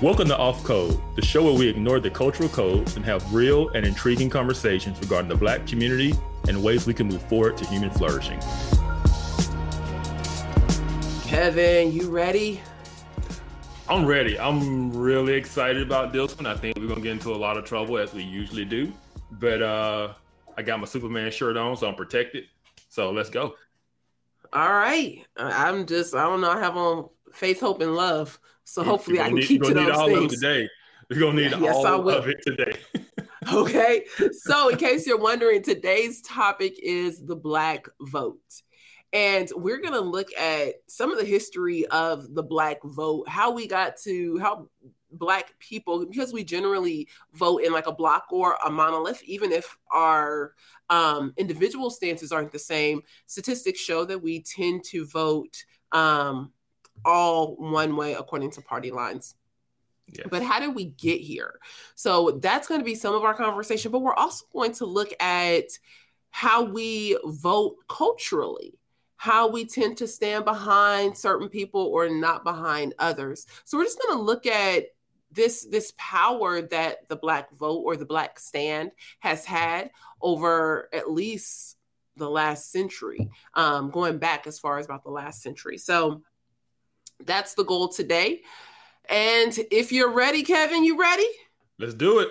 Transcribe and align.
Welcome 0.00 0.28
to 0.28 0.38
Off 0.38 0.62
Code, 0.62 0.96
the 1.16 1.22
show 1.22 1.42
where 1.42 1.54
we 1.54 1.66
ignore 1.66 1.98
the 1.98 2.08
cultural 2.08 2.48
codes 2.50 2.94
and 2.94 3.04
have 3.04 3.34
real 3.34 3.70
and 3.70 3.84
intriguing 3.84 4.30
conversations 4.30 4.96
regarding 5.00 5.28
the 5.28 5.34
Black 5.34 5.66
community 5.66 6.14
and 6.46 6.62
ways 6.62 6.86
we 6.86 6.94
can 6.94 7.08
move 7.08 7.20
forward 7.22 7.56
to 7.56 7.66
human 7.66 7.90
flourishing. 7.90 8.38
Kevin, 11.26 11.90
you 11.90 12.10
ready? 12.10 12.60
I'm 13.88 14.06
ready. 14.06 14.38
I'm 14.38 14.96
really 14.96 15.32
excited 15.32 15.82
about 15.82 16.12
this 16.12 16.36
one. 16.36 16.46
I 16.46 16.54
think 16.54 16.78
we're 16.78 16.86
gonna 16.86 17.00
get 17.00 17.10
into 17.10 17.34
a 17.34 17.36
lot 17.36 17.56
of 17.56 17.64
trouble 17.64 17.98
as 17.98 18.14
we 18.14 18.22
usually 18.22 18.64
do, 18.64 18.92
but 19.32 19.60
uh, 19.60 20.12
I 20.56 20.62
got 20.62 20.78
my 20.78 20.86
Superman 20.86 21.32
shirt 21.32 21.56
on, 21.56 21.76
so 21.76 21.88
I'm 21.88 21.96
protected. 21.96 22.44
So 22.88 23.10
let's 23.10 23.30
go. 23.30 23.56
All 24.52 24.72
right. 24.72 25.26
I'm 25.36 25.86
just 25.86 26.14
I 26.14 26.22
don't 26.22 26.40
know. 26.40 26.50
I 26.50 26.60
have 26.60 26.76
on 26.76 27.08
faith, 27.32 27.58
hope, 27.58 27.80
and 27.80 27.96
love. 27.96 28.38
So 28.68 28.84
hopefully 28.84 29.18
I 29.18 29.28
can 29.28 29.36
need, 29.36 29.46
keep 29.46 29.62
to 29.62 29.72
those 29.72 29.96
all 29.96 30.08
things. 30.08 30.34
today. 30.34 30.68
We're 31.08 31.18
gonna 31.18 31.40
need 31.40 31.58
yes, 31.58 31.74
all 31.74 32.06
of 32.10 32.28
it 32.28 32.36
today. 32.42 32.76
okay. 33.52 34.04
So 34.32 34.68
in 34.68 34.76
case 34.76 35.06
you're 35.06 35.18
wondering, 35.18 35.62
today's 35.62 36.20
topic 36.20 36.78
is 36.82 37.24
the 37.24 37.34
black 37.34 37.86
vote. 37.98 38.62
And 39.14 39.50
we're 39.56 39.80
going 39.80 39.94
to 39.94 40.00
look 40.00 40.28
at 40.36 40.74
some 40.86 41.10
of 41.10 41.18
the 41.18 41.24
history 41.24 41.86
of 41.86 42.34
the 42.34 42.42
Black 42.42 42.76
vote, 42.84 43.26
how 43.26 43.50
we 43.50 43.66
got 43.66 43.96
to, 44.04 44.36
how 44.36 44.68
Black 45.12 45.58
people, 45.60 46.04
because 46.04 46.34
we 46.34 46.44
generally 46.44 47.08
vote 47.32 47.62
in 47.62 47.72
like 47.72 47.86
a 47.86 47.92
bloc 47.92 48.26
or 48.30 48.58
a 48.66 48.70
monolith, 48.70 49.22
even 49.24 49.50
if 49.50 49.78
our 49.90 50.52
um, 50.90 51.32
individual 51.38 51.88
stances 51.88 52.32
aren't 52.32 52.52
the 52.52 52.58
same, 52.58 53.00
statistics 53.24 53.80
show 53.80 54.04
that 54.04 54.22
we 54.22 54.42
tend 54.42 54.84
to 54.90 55.06
vote 55.06 55.64
um, 55.92 56.52
all 57.04 57.56
one 57.56 57.96
way 57.96 58.14
according 58.14 58.50
to 58.52 58.60
party 58.60 58.90
lines. 58.90 59.34
Yes. 60.12 60.26
But 60.30 60.42
how 60.42 60.58
did 60.58 60.74
we 60.74 60.86
get 60.86 61.20
here? 61.20 61.58
So 61.94 62.38
that's 62.42 62.66
going 62.66 62.80
to 62.80 62.84
be 62.84 62.94
some 62.94 63.14
of 63.14 63.24
our 63.24 63.34
conversation, 63.34 63.92
but 63.92 64.00
we're 64.00 64.14
also 64.14 64.46
going 64.52 64.72
to 64.72 64.86
look 64.86 65.12
at 65.20 65.64
how 66.30 66.64
we 66.64 67.18
vote 67.24 67.76
culturally, 67.88 68.78
how 69.16 69.48
we 69.48 69.64
tend 69.66 69.98
to 69.98 70.06
stand 70.06 70.44
behind 70.44 71.16
certain 71.16 71.48
people 71.48 71.82
or 71.82 72.08
not 72.08 72.44
behind 72.44 72.94
others. 72.98 73.46
So 73.64 73.76
we're 73.76 73.84
just 73.84 74.00
going 74.00 74.18
to 74.18 74.22
look 74.22 74.46
at 74.46 74.86
this 75.30 75.66
this 75.70 75.92
power 75.98 76.62
that 76.62 77.06
the 77.08 77.16
black 77.16 77.52
vote 77.52 77.82
or 77.84 77.96
the 77.96 78.06
black 78.06 78.38
stand 78.38 78.92
has 79.18 79.44
had 79.44 79.90
over 80.22 80.88
at 80.92 81.10
least 81.10 81.76
the 82.16 82.28
last 82.28 82.72
century, 82.72 83.28
um, 83.54 83.90
going 83.90 84.18
back 84.18 84.46
as 84.46 84.58
far 84.58 84.78
as 84.78 84.86
about 84.86 85.04
the 85.04 85.10
last 85.10 85.42
century. 85.42 85.78
So 85.78 86.22
that's 87.24 87.54
the 87.54 87.64
goal 87.64 87.88
today. 87.88 88.42
And 89.08 89.56
if 89.70 89.90
you're 89.92 90.12
ready, 90.12 90.42
Kevin, 90.42 90.84
you 90.84 90.98
ready? 90.98 91.28
Let's 91.78 91.94
do 91.94 92.18
it. 92.18 92.28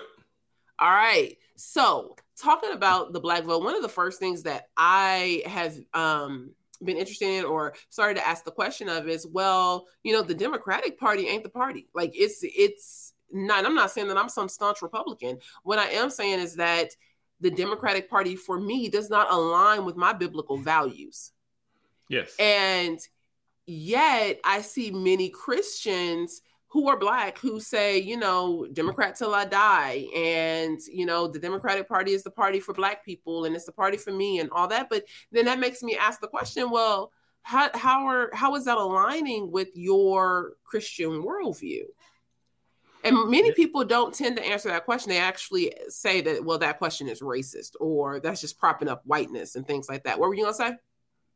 All 0.78 0.90
right. 0.90 1.36
So, 1.56 2.14
talking 2.40 2.72
about 2.72 3.12
the 3.12 3.20
black 3.20 3.42
vote, 3.42 3.64
one 3.64 3.74
of 3.74 3.82
the 3.82 3.88
first 3.88 4.20
things 4.20 4.44
that 4.44 4.68
I 4.76 5.42
have 5.46 5.76
um, 5.92 6.50
been 6.84 6.96
interested 6.96 7.28
in 7.28 7.44
or 7.44 7.74
started 7.90 8.20
to 8.20 8.26
ask 8.26 8.44
the 8.44 8.52
question 8.52 8.88
of 8.88 9.08
is, 9.08 9.26
well, 9.26 9.86
you 10.04 10.12
know, 10.12 10.22
the 10.22 10.34
Democratic 10.34 10.98
Party 10.98 11.26
ain't 11.26 11.42
the 11.42 11.48
party. 11.48 11.88
Like 11.94 12.12
it's 12.14 12.40
it's 12.42 13.12
not. 13.32 13.66
I'm 13.66 13.74
not 13.74 13.90
saying 13.90 14.08
that 14.08 14.16
I'm 14.16 14.28
some 14.28 14.48
staunch 14.48 14.82
Republican. 14.82 15.38
What 15.64 15.78
I 15.78 15.88
am 15.90 16.10
saying 16.10 16.38
is 16.38 16.54
that 16.56 16.90
the 17.40 17.50
Democratic 17.50 18.08
Party, 18.10 18.36
for 18.36 18.60
me, 18.60 18.88
does 18.88 19.10
not 19.10 19.30
align 19.32 19.84
with 19.84 19.96
my 19.96 20.12
biblical 20.12 20.58
values. 20.58 21.32
Yes. 22.08 22.34
And 22.38 22.98
Yet 23.70 24.40
I 24.44 24.62
see 24.62 24.90
many 24.90 25.28
Christians 25.28 26.40
who 26.68 26.88
are 26.88 26.98
black 26.98 27.36
who 27.38 27.60
say, 27.60 27.98
you 27.98 28.16
know, 28.16 28.66
Democrat 28.72 29.14
till 29.14 29.34
I 29.34 29.44
die. 29.44 30.06
And, 30.16 30.80
you 30.90 31.04
know, 31.04 31.28
the 31.28 31.38
Democratic 31.38 31.86
Party 31.86 32.12
is 32.12 32.22
the 32.22 32.30
party 32.30 32.60
for 32.60 32.72
black 32.72 33.04
people 33.04 33.44
and 33.44 33.54
it's 33.54 33.66
the 33.66 33.72
party 33.72 33.98
for 33.98 34.10
me 34.10 34.38
and 34.38 34.48
all 34.52 34.68
that. 34.68 34.88
But 34.88 35.04
then 35.32 35.44
that 35.44 35.58
makes 35.58 35.82
me 35.82 35.98
ask 35.98 36.18
the 36.18 36.28
question, 36.28 36.70
well, 36.70 37.12
how 37.42 37.68
how 37.74 38.06
are 38.06 38.30
how 38.32 38.54
is 38.56 38.64
that 38.64 38.78
aligning 38.78 39.50
with 39.50 39.68
your 39.74 40.54
Christian 40.64 41.22
worldview? 41.22 41.84
And 43.04 43.30
many 43.30 43.52
people 43.52 43.84
don't 43.84 44.14
tend 44.14 44.38
to 44.38 44.44
answer 44.44 44.70
that 44.70 44.86
question. 44.86 45.10
They 45.10 45.18
actually 45.18 45.74
say 45.88 46.22
that, 46.22 46.42
well, 46.42 46.58
that 46.58 46.78
question 46.78 47.06
is 47.06 47.20
racist 47.20 47.72
or 47.80 48.18
that's 48.18 48.40
just 48.40 48.58
propping 48.58 48.88
up 48.88 49.02
whiteness 49.04 49.56
and 49.56 49.66
things 49.66 49.90
like 49.90 50.04
that. 50.04 50.18
What 50.18 50.30
were 50.30 50.34
you 50.34 50.44
gonna 50.44 50.54
say? 50.54 50.72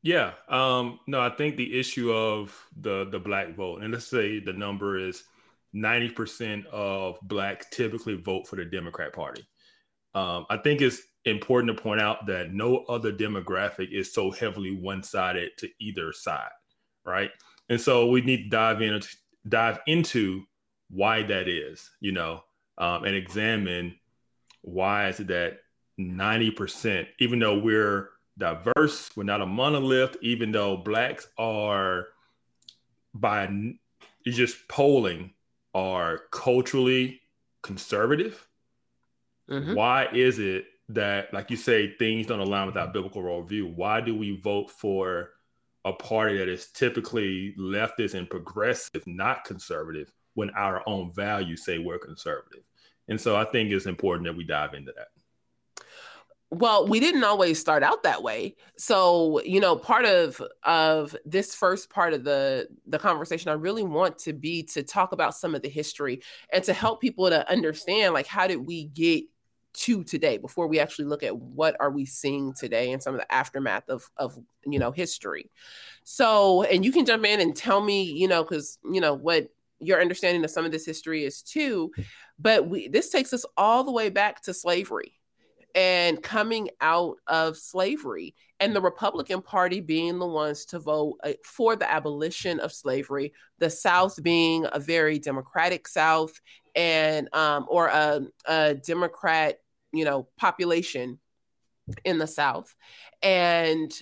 Yeah. 0.03 0.33
Um, 0.49 0.99
no, 1.07 1.21
I 1.21 1.31
think 1.31 1.57
the 1.57 1.79
issue 1.79 2.13
of 2.13 2.57
the 2.81 3.09
the 3.11 3.21
black 3.21 3.55
vote, 3.55 3.83
and 3.83 3.93
let's 3.93 4.07
say 4.07 4.41
the 4.41 4.53
number 4.53 4.99
is 4.99 5.25
90% 5.75 6.67
of 6.67 7.19
blacks 7.23 7.67
typically 7.71 8.17
vote 8.17 8.47
for 8.47 8.57
the 8.57 8.65
Democrat 8.65 9.13
Party. 9.13 9.47
Um, 10.15 10.45
I 10.51 10.59
think 10.59 10.83
it's 10.83 11.01
important 11.25 11.75
to 11.75 11.83
point 11.83 12.01
out 12.01 12.27
that 12.27 12.53
no 12.53 12.85
other 12.89 13.13
demographic 13.13 13.91
is 13.93 14.13
so 14.13 14.31
heavily 14.31 14.73
one-sided 14.73 15.53
to 15.59 15.69
either 15.81 16.13
side, 16.13 16.51
right? 17.07 17.31
And 17.71 17.81
so 17.81 18.09
we 18.09 18.21
need 18.21 18.45
to 18.45 18.49
dive 18.51 18.83
in 18.83 19.01
dive 19.49 19.79
into 19.87 20.43
why 20.91 21.23
that 21.23 21.49
is, 21.49 21.91
you 22.01 22.13
know, 22.13 22.43
um, 22.77 23.05
and 23.05 23.15
examine 23.15 23.99
why 24.63 25.09
is 25.09 25.21
it 25.21 25.29
that 25.29 25.59
90%, 25.99 27.07
even 27.19 27.39
though 27.39 27.59
we're 27.59 28.11
diverse. 28.39 29.11
We're 29.17 29.25
not 29.25 29.43
a 29.43 29.47
monolith, 29.47 30.17
even 30.23 30.53
though 30.53 30.77
blacks 30.77 31.27
are 31.39 32.09
by 33.15 33.49
just 34.27 34.69
polling 34.69 35.33
are 35.75 36.21
culturally 36.31 37.21
conservative. 37.63 38.47
Mm-hmm. 39.51 39.75
Why 39.75 40.09
is 40.13 40.39
it 40.39 40.67
that, 40.91 41.33
like 41.33 41.51
you 41.51 41.57
say, 41.57 41.95
things 41.97 42.27
don't 42.27 42.41
align 42.41 42.67
with 42.67 42.77
our 42.77 42.89
biblical 42.89 43.23
worldview? 43.23 43.75
Why 43.75 44.01
do 44.01 44.17
we 44.17 44.39
vote 44.39 44.71
for 44.71 45.31
a 45.85 45.93
party 45.93 46.39
that 46.39 46.49
is 46.49 46.69
typically 46.69 47.55
leftist 47.59 48.15
and 48.15 48.31
progressive, 48.31 49.07
not 49.07 49.45
conservative, 49.45 50.13
when 50.35 50.51
our 50.51 50.83
own 50.87 51.13
values 51.13 51.65
say 51.65 51.79
we're 51.79 51.99
conservative? 51.99 52.63
And 53.09 53.21
so 53.21 53.37
I 53.37 53.45
think 53.45 53.71
it's 53.71 53.87
important 53.87 54.27
that 54.27 54.37
we 54.37 54.45
dive 54.45 54.75
into 54.75 54.93
that 54.97 55.09
well 56.53 56.87
we 56.87 57.01
didn't 57.01 57.25
always 57.25 57.59
start 57.59 57.83
out 57.83 58.03
that 58.03 58.23
way. 58.23 58.55
So 58.77 59.41
you 59.43 59.61
know 59.61 59.75
part 59.77 60.05
of 60.05 60.41
of 60.63 61.17
this 61.25 61.55
first 61.55 61.91
part 61.91 62.13
of 62.13 62.25
the 62.25 62.69
the 62.87 62.99
conversation 62.99 63.51
i 63.51 63.55
really 63.55 63.83
want 63.83 64.19
to 64.19 64.33
be 64.33 64.63
to 64.63 64.83
talk 64.83 65.13
about 65.13 65.35
some 65.35 65.55
of 65.55 65.63
the 65.63 65.69
history 65.69 66.23
and 66.53 66.63
to 66.65 66.73
help 66.73 67.01
people 67.01 67.29
to 67.29 67.51
understand 67.51 68.15
like 68.15 68.27
how 68.27 68.47
did 68.47 68.67
we 68.67 68.85
get 68.85 69.25
to 69.75 70.05
today 70.05 70.37
before 70.37 70.67
we 70.67 70.79
actually 70.79 71.07
look 71.07 71.23
at 71.23 71.37
what 71.37 71.77
are 71.81 71.91
we 71.91 72.05
seeing 72.05 72.53
today 72.53 72.93
and 72.93 73.03
some 73.03 73.15
of 73.15 73.21
the 73.21 73.33
aftermath 73.33 73.89
of 73.89 74.11
of 74.17 74.39
you 74.67 74.79
know 74.79 74.91
history. 74.91 75.51
So 76.05 76.63
and 76.65 76.85
you 76.85 76.93
can 76.93 77.07
jump 77.07 77.25
in 77.25 77.41
and 77.41 77.57
tell 77.57 77.81
me 77.81 78.05
you 78.05 78.29
know 78.29 78.43
because 78.43 78.79
you 78.85 79.01
know 79.01 79.15
what 79.15 79.49
your 79.81 80.01
understanding 80.01 80.45
of 80.45 80.51
some 80.51 80.65
of 80.65 80.73
this 80.73 80.87
history 80.87 81.25
is 81.25 81.43
too. 81.43 81.91
Hmm. 81.97 82.03
But 82.39 82.69
we 82.69 82.89
this 82.89 83.11
takes 83.11 83.33
us 83.33 83.45
all 83.57 83.85
the 83.85 83.93
way 83.93 84.11
back 84.11 84.43
to 84.43 84.55
slavery 84.55 85.19
and 85.75 86.23
coming 86.23 86.69
out 86.81 87.17
of 87.27 87.57
slavery 87.57 88.35
and 88.61 88.75
the 88.75 88.81
republican 88.81 89.41
party 89.41 89.81
being 89.81 90.19
the 90.19 90.27
ones 90.27 90.65
to 90.67 90.79
vote 90.79 91.17
uh, 91.25 91.33
for 91.45 91.77
the 91.77 91.91
abolition 91.91 92.61
of 92.61 92.73
slavery 92.73 93.33
the 93.59 93.71
south 93.71 94.23
being 94.23 94.67
a 94.73 94.79
very 94.79 95.19
democratic 95.19 95.89
south 95.89 96.41
and 96.75 97.29
um, 97.35 97.67
or 97.69 97.87
a, 97.89 98.21
a 98.47 98.75
democrat 98.75 99.59
you 99.93 100.05
know 100.05 100.29
population 100.37 101.19
in 102.05 102.19
the 102.19 102.27
south. 102.27 102.75
And 103.23 103.93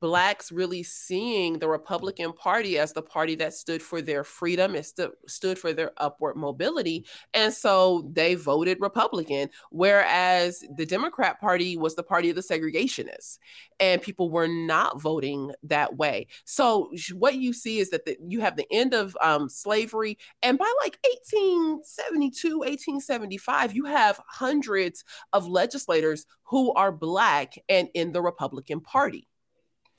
blacks 0.00 0.52
really 0.52 0.82
seeing 0.82 1.58
the 1.58 1.68
Republican 1.68 2.32
Party 2.32 2.78
as 2.78 2.92
the 2.92 3.02
party 3.02 3.34
that 3.36 3.54
stood 3.54 3.82
for 3.82 4.00
their 4.00 4.24
freedom, 4.24 4.74
it 4.74 4.86
st- 4.86 5.12
stood 5.26 5.58
for 5.58 5.72
their 5.72 5.92
upward 5.96 6.36
mobility. 6.36 7.06
And 7.34 7.52
so 7.52 8.08
they 8.12 8.34
voted 8.34 8.78
Republican, 8.80 9.50
whereas 9.70 10.64
the 10.76 10.86
Democrat 10.86 11.40
Party 11.40 11.76
was 11.76 11.94
the 11.94 12.02
party 12.02 12.30
of 12.30 12.36
the 12.36 12.42
segregationists, 12.42 13.38
and 13.80 14.02
people 14.02 14.30
were 14.30 14.48
not 14.48 15.00
voting 15.00 15.52
that 15.62 15.96
way. 15.96 16.26
So 16.44 16.92
what 17.14 17.36
you 17.36 17.52
see 17.52 17.78
is 17.78 17.90
that 17.90 18.04
the, 18.04 18.16
you 18.26 18.40
have 18.40 18.56
the 18.56 18.66
end 18.70 18.94
of 18.94 19.16
um, 19.20 19.48
slavery, 19.48 20.18
and 20.42 20.58
by 20.58 20.72
like 20.82 20.98
1872, 21.02 22.58
1875, 22.58 23.74
you 23.74 23.84
have 23.84 24.20
hundreds 24.28 25.04
of 25.32 25.46
legislators 25.46 26.26
who 26.44 26.72
are 26.74 26.92
black 26.92 27.54
and 27.68 27.88
in 27.94 28.12
the 28.12 28.22
Republican 28.22 28.80
Party. 28.80 29.28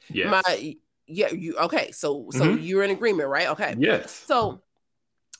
Yes. 0.09 0.43
My 0.45 0.75
yeah, 1.07 1.31
you 1.31 1.57
okay. 1.57 1.91
So 1.91 2.27
so 2.31 2.41
mm-hmm. 2.41 2.63
you're 2.63 2.83
in 2.83 2.91
agreement, 2.91 3.29
right? 3.29 3.47
Okay. 3.49 3.75
Yes. 3.77 4.11
So 4.11 4.61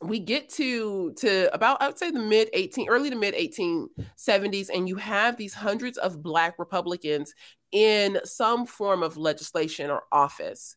we 0.01 0.19
get 0.19 0.49
to 0.49 1.13
to 1.13 1.53
about 1.53 1.81
I 1.81 1.87
would 1.87 1.97
say 1.97 2.11
the 2.11 2.19
mid 2.19 2.49
18 2.53 2.87
early 2.89 3.09
to 3.09 3.15
mid 3.15 3.33
1870s 3.33 4.69
and 4.73 4.87
you 4.87 4.95
have 4.97 5.37
these 5.37 5.53
hundreds 5.53 5.97
of 5.97 6.21
black 6.21 6.59
republicans 6.59 7.33
in 7.71 8.19
some 8.23 8.65
form 8.65 9.03
of 9.03 9.17
legislation 9.17 9.89
or 9.89 10.03
office 10.11 10.75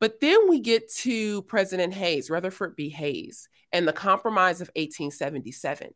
But 0.00 0.20
then 0.20 0.48
we 0.48 0.60
get 0.60 0.92
to 0.98 1.42
President 1.42 1.94
Hayes, 1.94 2.30
Rutherford 2.30 2.76
B. 2.76 2.88
Hayes, 2.90 3.48
and 3.72 3.88
the 3.88 3.92
Compromise 3.92 4.60
of 4.60 4.68
1877. 4.76 5.92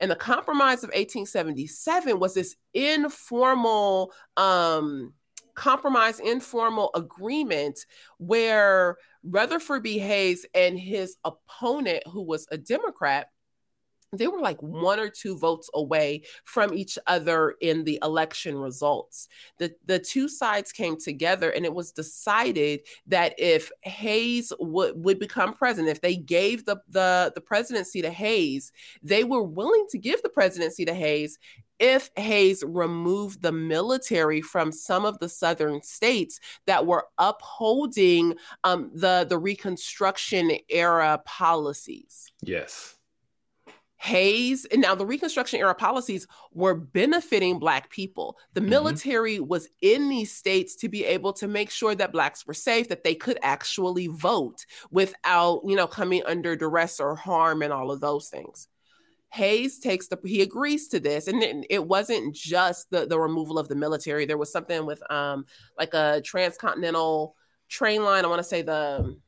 And 0.00 0.10
the 0.10 0.16
Compromise 0.16 0.82
of 0.82 0.88
1877 0.88 2.18
was 2.18 2.34
this 2.34 2.56
informal 2.72 4.12
um, 4.36 5.12
compromise, 5.54 6.20
informal 6.20 6.90
agreement 6.94 7.78
where 8.18 8.96
Rutherford 9.22 9.82
B. 9.82 9.98
Hayes 9.98 10.44
and 10.54 10.78
his 10.78 11.16
opponent, 11.24 12.02
who 12.06 12.22
was 12.22 12.46
a 12.50 12.58
Democrat, 12.58 13.28
they 14.18 14.26
were 14.28 14.40
like 14.40 14.60
one 14.62 15.00
or 15.00 15.08
two 15.08 15.36
votes 15.36 15.68
away 15.74 16.22
from 16.44 16.72
each 16.74 16.98
other 17.06 17.54
in 17.60 17.84
the 17.84 17.98
election 18.02 18.56
results. 18.56 19.28
The 19.58 19.74
the 19.86 19.98
two 19.98 20.28
sides 20.28 20.72
came 20.72 20.98
together 20.98 21.50
and 21.50 21.64
it 21.64 21.74
was 21.74 21.92
decided 21.92 22.80
that 23.06 23.34
if 23.38 23.70
Hayes 23.82 24.52
would, 24.58 25.02
would 25.02 25.18
become 25.18 25.54
president, 25.54 25.90
if 25.90 26.00
they 26.00 26.16
gave 26.16 26.64
the, 26.64 26.76
the, 26.88 27.32
the 27.34 27.40
presidency 27.40 28.02
to 28.02 28.10
Hayes, 28.10 28.72
they 29.02 29.24
were 29.24 29.42
willing 29.42 29.86
to 29.90 29.98
give 29.98 30.22
the 30.22 30.28
presidency 30.28 30.84
to 30.84 30.94
Hayes 30.94 31.38
if 31.78 32.10
Hayes 32.16 32.62
removed 32.66 33.42
the 33.42 33.52
military 33.52 34.40
from 34.40 34.72
some 34.72 35.04
of 35.04 35.18
the 35.18 35.28
southern 35.28 35.82
states 35.82 36.40
that 36.66 36.86
were 36.86 37.06
upholding 37.18 38.34
um, 38.62 38.90
the 38.94 39.26
the 39.28 39.38
Reconstruction 39.38 40.52
era 40.68 41.20
policies. 41.24 42.32
Yes. 42.42 42.96
Hayes, 44.04 44.66
and 44.66 44.82
now 44.82 44.94
the 44.94 45.06
Reconstruction 45.06 45.60
era 45.60 45.74
policies 45.74 46.26
were 46.52 46.74
benefiting 46.74 47.58
Black 47.58 47.88
people. 47.88 48.36
The 48.52 48.60
mm-hmm. 48.60 48.68
military 48.68 49.40
was 49.40 49.66
in 49.80 50.10
these 50.10 50.30
states 50.30 50.76
to 50.76 50.90
be 50.90 51.06
able 51.06 51.32
to 51.34 51.48
make 51.48 51.70
sure 51.70 51.94
that 51.94 52.12
Blacks 52.12 52.46
were 52.46 52.52
safe, 52.52 52.88
that 52.88 53.02
they 53.02 53.14
could 53.14 53.38
actually 53.42 54.08
vote 54.08 54.66
without, 54.90 55.62
you 55.64 55.74
know, 55.74 55.86
coming 55.86 56.22
under 56.26 56.54
duress 56.54 57.00
or 57.00 57.16
harm 57.16 57.62
and 57.62 57.72
all 57.72 57.90
of 57.90 58.00
those 58.02 58.28
things. 58.28 58.68
Hayes 59.34 59.80
takes 59.80 60.06
the 60.06 60.18
he 60.24 60.42
agrees 60.42 60.86
to 60.88 61.00
this, 61.00 61.26
and 61.26 61.42
it, 61.68 61.84
wasn't 61.84 62.36
just 62.36 62.88
the 62.90 63.04
the 63.04 63.18
removal 63.18 63.58
of 63.58 63.66
the 63.66 63.74
military. 63.74 64.26
There 64.26 64.38
was 64.38 64.52
something 64.52 64.86
with 64.86 65.02
um 65.10 65.44
like 65.76 65.92
a 65.92 66.22
transcontinental 66.24 67.34
train 67.68 68.04
line. 68.04 68.24
I 68.24 68.28
want 68.28 68.38
to 68.38 68.48
say 68.48 68.62
the 68.62 69.18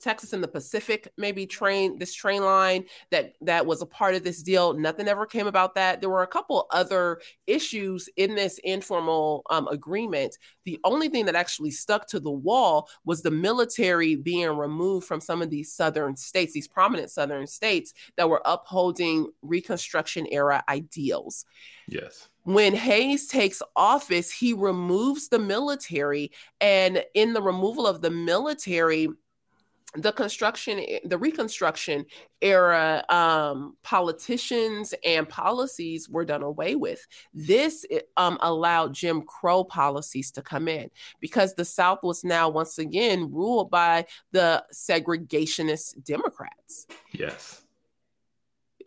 Texas 0.00 0.32
and 0.32 0.42
the 0.42 0.48
Pacific 0.48 1.08
maybe 1.16 1.46
train 1.46 1.98
this 1.98 2.14
train 2.14 2.42
line 2.42 2.84
that 3.10 3.32
that 3.40 3.64
was 3.64 3.82
a 3.82 3.86
part 3.86 4.14
of 4.14 4.22
this 4.22 4.42
deal. 4.42 4.72
Nothing 4.74 5.08
ever 5.08 5.26
came 5.26 5.46
about 5.46 5.74
that. 5.74 6.00
There 6.00 6.10
were 6.10 6.22
a 6.22 6.28
couple 6.28 6.66
other 6.70 7.20
issues 7.46 8.08
in 8.16 8.34
this 8.34 8.58
informal 8.64 9.42
um, 9.50 9.68
agreement. 9.68 10.36
The 10.64 10.78
only 10.84 11.08
thing 11.08 11.26
that 11.26 11.34
actually 11.34 11.70
stuck 11.70 12.06
to 12.08 12.20
the 12.20 12.30
wall 12.30 12.88
was 13.04 13.22
the 13.22 13.30
military 13.30 14.16
being 14.16 14.50
removed 14.50 15.06
from 15.06 15.20
some 15.20 15.42
of 15.42 15.50
these 15.50 15.72
southern 15.72 16.16
states, 16.16 16.52
these 16.52 16.68
prominent 16.68 17.10
southern 17.10 17.46
states 17.46 17.92
that 18.16 18.28
were 18.28 18.42
upholding 18.44 19.30
Reconstruction 19.42 20.26
era 20.30 20.62
ideals. 20.68 21.44
Yes 21.88 22.28
when 22.44 22.74
Hayes 22.74 23.26
takes 23.26 23.62
office, 23.74 24.30
he 24.30 24.52
removes 24.52 25.28
the 25.28 25.38
military. 25.38 26.30
And 26.60 27.02
in 27.14 27.32
the 27.32 27.42
removal 27.42 27.86
of 27.86 28.02
the 28.02 28.10
military, 28.10 29.08
the 29.96 30.12
construction 30.12 30.80
the 31.04 31.18
reconstruction 31.18 32.04
era 32.40 33.04
um, 33.08 33.76
politicians 33.82 34.92
and 35.04 35.28
policies 35.28 36.08
were 36.08 36.24
done 36.24 36.42
away 36.42 36.74
with. 36.74 37.06
This 37.32 37.86
um, 38.16 38.38
allowed 38.42 38.94
jim 38.94 39.22
crow 39.22 39.64
policies 39.64 40.30
to 40.32 40.42
come 40.42 40.68
in 40.68 40.90
because 41.20 41.54
the 41.54 41.64
south 41.64 42.00
was 42.02 42.24
now 42.24 42.48
once 42.48 42.78
again 42.78 43.32
ruled 43.32 43.70
by 43.70 44.06
the 44.32 44.64
segregationist 44.72 46.02
democrats. 46.04 46.86
Yes. 47.12 47.62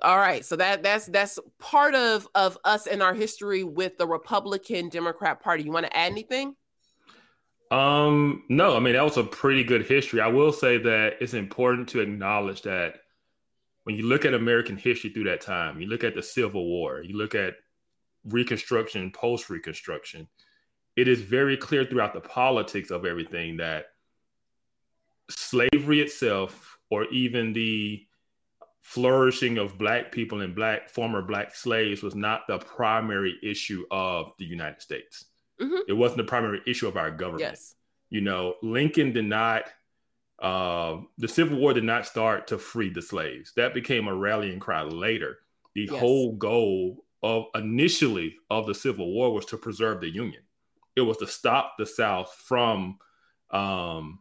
All 0.02 0.18
right 0.18 0.46
so 0.46 0.56
that 0.58 0.84
that's 0.84 1.08
that's 1.08 1.40
part 1.58 1.96
of 1.96 2.28
of 2.36 2.58
us 2.66 2.86
in 2.86 3.02
our 3.02 3.16
history 3.16 3.64
with 3.64 3.98
the 3.98 4.06
republican 4.06 4.90
democrat 4.90 5.42
party. 5.42 5.64
You 5.64 5.72
want 5.72 5.88
to 5.88 5.98
add 5.98 6.12
anything 6.12 6.56
um, 7.72 8.44
no, 8.50 8.76
I 8.76 8.80
mean 8.80 8.94
that 8.94 9.04
was 9.04 9.18
a 9.18 9.24
pretty 9.24 9.64
good 9.64 9.86
history. 9.86 10.22
I 10.22 10.28
will 10.28 10.52
say 10.52 10.78
that 10.78 11.16
it's 11.20 11.34
important 11.34 11.90
to 11.90 12.00
acknowledge 12.00 12.62
that 12.64 13.02
when 13.84 13.96
you 13.96 14.04
look 14.04 14.26
at 14.26 14.34
American 14.34 14.78
history 14.78 15.10
through 15.10 15.26
that 15.26 15.42
time, 15.42 15.80
you 15.80 15.88
look 15.88 16.04
at 16.04 16.14
the 16.14 16.22
Civil 16.22 16.66
War, 16.66 17.02
you 17.02 17.18
look 17.18 17.36
at 17.36 17.56
Reconstruction, 18.26 19.12
post 19.12 19.50
Reconstruction, 19.50 20.28
it 20.98 21.08
is 21.08 21.22
very 21.22 21.56
clear 21.56 21.86
throughout 21.86 22.14
the 22.14 22.20
politics 22.20 22.92
of 22.92 23.06
everything 23.06 23.58
that 23.58 23.86
slavery 25.30 26.02
itself, 26.02 26.78
or 26.90 27.06
even 27.06 27.54
the 27.54 28.06
flourishing 28.80 29.58
of 29.58 29.78
black 29.78 30.12
people 30.12 30.42
and 30.42 30.56
black 30.56 30.90
former 30.90 31.22
black 31.22 31.54
slaves, 31.54 32.02
was 32.02 32.16
not 32.16 32.48
the 32.48 32.58
primary 32.60 33.38
issue 33.44 33.86
of 33.92 34.32
the 34.40 34.46
United 34.46 34.82
States. 34.82 35.26
Mm-hmm. 35.62 35.82
It 35.88 35.94
wasn't 35.94 36.18
the 36.18 36.24
primary 36.26 36.62
issue 36.68 36.88
of 36.88 36.98
our 36.98 37.12
government. 37.12 37.42
Yes. 37.42 37.76
You 38.10 38.22
know, 38.22 38.56
Lincoln 38.62 39.12
did 39.12 39.26
not, 39.26 39.66
uh, 40.40 40.98
the 41.18 41.28
Civil 41.28 41.58
War 41.58 41.74
did 41.74 41.84
not 41.84 42.06
start 42.06 42.48
to 42.48 42.58
free 42.58 42.90
the 42.90 43.02
slaves. 43.02 43.54
That 43.56 43.74
became 43.74 44.08
a 44.08 44.16
rallying 44.16 44.60
cry 44.60 44.84
later. 44.84 45.40
The 45.76 45.90
yes. 45.92 46.00
whole 46.00 46.36
goal 46.36 47.04
of 47.24 47.46
initially 47.56 48.36
of 48.50 48.68
the 48.68 48.76
Civil 48.76 49.12
War 49.12 49.34
was 49.34 49.46
to 49.46 49.58
preserve 49.58 50.02
the 50.02 50.10
Union. 50.10 50.42
It 50.96 51.02
was 51.02 51.18
to 51.18 51.28
stop 51.28 51.74
the 51.78 51.86
South 51.86 52.34
from, 52.46 52.98
um, 53.52 54.20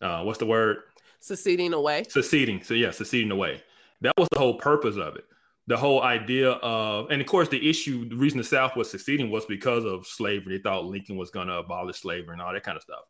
uh, 0.00 0.22
what's 0.22 0.38
the 0.38 0.46
word? 0.46 0.78
Seceding 1.20 1.72
away. 1.72 2.04
Seceding. 2.08 2.62
So 2.62 2.74
yeah, 2.74 2.90
seceding 2.90 3.30
away. 3.30 3.62
That 4.00 4.12
was 4.18 4.28
the 4.30 4.38
whole 4.38 4.58
purpose 4.58 4.96
of 4.96 5.16
it 5.16 5.24
the 5.66 5.76
whole 5.76 6.02
idea 6.02 6.50
of, 6.50 7.10
and 7.10 7.20
of 7.20 7.26
course, 7.26 7.48
the 7.48 7.68
issue, 7.68 8.08
the 8.08 8.16
reason 8.16 8.38
the 8.38 8.44
South 8.44 8.76
was 8.76 8.90
succeeding 8.90 9.30
was 9.30 9.46
because 9.46 9.84
of 9.84 10.06
slavery. 10.06 10.56
They 10.56 10.62
thought 10.62 10.84
Lincoln 10.84 11.16
was 11.16 11.30
going 11.30 11.48
to 11.48 11.54
abolish 11.54 12.00
slavery 12.00 12.34
and 12.34 12.42
all 12.42 12.52
that 12.52 12.62
kind 12.62 12.76
of 12.76 12.82
stuff. 12.82 13.04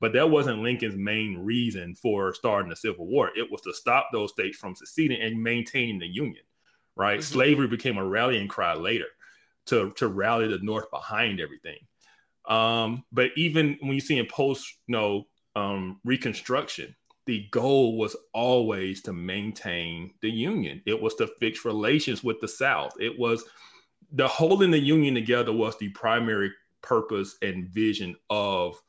But 0.00 0.12
that 0.14 0.30
wasn't 0.30 0.62
Lincoln's 0.62 0.96
main 0.96 1.38
reason 1.38 1.94
for 1.94 2.32
starting 2.34 2.70
the 2.70 2.76
Civil 2.76 3.06
War. 3.06 3.30
It 3.36 3.50
was 3.50 3.60
to 3.62 3.74
stop 3.74 4.08
those 4.12 4.30
states 4.30 4.56
from 4.56 4.74
seceding 4.74 5.20
and 5.20 5.42
maintaining 5.42 5.98
the 5.98 6.06
Union, 6.06 6.42
right? 6.96 7.20
Mm-hmm. 7.20 7.32
Slavery 7.32 7.68
became 7.68 7.98
a 7.98 8.04
rallying 8.04 8.48
cry 8.48 8.74
later 8.74 9.06
to, 9.66 9.92
to 9.96 10.08
rally 10.08 10.48
the 10.48 10.58
North 10.62 10.90
behind 10.90 11.38
everything. 11.38 11.78
Um, 12.48 13.04
but 13.12 13.30
even 13.36 13.76
when 13.82 13.92
you 13.92 14.00
see 14.00 14.18
in 14.18 14.26
post, 14.26 14.66
you 14.86 14.92
know, 14.92 15.26
um, 15.54 16.00
Reconstruction, 16.04 16.96
the 17.26 17.46
goal 17.50 17.96
was 17.96 18.16
always 18.32 19.02
to 19.02 19.12
maintain 19.12 20.12
the 20.20 20.30
union. 20.30 20.82
It 20.86 21.00
was 21.00 21.14
to 21.16 21.28
fix 21.38 21.64
relations 21.64 22.24
with 22.24 22.40
the 22.40 22.48
South. 22.48 22.92
It 22.98 23.18
was 23.18 23.44
the 24.12 24.26
holding 24.26 24.70
the 24.70 24.78
union 24.78 25.14
together 25.14 25.52
was 25.52 25.78
the 25.78 25.90
primary 25.90 26.52
purpose 26.82 27.36
and 27.42 27.68
vision 27.68 28.16
of 28.30 28.80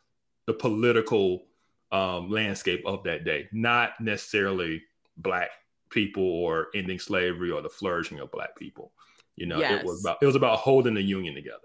the 0.48 0.54
political 0.54 1.44
um, 1.92 2.30
landscape 2.30 2.84
of 2.86 3.04
that 3.04 3.26
day, 3.26 3.48
not 3.52 3.92
necessarily 4.00 4.82
black 5.18 5.50
people 5.90 6.24
or 6.24 6.68
ending 6.74 7.00
slavery 7.00 7.52
or 7.52 7.62
the 7.62 7.70
flourishing 7.70 8.20
of 8.20 8.32
black 8.32 8.56
people. 8.56 8.94
You 9.36 9.46
know, 9.46 9.60
yes. 9.60 9.82
it 9.82 9.86
was 9.86 10.04
about 10.04 10.18
it 10.22 10.26
was 10.26 10.36
about 10.36 10.60
holding 10.60 10.94
the 10.94 11.02
union 11.02 11.34
together, 11.34 11.58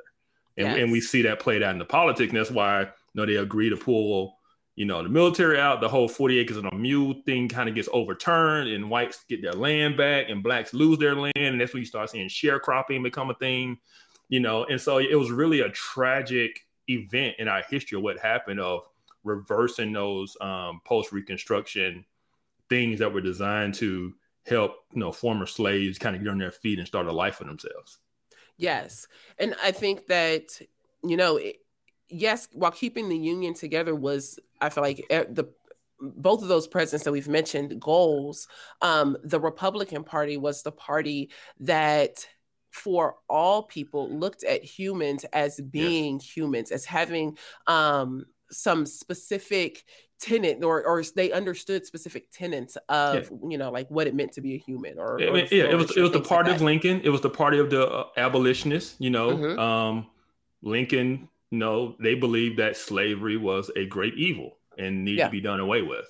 and, 0.56 0.68
yes. 0.68 0.78
and 0.78 0.92
we 0.92 1.00
see 1.00 1.22
that 1.22 1.40
played 1.40 1.62
out 1.62 1.72
in 1.72 1.78
the 1.78 1.84
politics. 1.84 2.30
And 2.30 2.38
that's 2.38 2.50
why 2.50 2.82
you 2.82 2.88
know 3.14 3.26
they 3.26 3.36
agree 3.36 3.70
to 3.70 3.76
pull 3.76 4.35
you 4.76 4.84
know, 4.84 5.02
the 5.02 5.08
military 5.08 5.58
out, 5.58 5.80
the 5.80 5.88
whole 5.88 6.06
40 6.06 6.38
acres 6.38 6.56
and 6.58 6.70
a 6.70 6.74
mule 6.74 7.14
thing 7.24 7.48
kind 7.48 7.68
of 7.68 7.74
gets 7.74 7.88
overturned, 7.92 8.68
and 8.68 8.90
whites 8.90 9.24
get 9.26 9.40
their 9.40 9.54
land 9.54 9.96
back, 9.96 10.28
and 10.28 10.42
blacks 10.42 10.74
lose 10.74 10.98
their 10.98 11.16
land. 11.16 11.32
And 11.36 11.60
that's 11.60 11.72
when 11.72 11.80
you 11.80 11.86
start 11.86 12.10
seeing 12.10 12.28
sharecropping 12.28 13.02
become 13.02 13.30
a 13.30 13.34
thing, 13.34 13.78
you 14.28 14.38
know. 14.38 14.64
And 14.64 14.78
so 14.78 14.98
it 14.98 15.14
was 15.18 15.30
really 15.30 15.60
a 15.60 15.70
tragic 15.70 16.66
event 16.88 17.36
in 17.38 17.48
our 17.48 17.62
history 17.68 17.96
of 17.96 18.04
what 18.04 18.18
happened 18.18 18.60
of 18.60 18.86
reversing 19.24 19.92
those 19.92 20.36
um, 20.42 20.80
post 20.84 21.10
Reconstruction 21.10 22.04
things 22.68 22.98
that 22.98 23.12
were 23.12 23.20
designed 23.22 23.74
to 23.74 24.12
help, 24.46 24.84
you 24.92 25.00
know, 25.00 25.10
former 25.10 25.46
slaves 25.46 25.98
kind 25.98 26.14
of 26.14 26.22
get 26.22 26.30
on 26.30 26.38
their 26.38 26.52
feet 26.52 26.78
and 26.78 26.86
start 26.86 27.06
a 27.06 27.12
life 27.12 27.36
for 27.36 27.44
themselves. 27.44 27.98
Yes. 28.58 29.06
And 29.38 29.54
I 29.62 29.72
think 29.72 30.06
that, 30.06 30.60
you 31.02 31.16
know, 31.16 31.36
it, 31.36 31.56
yes, 32.08 32.48
while 32.52 32.70
keeping 32.70 33.08
the 33.08 33.16
union 33.16 33.54
together 33.54 33.94
was, 33.94 34.38
I 34.60 34.68
feel 34.68 34.82
like 34.82 35.04
eh, 35.10 35.24
the 35.28 35.46
both 35.98 36.42
of 36.42 36.48
those 36.48 36.66
presidents 36.66 37.04
that 37.04 37.12
we've 37.12 37.28
mentioned 37.28 37.80
goals. 37.80 38.48
Um, 38.82 39.16
the 39.24 39.40
Republican 39.40 40.04
Party 40.04 40.36
was 40.36 40.62
the 40.62 40.72
party 40.72 41.30
that 41.60 42.26
for 42.70 43.16
all 43.28 43.62
people 43.62 44.10
looked 44.10 44.44
at 44.44 44.62
humans 44.62 45.24
as 45.32 45.58
being 45.60 46.14
yes. 46.16 46.36
humans 46.36 46.70
as 46.70 46.84
having 46.84 47.38
um, 47.66 48.26
some 48.50 48.84
specific 48.84 49.84
tenant 50.18 50.64
or 50.64 50.82
or 50.86 51.02
they 51.14 51.30
understood 51.30 51.84
specific 51.84 52.30
tenets 52.30 52.76
of 52.88 53.30
yeah. 53.30 53.50
you 53.50 53.58
know 53.58 53.70
like 53.70 53.86
what 53.90 54.06
it 54.06 54.14
meant 54.14 54.32
to 54.32 54.40
be 54.40 54.54
a 54.54 54.58
human 54.58 54.98
or, 54.98 55.18
yeah, 55.20 55.28
or 55.28 55.36
yeah 55.36 55.64
it 55.64 55.74
was 55.74 55.94
it 55.94 56.00
was 56.00 56.10
the 56.10 56.20
party 56.20 56.50
like 56.50 56.56
of 56.56 56.62
lincoln 56.62 57.02
it 57.04 57.10
was 57.10 57.20
the 57.20 57.28
party 57.28 57.58
of 57.58 57.68
the 57.68 57.86
uh, 57.86 58.06
abolitionists 58.16 58.96
you 58.98 59.10
know 59.10 59.28
mm-hmm. 59.28 59.58
um 59.58 60.06
lincoln 60.62 61.28
no, 61.50 61.96
they 62.00 62.14
believed 62.14 62.58
that 62.58 62.76
slavery 62.76 63.36
was 63.36 63.70
a 63.76 63.86
great 63.86 64.14
evil. 64.14 64.58
and 64.78 65.06
needed 65.06 65.20
Yeah. 65.20 65.24
to 65.28 65.32
be 65.32 65.40
done 65.40 65.58
away 65.58 65.80
with. 65.80 66.04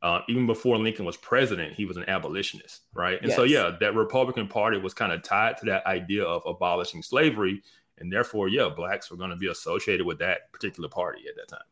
Uh, 0.00 0.20
even 0.26 0.46
before 0.46 0.78
Lincoln 0.78 1.04
was 1.04 1.18
president, 1.18 1.74
he 1.74 1.84
was 1.84 1.98
an 1.98 2.08
abolitionist, 2.08 2.84
right? 2.94 3.20
And 3.22 3.30
so, 3.30 3.42
yeah, 3.42 3.76
that 3.78 3.94
Republican 3.94 4.48
Party 4.48 4.78
was 4.78 4.94
kind 4.94 5.12
of 5.12 5.22
tied 5.22 5.58
to 5.58 5.66
that 5.66 5.84
idea 5.84 6.24
of 6.24 6.40
abolishing 6.46 7.02
slavery, 7.02 7.62
and 7.98 8.10
therefore, 8.10 8.48
yeah, 8.48 8.70
blacks 8.74 9.10
were 9.10 9.18
going 9.18 9.28
to 9.28 9.36
be 9.36 9.48
associated 9.48 10.06
with 10.06 10.18
that 10.20 10.50
particular 10.50 10.88
party 10.88 11.24
at 11.28 11.36
that 11.36 11.48
time. 11.48 11.66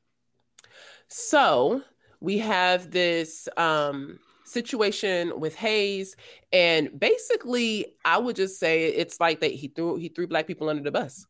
So 1.08 1.82
we 2.20 2.38
have 2.38 2.90
this 2.90 3.48
um, 3.56 4.18
situation 4.44 5.38
with 5.40 5.54
Hayes, 5.56 6.16
and 6.52 6.98
basically, 6.98 7.94
I 8.04 8.18
would 8.18 8.36
just 8.36 8.58
say 8.60 8.84
it's 8.84 9.18
like 9.18 9.40
that 9.40 9.52
he 9.52 9.68
threw 9.68 9.96
he 9.96 10.08
threw 10.08 10.26
black 10.26 10.46
people 10.46 10.68
under 10.68 10.82
the 10.82 10.92
bus, 10.92 11.26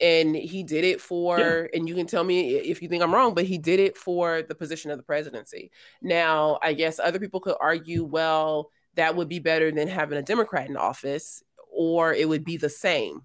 and 0.00 0.36
he 0.36 0.62
did 0.62 0.84
it 0.84 1.00
for. 1.00 1.68
And 1.72 1.88
you 1.88 1.94
can 1.94 2.06
tell 2.06 2.24
me 2.24 2.54
if 2.54 2.82
you 2.82 2.88
think 2.88 3.02
I'm 3.02 3.14
wrong, 3.14 3.34
but 3.34 3.44
he 3.44 3.58
did 3.58 3.80
it 3.80 3.96
for 3.96 4.42
the 4.42 4.54
position 4.54 4.90
of 4.90 4.98
the 4.98 5.02
presidency. 5.02 5.70
Now, 6.02 6.58
I 6.62 6.72
guess 6.72 6.98
other 6.98 7.18
people 7.18 7.40
could 7.40 7.56
argue, 7.60 8.04
well, 8.04 8.70
that 8.94 9.16
would 9.16 9.28
be 9.28 9.38
better 9.38 9.70
than 9.70 9.88
having 9.88 10.18
a 10.18 10.22
Democrat 10.22 10.68
in 10.68 10.76
office, 10.76 11.42
or 11.70 12.14
it 12.14 12.28
would 12.28 12.44
be 12.44 12.56
the 12.56 12.70
same 12.70 13.22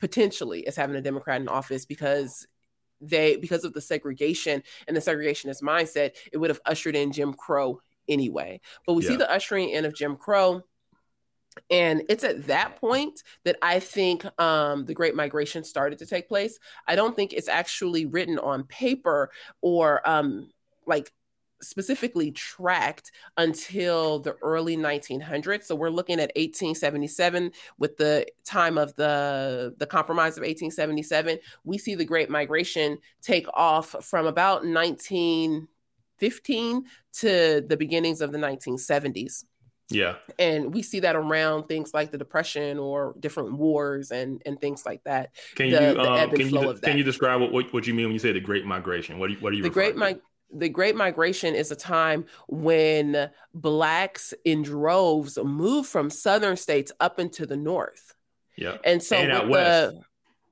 potentially 0.00 0.66
as 0.66 0.76
having 0.76 0.96
a 0.96 1.02
Democrat 1.02 1.40
in 1.40 1.48
office 1.48 1.84
because 1.84 2.46
they 3.02 3.36
because 3.36 3.64
of 3.64 3.72
the 3.72 3.80
segregation 3.80 4.62
and 4.86 4.96
the 4.96 5.00
segregationist 5.00 5.62
mindset, 5.62 6.12
it 6.32 6.38
would 6.38 6.50
have 6.50 6.60
ushered 6.66 6.96
in 6.96 7.12
Jim 7.12 7.32
Crow 7.32 7.80
anyway. 8.08 8.60
But 8.86 8.94
we 8.94 9.02
see 9.02 9.16
the 9.16 9.30
ushering 9.30 9.70
in 9.70 9.84
of 9.84 9.94
Jim 9.94 10.16
Crow. 10.16 10.62
And 11.70 12.02
it's 12.08 12.24
at 12.24 12.46
that 12.46 12.76
point 12.76 13.22
that 13.44 13.56
I 13.62 13.80
think 13.80 14.24
um, 14.40 14.86
the 14.86 14.94
Great 14.94 15.14
Migration 15.14 15.64
started 15.64 15.98
to 15.98 16.06
take 16.06 16.28
place. 16.28 16.58
I 16.86 16.96
don't 16.96 17.16
think 17.16 17.32
it's 17.32 17.48
actually 17.48 18.06
written 18.06 18.38
on 18.38 18.64
paper 18.64 19.30
or 19.60 20.08
um, 20.08 20.50
like 20.86 21.12
specifically 21.62 22.30
tracked 22.32 23.12
until 23.36 24.18
the 24.20 24.34
early 24.42 24.76
1900s. 24.76 25.64
So 25.64 25.74
we're 25.74 25.90
looking 25.90 26.20
at 26.20 26.30
1877 26.36 27.52
with 27.78 27.96
the 27.96 28.26
time 28.44 28.78
of 28.78 28.94
the 28.96 29.74
the 29.78 29.86
compromise 29.86 30.36
of 30.36 30.42
1877. 30.42 31.38
We 31.64 31.78
see 31.78 31.94
the 31.94 32.04
Great 32.04 32.28
Migration 32.30 32.98
take 33.22 33.46
off 33.54 33.96
from 34.04 34.26
about 34.26 34.64
1915 34.64 36.84
to 37.12 37.64
the 37.66 37.76
beginnings 37.76 38.20
of 38.20 38.32
the 38.32 38.38
1970s 38.38 39.44
Yeah, 39.90 40.16
and 40.38 40.72
we 40.72 40.82
see 40.82 41.00
that 41.00 41.16
around 41.16 41.64
things 41.64 41.92
like 41.92 42.10
the 42.10 42.18
depression 42.18 42.78
or 42.78 43.14
different 43.18 43.52
wars 43.54 44.10
and 44.10 44.40
and 44.46 44.60
things 44.60 44.86
like 44.86 45.02
that 45.04 45.30
can 45.56 45.70
The- 45.70 45.88
you 45.88 45.94
the 45.94 46.10
um, 46.10 46.30
can 46.30 46.48
you 46.48 46.74
can 46.74 46.98
you 46.98 47.04
describe 47.04 47.40
what, 47.40 47.72
what 47.72 47.86
you 47.86 47.94
mean 47.94 48.06
when 48.06 48.12
you 48.12 48.18
say 48.18 48.32
the 48.32 48.40
Great 48.40 48.64
Migration? 48.64 49.18
What 49.18 49.28
do 49.28 49.34
you, 49.34 49.40
what 49.40 49.52
are 49.52 49.56
you 49.56 49.62
the 49.62 49.70
great 49.70 49.96
mi- 49.96 50.20
the 50.52 50.68
great 50.68 50.96
migration 50.96 51.54
is 51.54 51.70
a 51.70 51.76
time 51.76 52.24
when 52.48 53.30
blacks 53.54 54.34
in 54.44 54.62
droves 54.62 55.38
move 55.42 55.86
from 55.86 56.10
southern 56.10 56.56
states 56.56 56.92
up 57.00 57.18
into 57.18 57.46
the 57.46 57.56
north? 57.56 58.14
Yeah, 58.56 58.76
and 58.84 59.02
so 59.02 59.16
And 59.16 59.48
with 59.48 59.64
the. 59.64 60.00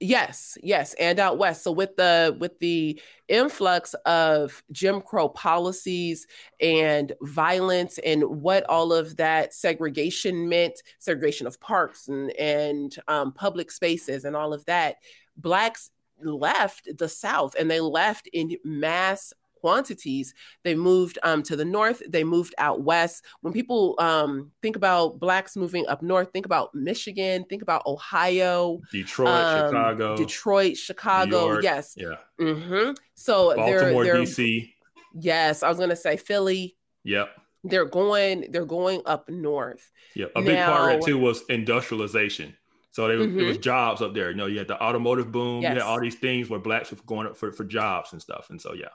Yes 0.00 0.56
yes 0.62 0.94
and 0.94 1.18
out 1.18 1.38
west. 1.38 1.64
So 1.64 1.72
with 1.72 1.96
the 1.96 2.36
with 2.38 2.58
the 2.60 3.00
influx 3.26 3.94
of 4.06 4.62
jim 4.72 5.00
crow 5.00 5.28
policies 5.28 6.26
and 6.60 7.12
violence 7.22 7.98
and 7.98 8.22
what 8.22 8.64
all 8.68 8.92
of 8.92 9.16
that 9.16 9.52
segregation 9.52 10.48
meant 10.48 10.80
segregation 10.98 11.46
of 11.46 11.60
parks 11.60 12.08
and 12.08 12.30
and 12.38 12.96
um, 13.08 13.32
public 13.32 13.70
spaces 13.70 14.24
and 14.24 14.34
all 14.36 14.54
of 14.54 14.64
that 14.66 14.96
blacks 15.36 15.90
left 16.22 16.88
the 16.98 17.08
south 17.08 17.54
and 17.58 17.70
they 17.70 17.80
left 17.80 18.28
in 18.32 18.56
mass 18.64 19.32
quantities 19.60 20.34
they 20.64 20.74
moved 20.74 21.18
um, 21.22 21.42
to 21.42 21.56
the 21.56 21.64
north 21.64 22.02
they 22.08 22.24
moved 22.24 22.54
out 22.58 22.82
west 22.82 23.24
when 23.42 23.52
people 23.52 23.94
um, 23.98 24.50
think 24.62 24.76
about 24.76 25.18
blacks 25.18 25.56
moving 25.56 25.86
up 25.88 26.02
north 26.02 26.30
think 26.32 26.46
about 26.46 26.74
michigan 26.74 27.44
think 27.48 27.62
about 27.62 27.82
ohio 27.86 28.78
Detroit, 28.92 29.28
um, 29.28 29.70
Chicago, 29.70 30.16
detroit 30.16 30.76
chicago 30.76 31.46
York. 31.46 31.62
yes 31.62 31.94
yeah, 31.96 32.14
Mm-hmm. 32.40 32.92
so 33.14 33.54
Baltimore, 33.56 34.04
they're, 34.04 34.14
they're 34.16 34.22
DC. 34.24 34.72
yes 35.14 35.62
i 35.62 35.68
was 35.68 35.78
going 35.78 35.90
to 35.90 35.96
say 35.96 36.16
philly 36.16 36.76
Yep. 37.04 37.28
they're 37.64 37.84
going 37.86 38.46
they're 38.50 38.64
going 38.66 39.00
up 39.06 39.28
north 39.28 39.90
Yeah, 40.14 40.26
a 40.36 40.42
big 40.42 40.58
part 40.64 40.94
of 40.94 40.98
it 41.00 41.04
too 41.04 41.18
was 41.18 41.42
industrialization. 41.48 42.54
So 42.90 43.06
they, 43.06 43.14
it 43.14 43.46
was 43.46 43.58
jobs 43.58 44.02
up 44.02 44.12
there. 44.14 44.30
You 44.30 44.36
know, 44.36 44.46
you 44.46 44.58
had 44.58 44.66
the 44.66 44.82
automotive 44.82 45.30
boom. 45.30 45.62
You 45.62 45.68
Mm-hmm. 45.68 45.76
Had 45.78 45.82
all 45.86 46.00
these 46.00 46.16
things 46.16 46.50
where 46.50 46.58
blacks 46.58 46.90
were 46.90 46.96
going 47.06 47.26
up 47.28 47.36
for, 47.36 47.52
for 47.52 47.64
jobs 47.64 48.12
and 48.12 48.20
stuff. 48.20 48.48
And 48.50 48.60
so 48.60 48.72
yeah, 48.74 48.88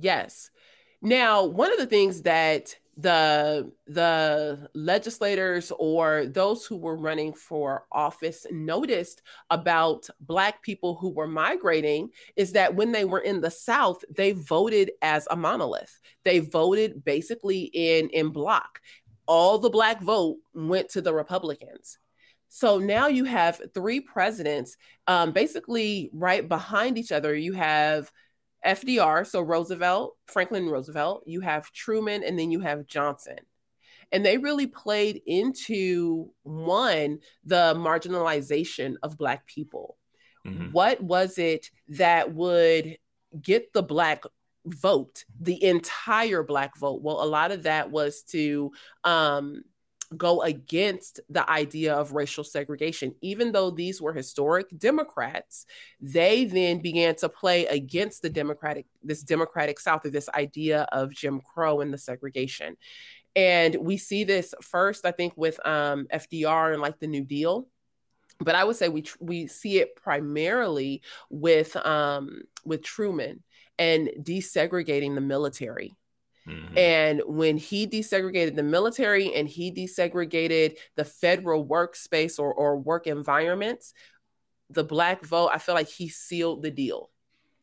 Yes. 0.00 0.50
Now, 1.02 1.44
one 1.44 1.72
of 1.72 1.78
the 1.78 1.86
things 1.86 2.22
that 2.22 2.74
the 2.96 3.72
the 3.86 4.68
legislators 4.74 5.72
or 5.78 6.26
those 6.26 6.66
who 6.66 6.76
were 6.76 6.96
running 6.96 7.32
for 7.32 7.86
office 7.90 8.46
noticed 8.50 9.22
about 9.48 10.08
black 10.20 10.62
people 10.62 10.96
who 10.96 11.08
were 11.08 11.28
migrating 11.28 12.10
is 12.36 12.52
that 12.52 12.74
when 12.74 12.92
they 12.92 13.04
were 13.04 13.20
in 13.20 13.40
the 13.40 13.50
south 13.50 14.04
they 14.14 14.32
voted 14.32 14.90
as 15.00 15.26
a 15.30 15.36
monolith. 15.36 15.98
They 16.24 16.40
voted 16.40 17.04
basically 17.04 17.70
in 17.72 18.10
in 18.10 18.30
bloc. 18.30 18.80
All 19.26 19.58
the 19.58 19.70
black 19.70 20.02
vote 20.02 20.36
went 20.52 20.90
to 20.90 21.00
the 21.00 21.14
republicans. 21.14 21.98
So 22.48 22.78
now 22.78 23.06
you 23.06 23.24
have 23.24 23.62
three 23.72 24.00
presidents 24.00 24.76
um, 25.06 25.32
basically 25.32 26.10
right 26.12 26.46
behind 26.46 26.98
each 26.98 27.12
other. 27.12 27.34
You 27.34 27.52
have 27.52 28.10
FDR, 28.64 29.26
so 29.26 29.40
Roosevelt, 29.40 30.16
Franklin 30.26 30.68
Roosevelt, 30.68 31.24
you 31.26 31.40
have 31.40 31.72
Truman, 31.72 32.22
and 32.22 32.38
then 32.38 32.50
you 32.50 32.60
have 32.60 32.86
Johnson. 32.86 33.38
And 34.12 34.24
they 34.26 34.38
really 34.38 34.66
played 34.66 35.22
into 35.26 36.30
one, 36.42 37.20
the 37.44 37.74
marginalization 37.76 38.96
of 39.02 39.16
Black 39.16 39.46
people. 39.46 39.96
Mhm. 40.46 40.72
What 40.72 41.00
was 41.00 41.38
it 41.38 41.70
that 41.88 42.34
would 42.34 42.98
get 43.40 43.72
the 43.72 43.82
Black 43.82 44.24
vote, 44.66 45.24
the 45.40 45.62
entire 45.62 46.42
Black 46.42 46.76
vote? 46.76 47.02
Well, 47.02 47.22
a 47.22 47.26
lot 47.26 47.52
of 47.52 47.62
that 47.64 47.90
was 47.90 48.22
to 48.30 48.72
um, 49.04 49.62
go 50.16 50.42
against 50.42 51.20
the 51.28 51.48
idea 51.48 51.94
of 51.94 52.12
racial 52.12 52.44
segregation. 52.44 53.14
Even 53.20 53.52
though 53.52 53.70
these 53.70 54.00
were 54.02 54.12
historic 54.12 54.66
Democrats, 54.76 55.66
they 56.00 56.44
then 56.44 56.80
began 56.80 57.14
to 57.16 57.28
play 57.28 57.66
against 57.66 58.22
the 58.22 58.30
Democratic, 58.30 58.86
this 59.02 59.22
Democratic 59.22 59.78
South, 59.78 60.04
or 60.04 60.10
this 60.10 60.28
idea 60.30 60.82
of 60.92 61.12
Jim 61.12 61.40
Crow 61.40 61.80
and 61.80 61.92
the 61.92 61.98
segregation. 61.98 62.76
And 63.36 63.76
we 63.76 63.96
see 63.96 64.24
this 64.24 64.54
first, 64.60 65.06
I 65.06 65.12
think, 65.12 65.34
with 65.36 65.64
um, 65.66 66.08
FDR 66.12 66.72
and 66.72 66.82
like 66.82 66.98
the 66.98 67.06
New 67.06 67.24
Deal. 67.24 67.68
But 68.40 68.54
I 68.54 68.64
would 68.64 68.76
say 68.76 68.88
we 68.88 69.02
tr- 69.02 69.18
we 69.20 69.46
see 69.46 69.78
it 69.78 69.94
primarily 69.96 71.02
with 71.28 71.76
um, 71.76 72.40
with 72.64 72.82
Truman 72.82 73.42
and 73.78 74.10
desegregating 74.18 75.14
the 75.14 75.20
military. 75.20 75.94
Mhm. 76.46 76.76
And 76.76 77.22
when 77.26 77.56
he 77.56 77.86
desegregated 77.86 78.56
the 78.56 78.62
military 78.62 79.34
and 79.34 79.48
he 79.48 79.72
desegregated 79.72 80.76
the 80.96 81.04
federal 81.04 81.66
workspace 81.66 82.38
or, 82.38 82.52
or 82.52 82.78
work 82.78 83.06
environments, 83.06 83.92
the 84.70 84.84
black 84.84 85.24
vote, 85.24 85.50
I 85.52 85.58
feel 85.58 85.74
like 85.74 85.88
he 85.88 86.08
sealed 86.08 86.62
the 86.62 86.70
deal. 86.70 87.10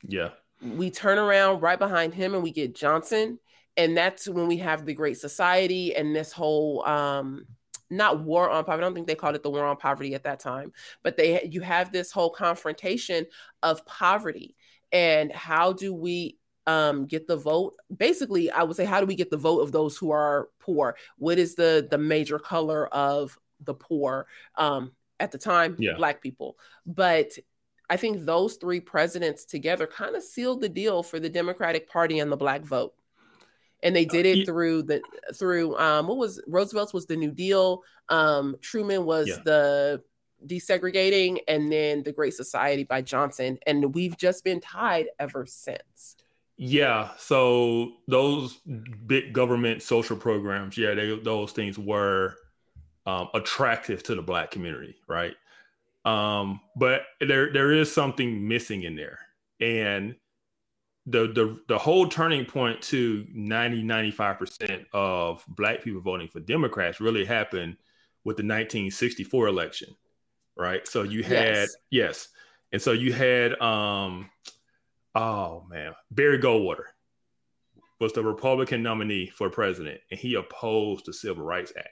yeah, 0.07 0.31
We 0.61 0.91
turn 0.91 1.17
around 1.17 1.61
right 1.61 1.79
behind 1.79 2.13
him 2.13 2.33
and 2.33 2.43
we 2.43 2.51
get 2.51 2.75
Johnson. 2.75 3.39
And 3.75 3.95
that's 3.95 4.27
when 4.27 4.47
we 4.47 4.57
have 4.57 4.85
the 4.85 4.93
Great 4.93 5.17
Society 5.17 5.95
and 5.95 6.15
this 6.15 6.31
whole 6.31 6.83
um 6.85 7.45
not 7.89 8.21
war 8.21 8.49
on 8.49 8.65
poverty. 8.65 8.83
I 8.83 8.85
don't 8.85 8.93
think 8.93 9.07
they 9.07 9.15
called 9.15 9.35
it 9.35 9.43
the 9.43 9.49
war 9.49 9.65
on 9.65 9.77
poverty 9.77 10.13
at 10.13 10.23
that 10.23 10.39
time, 10.39 10.73
but 11.03 11.15
they 11.15 11.47
you 11.49 11.61
have 11.61 11.91
this 11.91 12.11
whole 12.11 12.29
confrontation 12.31 13.25
of 13.63 13.85
poverty 13.85 14.55
and 14.91 15.31
how 15.31 15.73
do 15.73 15.93
we 15.93 16.37
um, 16.67 17.05
get 17.05 17.25
the 17.27 17.37
vote. 17.37 17.75
Basically, 17.95 18.51
I 18.51 18.61
would 18.63 18.75
say, 18.75 18.85
how 18.85 18.99
do 18.99 19.07
we 19.07 19.15
get 19.15 19.31
the 19.31 19.37
vote 19.37 19.61
of 19.61 19.71
those 19.71 19.97
who 19.97 20.11
are 20.11 20.49
poor? 20.59 20.95
What 21.17 21.39
is 21.39 21.55
the 21.55 21.87
the 21.89 21.97
major 21.97 22.37
color 22.37 22.87
of 22.87 23.39
the 23.61 23.73
poor 23.73 24.27
um, 24.55 24.91
at 25.19 25.31
the 25.31 25.37
time? 25.37 25.75
Yeah. 25.79 25.95
Black 25.95 26.21
people. 26.21 26.57
But 26.85 27.31
I 27.89 27.97
think 27.97 28.25
those 28.25 28.57
three 28.57 28.81
presidents 28.81 29.45
together 29.45 29.87
kind 29.87 30.15
of 30.15 30.21
sealed 30.21 30.61
the 30.61 30.69
deal 30.69 31.01
for 31.01 31.19
the 31.19 31.29
Democratic 31.29 31.89
Party 31.89 32.19
and 32.19 32.31
the 32.31 32.37
Black 32.37 32.61
vote. 32.61 32.93
And 33.81 33.95
they 33.95 34.05
did 34.05 34.25
it 34.25 34.45
through 34.45 34.83
the 34.83 35.01
through 35.33 35.77
um, 35.77 36.07
what 36.07 36.17
was 36.17 36.41
Roosevelt's 36.47 36.93
was 36.93 37.05
the 37.05 37.15
New 37.15 37.31
Deal. 37.31 37.83
Um, 38.09 38.57
Truman 38.61 39.05
was 39.05 39.27
Yeah. 39.27 39.37
the 39.45 40.03
desegregating, 40.45 41.39
and 41.47 41.71
then 41.71 42.03
the 42.03 42.11
Great 42.11 42.33
Society 42.33 42.83
by 42.83 43.01
Johnson. 43.01 43.57
And 43.65 43.95
we've 43.95 44.17
just 44.17 44.43
been 44.43 44.59
tied 44.59 45.07
ever 45.19 45.45
since. 45.45 46.15
Yeah. 46.57 47.11
So 47.17 47.93
those 48.07 48.55
big 49.05 49.33
government 49.33 49.83
social 49.83 50.17
programs, 50.17 50.77
yeah, 50.77 50.93
they, 50.93 51.17
those 51.19 51.51
things 51.51 51.77
were 51.77 52.35
um, 53.05 53.29
attractive 53.33 54.03
to 54.03 54.15
the 54.15 54.21
black 54.21 54.51
community, 54.51 54.95
right? 55.07 55.35
Um, 56.03 56.61
but 56.75 57.03
there 57.19 57.51
there 57.53 57.71
is 57.71 57.93
something 57.93 58.47
missing 58.47 58.83
in 58.83 58.95
there, 58.95 59.19
and 59.59 60.15
the 61.07 61.27
the 61.27 61.59
the 61.67 61.77
whole 61.77 62.07
turning 62.07 62.45
point 62.45 62.81
to 62.81 63.25
90 63.33 63.83
95% 63.83 64.85
of 64.93 65.43
black 65.47 65.81
people 65.81 66.01
voting 66.01 66.27
for 66.27 66.41
democrats 66.41 66.99
really 66.99 67.25
happened 67.25 67.77
with 68.25 68.35
the 68.35 68.43
1964 68.43 69.47
election 69.47 69.95
right 70.57 70.85
so 70.87 71.03
you 71.03 71.23
had 71.23 71.55
yes, 71.55 71.75
yes. 71.89 72.27
and 72.73 72.81
so 72.81 72.91
you 72.91 73.13
had 73.13 73.59
um 73.61 74.29
oh 75.17 75.65
man 75.69 75.93
barry 76.11 76.39
goldwater 76.39 76.85
was 77.99 78.13
the 78.13 78.23
republican 78.23 78.83
nominee 78.83 79.27
for 79.27 79.49
president 79.49 79.99
and 80.11 80.19
he 80.19 80.35
opposed 80.35 81.05
the 81.05 81.13
civil 81.13 81.43
rights 81.43 81.73
act 81.77 81.89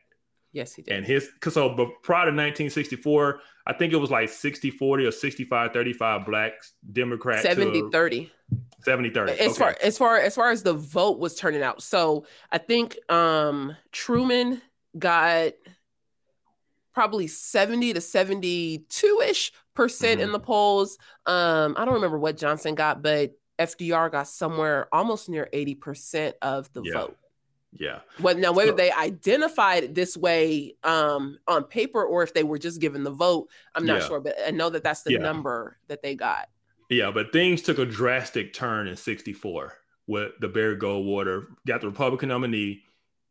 Yes, 0.55 0.73
he 0.73 0.83
did. 0.83 0.93
And 0.93 1.05
his, 1.05 1.31
so 1.49 1.69
prior 2.01 2.27
to 2.27 2.31
1964, 2.31 3.41
I 3.67 3.73
think 3.73 3.91
it 3.91 3.97
was 3.97 4.09
like 4.09 4.29
60 4.29 4.71
40 4.71 5.05
or 5.05 5.11
65 5.11 5.73
35 5.73 6.25
blacks, 6.25 6.71
Democrats. 6.93 7.41
70 7.41 7.89
30. 7.91 8.31
70 8.81 9.09
30. 9.09 9.31
As 9.33 9.39
okay. 9.39 9.53
far 9.53 9.77
as 9.83 9.97
far 9.97 10.17
as 10.17 10.35
far 10.35 10.51
as 10.51 10.63
the 10.63 10.73
vote 10.73 11.19
was 11.19 11.35
turning 11.35 11.61
out. 11.61 11.83
So 11.83 12.25
I 12.53 12.57
think 12.57 12.97
um 13.09 13.75
Truman 13.91 14.61
got 14.97 15.51
probably 16.95 17.27
70 17.27 17.93
to 17.93 18.01
72 18.01 19.21
ish 19.27 19.51
percent 19.75 20.19
mm-hmm. 20.19 20.27
in 20.27 20.31
the 20.31 20.39
polls. 20.39 20.97
Um, 21.27 21.75
I 21.77 21.85
don't 21.85 21.95
remember 21.95 22.17
what 22.17 22.37
Johnson 22.37 22.73
got, 22.73 23.03
but 23.03 23.37
FDR 23.59 24.11
got 24.11 24.27
somewhere 24.27 24.87
almost 24.91 25.29
near 25.29 25.47
80% 25.53 26.33
of 26.41 26.71
the 26.73 26.81
yeah. 26.83 26.93
vote. 26.93 27.17
Yeah. 27.77 27.99
Well, 28.21 28.37
now 28.37 28.53
whether 28.53 28.71
so, 28.71 28.77
they 28.77 28.91
identified 28.91 29.83
it 29.83 29.95
this 29.95 30.15
way 30.15 30.75
um, 30.83 31.37
on 31.45 31.65
paper 31.65 32.03
or 32.03 32.23
if 32.23 32.33
they 32.33 32.43
were 32.43 32.57
just 32.57 32.79
given 32.79 33.03
the 33.03 33.11
vote, 33.11 33.49
I'm 33.75 33.85
not 33.85 34.01
yeah. 34.01 34.07
sure. 34.07 34.21
But 34.21 34.35
I 34.47 34.51
know 34.51 34.69
that 34.69 34.83
that's 34.83 35.03
the 35.03 35.13
yeah. 35.13 35.19
number 35.19 35.77
that 35.89 36.01
they 36.01 36.15
got. 36.15 36.47
Yeah, 36.89 37.11
but 37.11 37.33
things 37.33 37.61
took 37.61 37.79
a 37.79 37.85
drastic 37.85 38.53
turn 38.53 38.87
in 38.87 38.95
'64 38.95 39.73
with 40.07 40.31
the 40.39 40.47
Barry 40.47 40.77
Goldwater 40.77 41.47
got 41.67 41.81
the 41.81 41.87
Republican 41.87 42.29
nominee, 42.29 42.83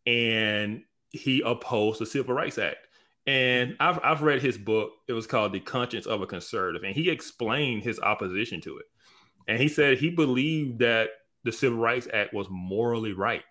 and 0.06 0.82
he 1.10 1.40
opposed 1.40 2.00
the 2.00 2.06
Civil 2.06 2.34
Rights 2.34 2.58
Act. 2.58 2.83
And 3.26 3.76
I've 3.80 3.98
I've 4.04 4.22
read 4.22 4.42
his 4.42 4.58
book. 4.58 4.92
It 5.08 5.12
was 5.14 5.26
called 5.26 5.52
The 5.52 5.60
Conscience 5.60 6.06
of 6.06 6.20
a 6.20 6.26
Conservative, 6.26 6.82
and 6.82 6.94
he 6.94 7.10
explained 7.10 7.82
his 7.82 7.98
opposition 8.00 8.60
to 8.62 8.78
it. 8.78 8.86
And 9.48 9.60
he 9.60 9.68
said 9.68 9.98
he 9.98 10.10
believed 10.10 10.80
that 10.80 11.08
the 11.44 11.52
Civil 11.52 11.78
Rights 11.78 12.08
Act 12.12 12.34
was 12.34 12.46
morally 12.50 13.12
right 13.12 13.42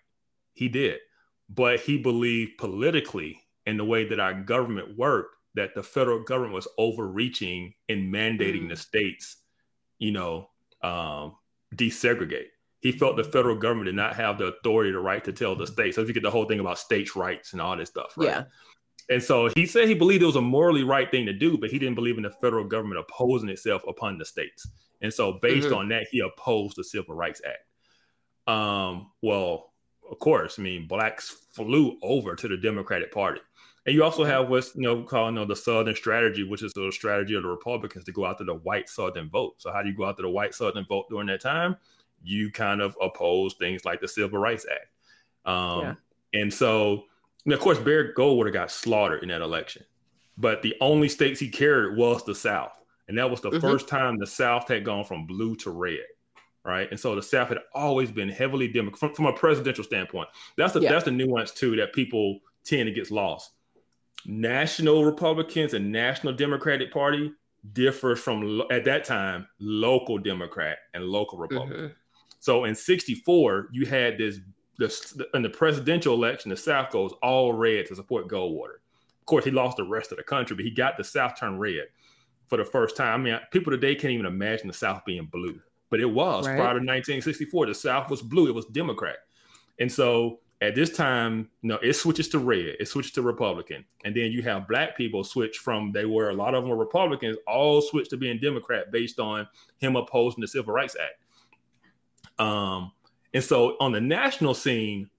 he 0.54 0.68
did. 0.68 1.00
But 1.50 1.80
he 1.80 1.98
believed 1.98 2.56
politically 2.58 3.42
in 3.66 3.76
the 3.76 3.84
way 3.84 4.08
that 4.08 4.20
our 4.20 4.32
government 4.32 4.96
worked 4.96 5.36
that 5.54 5.74
the 5.74 5.82
federal 5.82 6.22
government 6.22 6.54
was 6.54 6.66
overreaching 6.78 7.74
in 7.88 8.10
mandating 8.10 8.60
mm-hmm. 8.60 8.68
the 8.68 8.76
states, 8.76 9.36
you 9.98 10.10
know, 10.10 10.48
um, 10.82 11.36
desegregate. 11.76 12.46
He 12.80 12.92
felt 12.92 13.16
the 13.16 13.24
federal 13.24 13.56
government 13.56 13.86
did 13.86 13.94
not 13.94 14.16
have 14.16 14.38
the 14.38 14.46
authority, 14.46 14.90
the 14.90 14.98
right 14.98 15.22
to 15.24 15.32
tell 15.32 15.54
the 15.54 15.66
states. 15.66 15.96
So 15.96 16.02
if 16.02 16.08
you 16.08 16.14
get 16.14 16.22
the 16.22 16.30
whole 16.30 16.46
thing 16.46 16.60
about 16.60 16.78
states' 16.78 17.14
rights 17.14 17.52
and 17.52 17.62
all 17.62 17.76
this 17.76 17.88
stuff, 17.88 18.14
right? 18.16 18.28
Yeah. 18.28 18.44
And 19.10 19.22
so 19.22 19.50
he 19.54 19.66
said 19.66 19.88
he 19.88 19.94
believed 19.94 20.22
it 20.22 20.26
was 20.26 20.36
a 20.36 20.40
morally 20.40 20.82
right 20.82 21.10
thing 21.10 21.26
to 21.26 21.32
do, 21.32 21.58
but 21.58 21.70
he 21.70 21.78
didn't 21.78 21.94
believe 21.94 22.16
in 22.16 22.22
the 22.22 22.30
federal 22.30 22.64
government 22.64 23.04
opposing 23.08 23.48
itself 23.48 23.82
upon 23.86 24.18
the 24.18 24.24
states. 24.24 24.66
And 25.02 25.12
so 25.12 25.34
based 25.42 25.68
mm-hmm. 25.68 25.76
on 25.76 25.88
that, 25.90 26.06
he 26.10 26.20
opposed 26.20 26.76
the 26.76 26.84
Civil 26.84 27.14
Rights 27.14 27.42
Act. 27.44 28.48
Um, 28.48 29.10
well, 29.22 29.72
of 30.10 30.18
course, 30.18 30.58
I 30.58 30.62
mean, 30.62 30.86
blacks 30.86 31.36
flew 31.52 31.98
over 32.02 32.34
to 32.34 32.48
the 32.48 32.56
Democratic 32.56 33.12
Party. 33.12 33.40
And 33.86 33.94
you 33.94 34.02
also 34.02 34.24
have 34.24 34.48
what's 34.48 34.74
you 34.74 34.82
know 34.82 35.02
called 35.02 35.34
you 35.34 35.40
know, 35.40 35.44
the 35.44 35.56
Southern 35.56 35.94
strategy, 35.94 36.42
which 36.42 36.62
is 36.62 36.72
the 36.72 36.90
strategy 36.90 37.34
of 37.34 37.42
the 37.42 37.48
Republicans 37.48 38.04
to 38.04 38.12
go 38.12 38.24
after 38.24 38.44
the 38.44 38.54
white 38.54 38.88
Southern 38.88 39.28
vote. 39.28 39.54
So 39.58 39.72
how 39.72 39.82
do 39.82 39.90
you 39.90 39.96
go 39.96 40.06
after 40.06 40.22
the 40.22 40.30
white 40.30 40.54
Southern 40.54 40.86
vote 40.86 41.06
during 41.10 41.26
that 41.26 41.42
time? 41.42 41.76
You 42.22 42.50
kind 42.50 42.80
of 42.80 42.96
oppose 43.02 43.54
things 43.54 43.84
like 43.84 44.00
the 44.00 44.08
Civil 44.08 44.38
Rights 44.38 44.66
Act. 44.70 44.88
Um, 45.44 45.80
yeah. 45.80 45.94
And 46.40 46.52
so, 46.52 47.04
and 47.44 47.54
of 47.54 47.60
course, 47.60 47.78
Barry 47.78 48.12
Goldwater 48.14 48.52
got 48.52 48.70
slaughtered 48.70 49.22
in 49.22 49.28
that 49.28 49.42
election. 49.42 49.84
But 50.36 50.62
the 50.62 50.74
only 50.80 51.08
states 51.08 51.38
he 51.38 51.48
carried 51.48 51.96
was 51.96 52.24
the 52.24 52.34
South. 52.34 52.72
And 53.06 53.16
that 53.18 53.30
was 53.30 53.40
the 53.40 53.50
mm-hmm. 53.50 53.60
first 53.60 53.86
time 53.86 54.18
the 54.18 54.26
South 54.26 54.66
had 54.66 54.84
gone 54.84 55.04
from 55.04 55.26
blue 55.26 55.54
to 55.56 55.70
red 55.70 56.00
right? 56.64 56.88
And 56.90 56.98
so 56.98 57.14
the 57.14 57.22
South 57.22 57.48
had 57.48 57.58
always 57.74 58.10
been 58.10 58.28
heavily 58.28 58.68
Democrat 58.68 58.98
from, 58.98 59.14
from 59.14 59.26
a 59.26 59.32
presidential 59.32 59.84
standpoint. 59.84 60.28
That's 60.56 60.72
the 60.72 60.80
yeah. 60.80 60.92
that's 60.92 61.04
the 61.04 61.10
nuance 61.10 61.52
too 61.52 61.76
that 61.76 61.92
people 61.92 62.40
tend 62.64 62.86
to 62.86 62.92
get 62.92 63.10
lost. 63.10 63.50
National 64.26 65.04
Republicans 65.04 65.74
and 65.74 65.92
National 65.92 66.32
Democratic 66.32 66.92
Party 66.92 67.32
differs 67.72 68.20
from 68.20 68.62
at 68.70 68.84
that 68.84 69.04
time 69.04 69.46
local 69.58 70.18
Democrat 70.18 70.78
and 70.94 71.04
local 71.04 71.38
Republican. 71.38 71.76
Mm-hmm. 71.76 71.92
So 72.40 72.64
in 72.64 72.74
'64, 72.74 73.68
you 73.72 73.86
had 73.86 74.18
this, 74.18 74.40
this 74.78 75.16
in 75.34 75.42
the 75.42 75.50
presidential 75.50 76.14
election, 76.14 76.50
the 76.50 76.56
South 76.56 76.90
goes 76.90 77.12
all 77.22 77.52
red 77.52 77.86
to 77.86 77.94
support 77.94 78.28
Goldwater. 78.28 78.76
Of 79.20 79.26
course, 79.26 79.44
he 79.44 79.50
lost 79.50 79.76
the 79.76 79.84
rest 79.84 80.12
of 80.12 80.18
the 80.18 80.24
country, 80.24 80.56
but 80.56 80.64
he 80.64 80.70
got 80.70 80.96
the 80.96 81.04
South 81.04 81.38
turned 81.38 81.60
red 81.60 81.84
for 82.48 82.58
the 82.58 82.64
first 82.64 82.96
time. 82.96 83.20
I 83.20 83.24
mean, 83.24 83.40
people 83.50 83.70
today 83.70 83.94
can't 83.94 84.12
even 84.12 84.26
imagine 84.26 84.66
the 84.66 84.74
South 84.74 85.04
being 85.04 85.26
blue 85.26 85.60
but 85.94 86.00
it 86.00 86.06
was 86.06 86.44
right. 86.44 86.56
prior 86.56 86.70
to 86.70 86.80
1964. 86.80 87.66
The 87.66 87.74
South 87.74 88.10
was 88.10 88.20
blue; 88.20 88.48
it 88.48 88.54
was 88.54 88.66
Democrat, 88.66 89.18
and 89.78 89.90
so 89.90 90.40
at 90.60 90.74
this 90.74 90.90
time, 90.90 91.48
you 91.62 91.68
know, 91.68 91.78
it 91.82 91.92
switches 91.92 92.28
to 92.30 92.40
red, 92.40 92.74
it 92.80 92.88
switches 92.88 93.12
to 93.12 93.22
Republican, 93.22 93.84
and 94.04 94.12
then 94.12 94.32
you 94.32 94.42
have 94.42 94.66
black 94.66 94.96
people 94.96 95.22
switch 95.22 95.58
from 95.58 95.92
they 95.92 96.04
were 96.04 96.30
a 96.30 96.34
lot 96.34 96.52
of 96.52 96.64
them 96.64 96.70
were 96.70 96.76
Republicans, 96.76 97.36
all 97.46 97.80
switched 97.80 98.10
to 98.10 98.16
being 98.16 98.40
Democrat 98.40 98.90
based 98.90 99.20
on 99.20 99.46
him 99.78 99.94
opposing 99.94 100.40
the 100.40 100.48
Civil 100.48 100.74
Rights 100.74 100.96
Act. 101.00 102.40
Um, 102.40 102.90
and 103.34 103.44
so 103.44 103.76
on 103.80 103.92
the 103.92 104.00
national 104.00 104.54
scene, 104.54 105.10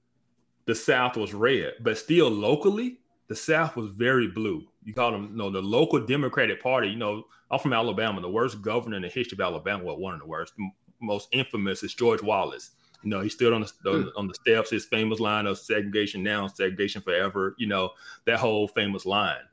the 0.66 0.74
South 0.74 1.16
was 1.18 1.34
red, 1.34 1.74
but 1.82 1.98
still 1.98 2.30
locally, 2.30 3.00
the 3.28 3.36
South 3.36 3.76
was 3.76 3.92
very 3.92 4.28
blue. 4.28 4.64
You 4.84 4.94
call 4.94 5.12
them, 5.12 5.30
you 5.32 5.38
know, 5.38 5.50
the 5.50 5.62
local 5.62 6.00
Democratic 6.00 6.62
Party. 6.62 6.90
You 6.90 6.96
know, 6.96 7.24
I'm 7.52 7.60
from 7.60 7.74
Alabama. 7.74 8.22
The 8.22 8.30
worst 8.30 8.62
governor 8.62 8.96
in 8.96 9.02
the 9.02 9.10
history 9.10 9.36
of 9.36 9.42
Alabama, 9.42 9.84
well, 9.84 9.98
one 9.98 10.14
of 10.14 10.20
the 10.20 10.28
worst, 10.28 10.54
most 11.02 11.28
infamous 11.32 11.84
is 11.84 11.94
George 11.94 12.22
Wallace. 12.22 12.72
You 13.04 13.10
know, 13.10 13.22
he 13.22 13.30
stood 13.30 13.54
on 13.54 13.62
the, 13.62 13.72
the 13.84 14.12
on 14.16 14.28
the 14.28 14.34
steps, 14.34 14.72
his 14.72 14.86
famous 14.86 15.20
line 15.20 15.46
of 15.46 15.60
segregation 15.60 16.24
now, 16.24 16.48
segregation 16.48 17.02
forever. 17.02 17.56
You 17.60 17.68
know, 17.68 17.92
that 18.26 18.40
whole 18.40 18.68
famous 18.68 19.06
line. 19.06 19.44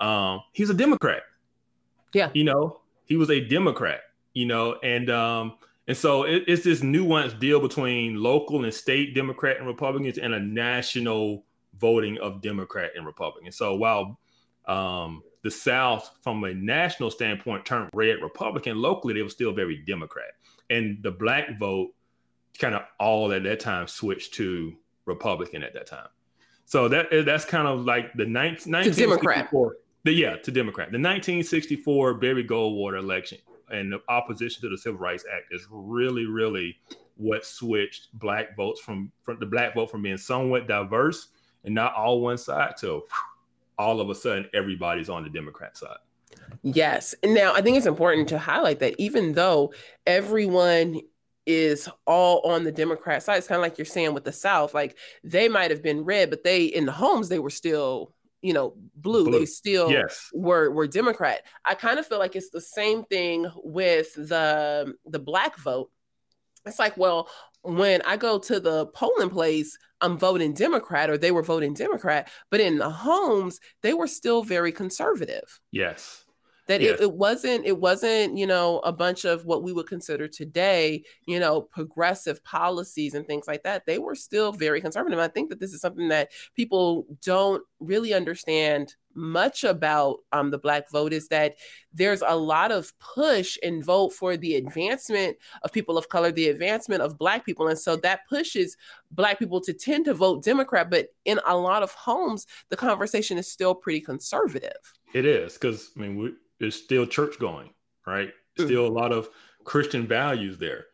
Um, 0.00 0.40
he's 0.52 0.70
a 0.70 0.74
Democrat. 0.74 1.22
Yeah. 2.14 2.30
You 2.32 2.44
know, 2.44 2.80
he 3.04 3.16
was 3.16 3.30
a 3.30 3.40
Democrat. 3.40 4.00
You 4.32 4.46
know, 4.46 4.76
and 4.82 5.10
um, 5.10 5.54
and 5.88 5.96
so 5.96 6.24
it, 6.24 6.44
it's 6.46 6.64
this 6.64 6.80
nuanced 6.80 7.38
deal 7.40 7.60
between 7.60 8.16
local 8.16 8.64
and 8.64 8.72
state 8.72 9.14
Democrat 9.14 9.58
and 9.58 9.66
Republicans 9.66 10.18
and 10.18 10.34
a 10.34 10.40
national 10.40 11.44
voting 11.78 12.18
of 12.18 12.40
Democrat 12.40 12.92
and 12.96 13.04
Republican. 13.04 13.52
So 13.52 13.74
while 13.74 14.18
um, 14.66 15.22
the 15.42 15.50
South, 15.50 16.18
from 16.22 16.42
a 16.44 16.54
national 16.54 17.10
standpoint, 17.10 17.66
turned 17.66 17.90
red 17.94 18.22
Republican. 18.22 18.80
Locally, 18.80 19.14
they 19.14 19.22
were 19.22 19.28
still 19.28 19.52
very 19.52 19.78
Democrat, 19.86 20.32
and 20.70 21.02
the 21.02 21.10
black 21.10 21.58
vote 21.58 21.90
kind 22.58 22.74
of 22.74 22.82
all 23.00 23.32
at 23.32 23.42
that 23.42 23.60
time 23.60 23.88
switched 23.88 24.34
to 24.34 24.76
Republican 25.04 25.62
at 25.62 25.74
that 25.74 25.86
time. 25.86 26.08
So 26.64 26.88
that 26.88 27.06
that's 27.26 27.44
kind 27.44 27.66
of 27.66 27.84
like 27.84 28.12
the 28.14 28.24
19, 28.24 28.72
1964. 28.72 29.76
The, 30.04 30.12
yeah, 30.12 30.36
to 30.36 30.50
Democrat. 30.50 30.86
The 30.86 30.98
1964 30.98 32.14
Barry 32.14 32.44
Goldwater 32.44 32.98
election 32.98 33.38
and 33.72 33.92
the 33.92 34.00
opposition 34.08 34.62
to 34.62 34.68
the 34.68 34.78
Civil 34.78 35.00
Rights 35.00 35.24
Act 35.34 35.46
is 35.52 35.66
really, 35.70 36.26
really 36.26 36.76
what 37.16 37.44
switched 37.44 38.08
black 38.18 38.56
votes 38.56 38.80
from, 38.80 39.12
from 39.22 39.38
the 39.38 39.46
black 39.46 39.74
vote 39.74 39.90
from 39.90 40.02
being 40.02 40.16
somewhat 40.16 40.68
diverse 40.68 41.28
and 41.64 41.74
not 41.74 41.94
all 41.94 42.20
one 42.20 42.38
side 42.38 42.76
to 42.80 43.02
all 43.78 44.00
of 44.00 44.10
a 44.10 44.14
sudden 44.14 44.48
everybody's 44.54 45.08
on 45.08 45.22
the 45.22 45.30
Democrat 45.30 45.76
side. 45.76 45.96
Yes. 46.62 47.14
Now, 47.24 47.52
I 47.54 47.60
think 47.60 47.76
it's 47.76 47.86
important 47.86 48.28
to 48.28 48.38
highlight 48.38 48.80
that 48.80 48.94
even 48.98 49.32
though 49.32 49.72
everyone 50.06 51.00
is 51.46 51.88
all 52.06 52.40
on 52.40 52.64
the 52.64 52.72
Democrat 52.72 53.22
side, 53.22 53.38
it's 53.38 53.48
kind 53.48 53.58
of 53.58 53.62
like 53.62 53.78
you're 53.78 53.84
saying 53.84 54.14
with 54.14 54.24
the 54.24 54.32
South, 54.32 54.74
like 54.74 54.96
they 55.24 55.48
might 55.48 55.70
have 55.70 55.82
been 55.82 56.04
red, 56.04 56.30
but 56.30 56.44
they 56.44 56.64
in 56.64 56.86
the 56.86 56.92
homes 56.92 57.28
they 57.28 57.38
were 57.38 57.50
still 57.50 58.14
you 58.42 58.52
know 58.52 58.74
blue, 58.96 59.24
blue. 59.24 59.38
they 59.38 59.46
still 59.46 59.90
yes. 59.90 60.28
were 60.34 60.70
were 60.70 60.86
democrat 60.86 61.42
i 61.64 61.74
kind 61.74 61.98
of 61.98 62.06
feel 62.06 62.18
like 62.18 62.36
it's 62.36 62.50
the 62.50 62.60
same 62.60 63.04
thing 63.04 63.46
with 63.62 64.12
the 64.14 64.92
the 65.06 65.18
black 65.18 65.56
vote 65.58 65.90
it's 66.66 66.78
like 66.78 66.96
well 66.96 67.28
when 67.62 68.02
I 68.02 68.16
go 68.16 68.38
to 68.40 68.60
the 68.60 68.86
polling 68.86 69.30
place, 69.30 69.78
I'm 70.00 70.18
voting 70.18 70.52
Democrat 70.52 71.08
or 71.08 71.16
they 71.16 71.30
were 71.30 71.42
voting 71.42 71.74
Democrat, 71.74 72.28
but 72.50 72.60
in 72.60 72.78
the 72.78 72.90
homes, 72.90 73.60
they 73.82 73.94
were 73.94 74.08
still 74.08 74.42
very 74.42 74.72
conservative. 74.72 75.60
Yes. 75.70 76.24
That 76.68 76.80
yes. 76.80 77.00
It, 77.00 77.02
it 77.02 77.12
wasn't, 77.12 77.66
it 77.66 77.78
wasn't, 77.78 78.38
you 78.38 78.46
know, 78.46 78.78
a 78.80 78.92
bunch 78.92 79.24
of 79.24 79.44
what 79.44 79.64
we 79.64 79.72
would 79.72 79.88
consider 79.88 80.28
today, 80.28 81.02
you 81.26 81.40
know, 81.40 81.60
progressive 81.60 82.42
policies 82.44 83.14
and 83.14 83.26
things 83.26 83.48
like 83.48 83.64
that. 83.64 83.84
They 83.84 83.98
were 83.98 84.14
still 84.14 84.52
very 84.52 84.80
conservative. 84.80 85.18
I 85.18 85.28
think 85.28 85.50
that 85.50 85.58
this 85.58 85.72
is 85.72 85.80
something 85.80 86.08
that 86.08 86.30
people 86.54 87.06
don't 87.24 87.64
really 87.80 88.14
understand 88.14 88.94
much 89.14 89.64
about 89.64 90.18
um, 90.32 90.50
the 90.50 90.58
Black 90.58 90.90
vote 90.90 91.12
is 91.12 91.28
that 91.28 91.56
there's 91.92 92.22
a 92.26 92.36
lot 92.36 92.72
of 92.72 92.96
push 92.98 93.58
and 93.62 93.84
vote 93.84 94.12
for 94.12 94.36
the 94.36 94.54
advancement 94.54 95.36
of 95.62 95.72
people 95.72 95.98
of 95.98 96.08
color, 96.08 96.32
the 96.32 96.48
advancement 96.48 97.02
of 97.02 97.18
Black 97.18 97.44
people. 97.44 97.68
And 97.68 97.78
so 97.78 97.96
that 97.96 98.20
pushes 98.28 98.76
Black 99.10 99.38
people 99.38 99.60
to 99.62 99.72
tend 99.72 100.04
to 100.06 100.14
vote 100.14 100.44
Democrat. 100.44 100.90
But 100.90 101.08
in 101.24 101.40
a 101.46 101.56
lot 101.56 101.82
of 101.82 101.92
homes, 101.92 102.46
the 102.70 102.76
conversation 102.76 103.36
is 103.36 103.50
still 103.50 103.74
pretty 103.74 104.00
conservative. 104.00 104.94
It 105.12 105.26
is 105.26 105.54
because, 105.54 105.90
I 105.96 106.00
mean, 106.00 106.16
we, 106.16 106.32
there's 106.62 106.80
still 106.80 107.04
church 107.04 107.40
going, 107.40 107.70
right? 108.06 108.30
Still 108.56 108.86
a 108.86 108.88
lot 108.88 109.10
of 109.10 109.28
Christian 109.64 110.06
values 110.06 110.58
there 110.58 110.86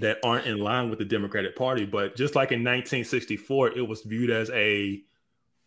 that 0.00 0.18
aren't 0.22 0.46
in 0.46 0.58
line 0.58 0.90
with 0.90 0.98
the 0.98 1.04
Democratic 1.06 1.56
Party. 1.56 1.86
But 1.86 2.14
just 2.14 2.34
like 2.34 2.52
in 2.52 2.60
1964, 2.60 3.70
it 3.70 3.88
was 3.88 4.02
viewed 4.02 4.28
as 4.28 4.50
a 4.50 5.00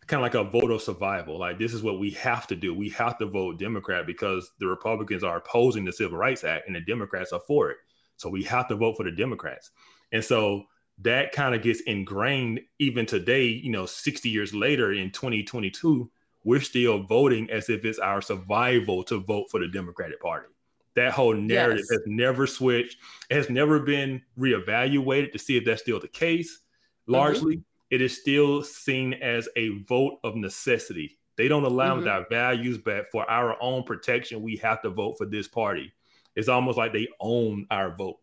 kind 0.05 0.19
of 0.19 0.21
like 0.21 0.35
a 0.35 0.43
vote 0.43 0.69
of 0.69 0.83
survival. 0.83 1.39
Like 1.39 1.57
this 1.57 1.73
is 1.73 1.81
what 1.81 1.99
we 1.99 2.11
have 2.11 2.45
to 2.47 2.55
do. 2.55 2.71
We 2.71 2.89
have 2.89 3.17
to 3.17 3.25
vote 3.25 3.57
Democrat 3.57 4.05
because 4.05 4.51
the 4.59 4.67
Republicans 4.67 5.23
are 5.23 5.37
opposing 5.37 5.85
the 5.85 5.91
Civil 5.91 6.19
Rights 6.19 6.43
Act 6.43 6.67
and 6.67 6.75
the 6.75 6.81
Democrats 6.81 7.33
are 7.33 7.41
for 7.47 7.71
it. 7.71 7.77
So 8.17 8.29
we 8.29 8.43
have 8.43 8.67
to 8.67 8.75
vote 8.75 8.95
for 8.95 9.05
the 9.05 9.11
Democrats. 9.11 9.71
And 10.11 10.23
so 10.23 10.65
that 10.99 11.31
kind 11.31 11.55
of 11.55 11.63
gets 11.63 11.81
ingrained 11.81 12.59
even 12.77 13.07
today, 13.07 13.47
you 13.47 13.71
know, 13.71 13.87
60 13.87 14.29
years 14.29 14.53
later 14.53 14.93
in 14.93 15.09
2022, 15.09 16.11
we're 16.43 16.61
still 16.61 17.03
voting 17.03 17.49
as 17.49 17.69
if 17.69 17.85
it's 17.85 17.99
our 17.99 18.21
survival 18.21 19.03
to 19.03 19.19
vote 19.19 19.47
for 19.51 19.59
the 19.59 19.67
Democratic 19.67 20.21
Party. 20.21 20.47
That 20.95 21.13
whole 21.13 21.35
narrative 21.35 21.85
yes. 21.89 21.99
has 21.99 22.01
never 22.07 22.47
switched. 22.47 22.97
It 23.29 23.35
has 23.35 23.49
never 23.49 23.79
been 23.79 24.21
reevaluated 24.37 25.31
to 25.31 25.39
see 25.39 25.57
if 25.57 25.65
that's 25.65 25.81
still 25.81 25.99
the 25.99 26.07
case. 26.07 26.51
Mm-hmm. 26.51 27.13
Largely, 27.13 27.55
mm-hmm. 27.57 27.61
it 27.91 28.01
is 28.01 28.19
still 28.19 28.63
seen 28.63 29.13
as 29.13 29.47
a 29.55 29.69
vote 29.83 30.19
of 30.23 30.35
necessity. 30.35 31.17
They 31.37 31.47
don't 31.47 31.63
allow 31.63 31.97
mm-hmm. 31.97 32.07
our 32.07 32.25
values, 32.29 32.77
but 32.77 33.05
for 33.11 33.29
our 33.29 33.55
own 33.61 33.83
protection, 33.83 34.41
we 34.41 34.57
have 34.57 34.81
to 34.81 34.89
vote 34.89 35.15
for 35.17 35.25
this 35.25 35.47
party. 35.47 35.93
It's 36.35 36.49
almost 36.49 36.77
like 36.77 36.91
they 36.91 37.07
own 37.19 37.65
our 37.71 37.95
vote, 37.95 38.17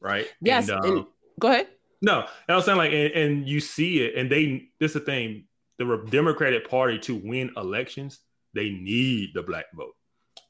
right? 0.00 0.26
Yes. 0.42 0.68
And, 0.68 0.84
um, 0.84 0.96
and 0.96 1.06
go 1.38 1.48
ahead. 1.48 1.68
No, 2.02 2.26
I 2.48 2.56
was 2.56 2.64
saying 2.64 2.78
like, 2.78 2.92
and, 2.92 3.12
and 3.12 3.48
you 3.48 3.60
see 3.60 4.00
it, 4.00 4.14
and 4.16 4.30
they. 4.30 4.68
This 4.78 4.90
is 4.90 4.94
the 4.94 5.00
thing: 5.00 5.44
the 5.80 6.04
Democratic 6.10 6.68
Party 6.68 6.98
to 6.98 7.16
win 7.16 7.50
elections, 7.56 8.20
they 8.54 8.68
need 8.68 9.30
the 9.32 9.42
black 9.42 9.64
vote. 9.74 9.96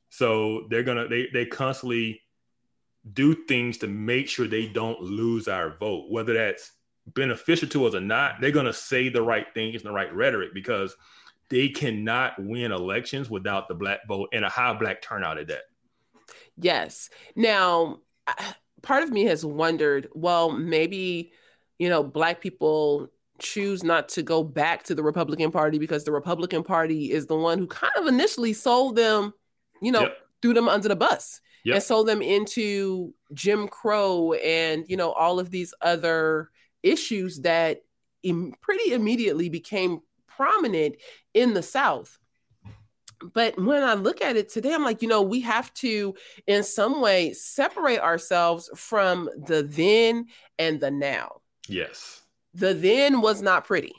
So 0.09 0.67
they're 0.69 0.83
gonna 0.83 1.07
they 1.07 1.29
they 1.33 1.47
constantly 1.47 2.21
do 3.13 3.47
things 3.47 3.79
to 3.79 3.87
make 3.87 4.29
sure 4.29 4.49
they 4.49 4.67
don't 4.67 5.01
lose 5.01 5.47
our 5.47 5.77
vote, 5.79 6.11
whether 6.11 6.35
that's 6.35 6.73
beneficial 7.07 7.69
to 7.69 7.87
us 7.87 7.95
or 7.95 8.01
not. 8.01 8.41
They're 8.41 8.51
gonna 8.51 8.73
say 8.73 9.09
the 9.09 9.23
right 9.23 9.47
things 9.55 9.77
and 9.77 9.85
the 9.85 9.95
right 9.95 10.13
rhetoric 10.13 10.53
because 10.53 10.97
they 11.49 11.69
cannot 11.69 12.35
win 12.43 12.73
elections 12.73 13.31
without 13.31 13.69
the 13.69 13.75
black 13.75 14.01
vote 14.09 14.31
and 14.33 14.45
a 14.45 14.49
high 14.49 14.75
black 14.75 15.01
turnout 15.01 15.39
at 15.39 15.47
that. 15.47 15.63
Yes. 16.57 17.09
Now, 17.37 18.01
part 18.83 19.05
of 19.05 19.11
me 19.11 19.25
has 19.27 19.45
wondered, 19.45 20.09
well, 20.13 20.51
maybe 20.51 21.33
you 21.79 21.89
know, 21.89 22.03
black 22.03 22.43
people 22.43 23.09
choose 23.41 23.83
not 23.83 24.09
to 24.11 24.23
go 24.23 24.45
back 24.45 24.85
to 24.85 24.95
the 24.95 25.03
Republican 25.03 25.51
Party 25.51 25.79
because 25.79 26.05
the 26.05 26.13
Republican 26.13 26.63
Party 26.63 27.11
is 27.11 27.27
the 27.27 27.37
one 27.37 27.59
who 27.59 27.67
kind 27.67 27.93
of 27.97 28.07
initially 28.07 28.53
sold 28.53 28.97
them 28.97 29.35
you 29.81 29.93
know, 29.93 30.03
yep. 30.03 30.19
threw 30.43 30.55
them 30.55 30.69
under 30.69 30.89
the 30.89 30.97
bus 30.97 31.41
yep. 31.65 31.77
and 31.77 31.83
sold 31.83 32.07
them 32.07 32.23
into 32.23 33.15
Jim 33.35 33.69
Crow 33.69 34.35
and, 34.35 34.85
you 34.89 34.97
know, 34.97 35.13
all 35.13 35.41
of 35.41 35.51
these 35.51 35.75
other 35.81 36.51
issues 36.83 37.41
that 37.41 37.83
Im- 38.23 38.55
pretty 38.61 38.93
immediately 38.93 39.49
became 39.49 40.01
prominent 40.27 40.97
in 41.35 41.55
the 41.55 41.63
South. 41.63 42.19
But 43.35 43.61
when 43.61 43.83
I 43.83 43.95
look 43.95 44.23
at 44.23 44.37
it 44.37 44.49
today, 44.49 44.73
I'm 44.73 44.85
like, 44.85 45.03
you 45.03 45.09
know, 45.09 45.21
we 45.21 45.41
have 45.41 45.73
to, 45.75 46.15
in 46.47 46.63
some 46.63 47.03
way, 47.03 47.35
separate 47.35 48.01
ourselves 48.01 48.71
from 48.75 49.29
the 49.47 49.63
then 49.63 50.27
and 50.59 50.81
the 50.81 50.91
now. 50.91 51.41
Yes. 51.69 52.20
The 52.55 52.75
then 52.75 53.21
was 53.21 53.43
not 53.43 53.65
pretty. 53.65 53.93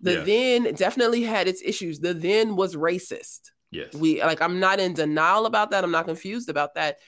The 0.00 0.12
yes. 0.12 0.26
then 0.26 0.74
definitely 0.74 1.22
had 1.22 1.48
its 1.48 1.62
issues. 1.62 2.00
The 2.00 2.14
then 2.14 2.56
was 2.56 2.76
racist. 2.76 3.50
Yes. 3.70 3.92
We 3.94 4.22
like 4.22 4.40
I'm 4.40 4.60
not 4.60 4.80
in 4.80 4.94
denial 4.94 5.46
about 5.46 5.70
that. 5.72 5.84
I'm 5.84 5.90
not 5.90 6.06
confused 6.06 6.48
about 6.48 6.74
that. 6.74 6.98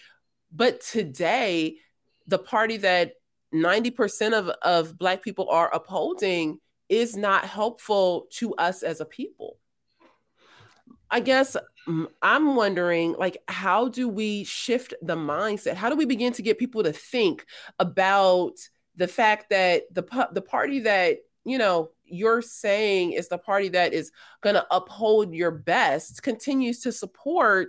But 0.52 0.80
today, 0.80 1.76
the 2.26 2.38
party 2.38 2.78
that 2.78 3.12
90% 3.54 4.32
of, 4.32 4.48
of 4.62 4.98
black 4.98 5.22
people 5.22 5.48
are 5.48 5.72
upholding 5.74 6.58
is 6.88 7.16
not 7.16 7.44
helpful 7.44 8.26
to 8.32 8.54
us 8.54 8.82
as 8.82 9.00
a 9.00 9.04
people. 9.04 9.58
I 11.10 11.20
guess 11.20 11.56
mm, 11.88 12.06
I'm 12.22 12.54
wondering 12.56 13.14
like 13.14 13.38
how 13.48 13.88
do 13.88 14.08
we 14.08 14.44
shift 14.44 14.94
the 15.02 15.16
mindset? 15.16 15.74
How 15.74 15.88
do 15.88 15.96
we 15.96 16.04
begin 16.04 16.32
to 16.34 16.42
get 16.42 16.58
people 16.58 16.82
to 16.82 16.92
think 16.92 17.46
about 17.78 18.54
the 18.96 19.08
fact 19.08 19.50
that 19.50 19.82
the 19.92 20.28
the 20.32 20.42
party 20.42 20.80
that, 20.80 21.18
you 21.44 21.58
know, 21.58 21.90
you're 22.04 22.42
saying 22.42 23.12
is 23.12 23.28
the 23.28 23.38
party 23.38 23.68
that 23.70 23.92
is 23.92 24.10
going 24.42 24.54
to 24.54 24.66
uphold 24.70 25.32
your 25.32 25.50
best 25.50 26.22
continues 26.22 26.80
to 26.80 26.92
support 26.92 27.68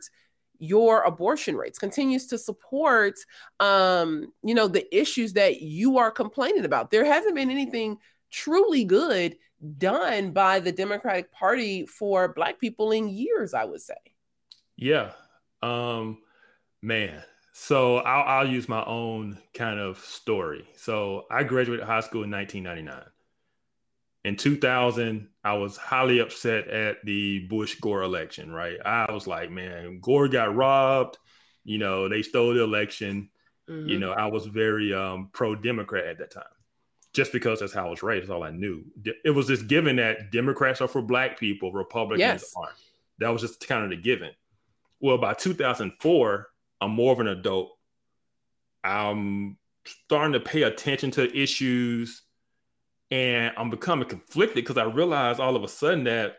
your 0.58 1.02
abortion 1.02 1.56
rates 1.56 1.80
continues 1.80 2.28
to 2.28 2.38
support 2.38 3.16
um 3.60 4.32
you 4.44 4.54
know 4.54 4.68
the 4.68 4.86
issues 4.96 5.34
that 5.34 5.62
you 5.62 5.98
are 5.98 6.12
complaining 6.12 6.66
about. 6.66 6.92
There 6.92 7.06
hasn't 7.06 7.36
been 7.36 7.50
anything 7.50 7.98
truly 8.30 8.86
good 8.86 9.38
done 9.78 10.32
by 10.32 10.60
the 10.60 10.72
democratic 10.72 11.32
party 11.32 11.86
for 11.86 12.34
black 12.34 12.60
people 12.60 12.92
in 12.92 13.10
years 13.10 13.54
i 13.54 13.66
would 13.66 13.82
say. 13.82 13.96
Yeah. 14.78 15.12
Um 15.64 16.20
man 16.82 17.24
so 17.54 17.98
I'll, 17.98 18.40
I'll 18.40 18.48
use 18.48 18.70
my 18.70 18.84
own 18.86 19.38
kind 19.54 19.80
of 19.80 19.98
story 20.00 20.66
so 20.76 21.26
i 21.30 21.44
graduated 21.44 21.86
high 21.86 22.00
school 22.00 22.24
in 22.24 22.32
1999 22.32 23.04
in 24.24 24.36
2000, 24.36 25.28
I 25.44 25.54
was 25.54 25.78
highly 25.78 26.20
upset 26.20 26.68
at 26.68 26.98
the 27.04 27.48
Bush 27.48 27.76
Gore 27.80 28.04
election, 28.04 28.52
right? 28.52 28.78
I 28.86 29.12
was 29.12 29.26
like, 29.26 29.50
man, 29.50 30.00
Gore 30.00 30.28
got 30.28 30.56
robbed. 30.56 31.18
You 31.64 31.80
know, 31.80 32.08
they 32.08 32.22
stole 32.22 32.54
the 32.54 32.64
election. 32.64 33.30
Mm-hmm. 33.70 33.90
You 33.90 34.00
know, 34.00 34.12
I 34.12 34.28
was 34.28 34.46
very 34.46 34.94
um, 34.94 35.30
pro 35.34 35.56
Democrat 35.56 36.06
at 36.06 36.18
that 36.20 36.32
time 36.32 36.44
just 37.14 37.32
because 37.32 37.60
that's 37.60 37.74
how 37.74 37.88
I 37.88 37.90
was 37.90 38.04
raised. 38.04 38.24
That's 38.24 38.32
all 38.32 38.44
I 38.44 38.52
knew. 38.52 38.84
It 39.26 39.32
was 39.32 39.48
just 39.48 39.68
given 39.68 39.96
that 39.98 40.32
Democrats 40.32 40.82
are 40.82 40.88
for 40.88 41.02
black 41.02 41.40
people, 41.40 41.72
Republicans 41.72 42.20
yes. 42.20 42.54
aren't. 42.56 42.78
That 43.20 43.30
was 43.30 43.42
just 43.42 43.68
kind 43.68 43.84
of 43.84 43.90
the 43.90 43.98
given. 43.98 44.32
Well, 45.00 45.18
by 45.18 45.34
2004, 45.34 46.48
I'm 46.82 46.91
more 46.91 47.13
of 47.13 47.20
an 47.20 47.28
adult. 47.28 47.70
I'm 48.84 49.58
starting 49.86 50.34
to 50.34 50.39
pay 50.39 50.63
attention 50.63 51.12
to 51.12 51.38
issues 51.38 52.24
and 53.12 53.54
I'm 53.58 53.70
becoming 53.70 54.08
conflicted 54.08 54.56
because 54.56 54.78
I 54.78 54.86
realize 54.86 55.39
all 55.39 55.56
of 55.56 55.63
a 55.63 55.67
sudden 55.67 56.06
that 56.06 56.38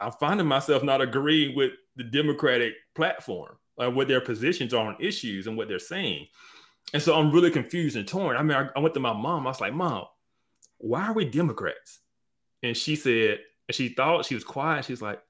I'm 0.00 0.12
finding 0.12 0.46
myself 0.46 0.82
not 0.82 1.00
agreeing 1.00 1.54
with 1.54 1.72
the 1.96 2.04
Democratic 2.04 2.74
platform, 2.94 3.56
like 3.76 3.94
what 3.94 4.08
their 4.08 4.20
positions 4.20 4.72
are 4.72 4.86
on 4.86 4.96
issues 4.98 5.46
and 5.46 5.56
what 5.56 5.68
they're 5.68 5.78
saying. 5.78 6.26
And 6.94 7.02
so 7.02 7.14
I'm 7.14 7.30
really 7.30 7.50
confused 7.50 7.96
and 7.96 8.08
torn. 8.08 8.36
I 8.36 8.42
mean, 8.42 8.56
I, 8.56 8.68
I 8.74 8.80
went 8.80 8.94
to 8.94 9.00
my 9.00 9.12
mom. 9.12 9.46
I 9.46 9.50
was 9.50 9.60
like, 9.60 9.74
Mom, 9.74 10.06
why 10.78 11.06
are 11.06 11.12
we 11.12 11.26
Democrats? 11.26 12.00
And 12.62 12.76
she 12.76 12.96
said, 12.96 13.38
and 13.68 13.74
she 13.74 13.90
thought 13.90 14.24
she 14.24 14.34
was 14.34 14.44
quiet. 14.44 14.86
She's 14.86 15.02
like, 15.02 15.20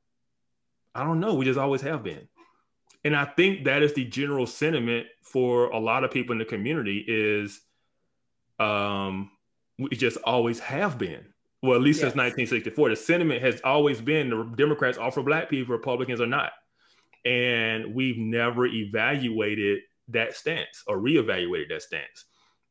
I 0.95 1.05
don't 1.05 1.21
know. 1.21 1.35
We 1.35 1.45
just 1.45 1.59
always 1.59 1.83
have 1.83 2.03
been. 2.03 2.29
And 3.05 3.17
I 3.17 3.25
think 3.25 3.65
that 3.65 3.83
is 3.83 3.95
the 3.95 4.05
general 4.05 4.47
sentiment 4.47 5.07
for 5.23 5.71
a 5.71 5.79
lot 5.79 6.05
of 6.05 6.11
people 6.11 6.33
in 6.33 6.39
the 6.39 6.45
community 6.45 7.05
is 7.07 7.61
um, 8.59 9.31
we 9.79 9.89
just 9.91 10.19
always 10.19 10.59
have 10.61 10.99
been. 10.99 11.25
Well, 11.63 11.77
at 11.77 11.83
least 11.83 11.99
yes. 11.99 12.13
since 12.13 12.17
1964, 12.17 12.91
the 12.91 12.97
sentiment 12.97 13.43
has 13.43 13.61
always 13.65 14.01
been 14.01 14.31
the 14.31 14.45
Democrats 14.57 14.99
are 14.99 15.11
for 15.11 15.23
black 15.23 15.49
people, 15.49 15.75
Republicans 15.75 16.21
are 16.21 16.27
not. 16.27 16.53
And 17.25 17.95
we've 17.95 18.17
never 18.17 18.67
evaluated 18.67 19.81
that 20.09 20.35
stance 20.35 20.83
or 20.87 20.99
reevaluated 20.99 21.69
that 21.69 21.83
stance. 21.83 22.27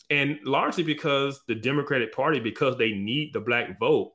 And 0.10 0.40
largely 0.44 0.84
because 0.84 1.42
the 1.48 1.54
Democratic 1.54 2.14
Party, 2.16 2.40
because 2.40 2.78
they 2.78 2.94
need 2.94 3.32
the 3.32 3.40
black 3.40 3.80
vote, 3.80 4.14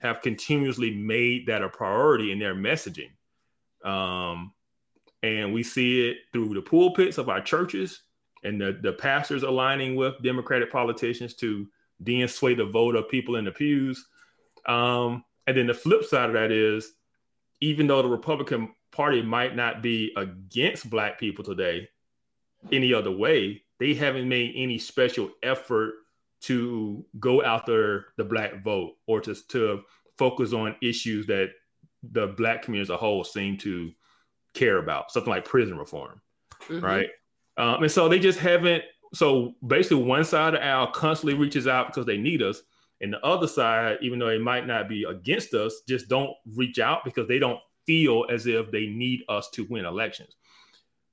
have 0.00 0.20
continuously 0.20 0.94
made 0.94 1.46
that 1.46 1.62
a 1.62 1.68
priority 1.68 2.32
in 2.32 2.38
their 2.38 2.54
messaging. 2.54 3.10
Um, 3.84 4.52
and 5.22 5.52
we 5.52 5.62
see 5.62 6.08
it 6.08 6.18
through 6.32 6.54
the 6.54 6.62
pulpits 6.62 7.18
of 7.18 7.28
our 7.28 7.40
churches 7.40 8.02
and 8.44 8.60
the, 8.60 8.78
the 8.82 8.92
pastors 8.92 9.42
aligning 9.42 9.96
with 9.96 10.22
Democratic 10.22 10.70
politicians 10.70 11.34
to 11.34 11.66
then 12.00 12.28
sway 12.28 12.54
the 12.54 12.64
vote 12.64 12.94
of 12.94 13.08
people 13.08 13.36
in 13.36 13.44
the 13.44 13.50
pews. 13.50 14.06
Um, 14.66 15.24
and 15.46 15.56
then 15.56 15.66
the 15.66 15.74
flip 15.74 16.04
side 16.04 16.28
of 16.28 16.34
that 16.34 16.52
is, 16.52 16.92
even 17.60 17.86
though 17.86 18.02
the 18.02 18.08
Republican 18.08 18.74
Party 18.90 19.22
might 19.22 19.56
not 19.56 19.82
be 19.82 20.12
against 20.16 20.90
Black 20.90 21.18
people 21.18 21.44
today, 21.44 21.88
any 22.70 22.92
other 22.92 23.10
way, 23.10 23.62
they 23.78 23.94
haven't 23.94 24.28
made 24.28 24.52
any 24.56 24.78
special 24.78 25.30
effort 25.42 25.94
to 26.42 27.04
go 27.18 27.42
after 27.42 28.06
the 28.16 28.24
Black 28.24 28.62
vote 28.62 28.96
or 29.06 29.20
to, 29.20 29.34
to 29.48 29.82
focus 30.18 30.52
on 30.52 30.76
issues 30.82 31.26
that 31.26 31.50
the 32.12 32.28
black 32.28 32.62
community 32.62 32.82
as 32.82 32.94
a 32.94 32.96
whole 32.96 33.24
seem 33.24 33.56
to 33.58 33.90
care 34.56 34.78
about 34.78 35.10
something 35.10 35.30
like 35.30 35.44
prison 35.44 35.78
reform, 35.78 36.20
mm-hmm. 36.62 36.84
right? 36.84 37.08
Um, 37.56 37.82
and 37.82 37.92
so 37.92 38.08
they 38.08 38.18
just 38.18 38.38
haven't. 38.38 38.82
So 39.14 39.54
basically, 39.66 40.02
one 40.02 40.24
side 40.24 40.54
of 40.54 40.62
aisle 40.62 40.88
constantly 40.88 41.34
reaches 41.34 41.66
out 41.66 41.86
because 41.86 42.06
they 42.06 42.18
need 42.18 42.42
us, 42.42 42.62
and 43.00 43.12
the 43.12 43.24
other 43.24 43.46
side, 43.46 43.98
even 44.02 44.18
though 44.18 44.28
they 44.28 44.38
might 44.38 44.66
not 44.66 44.88
be 44.88 45.04
against 45.04 45.54
us, 45.54 45.82
just 45.88 46.08
don't 46.08 46.30
reach 46.54 46.78
out 46.78 47.04
because 47.04 47.28
they 47.28 47.38
don't 47.38 47.60
feel 47.86 48.24
as 48.30 48.46
if 48.46 48.70
they 48.70 48.86
need 48.86 49.22
us 49.28 49.48
to 49.50 49.64
win 49.70 49.84
elections. 49.84 50.34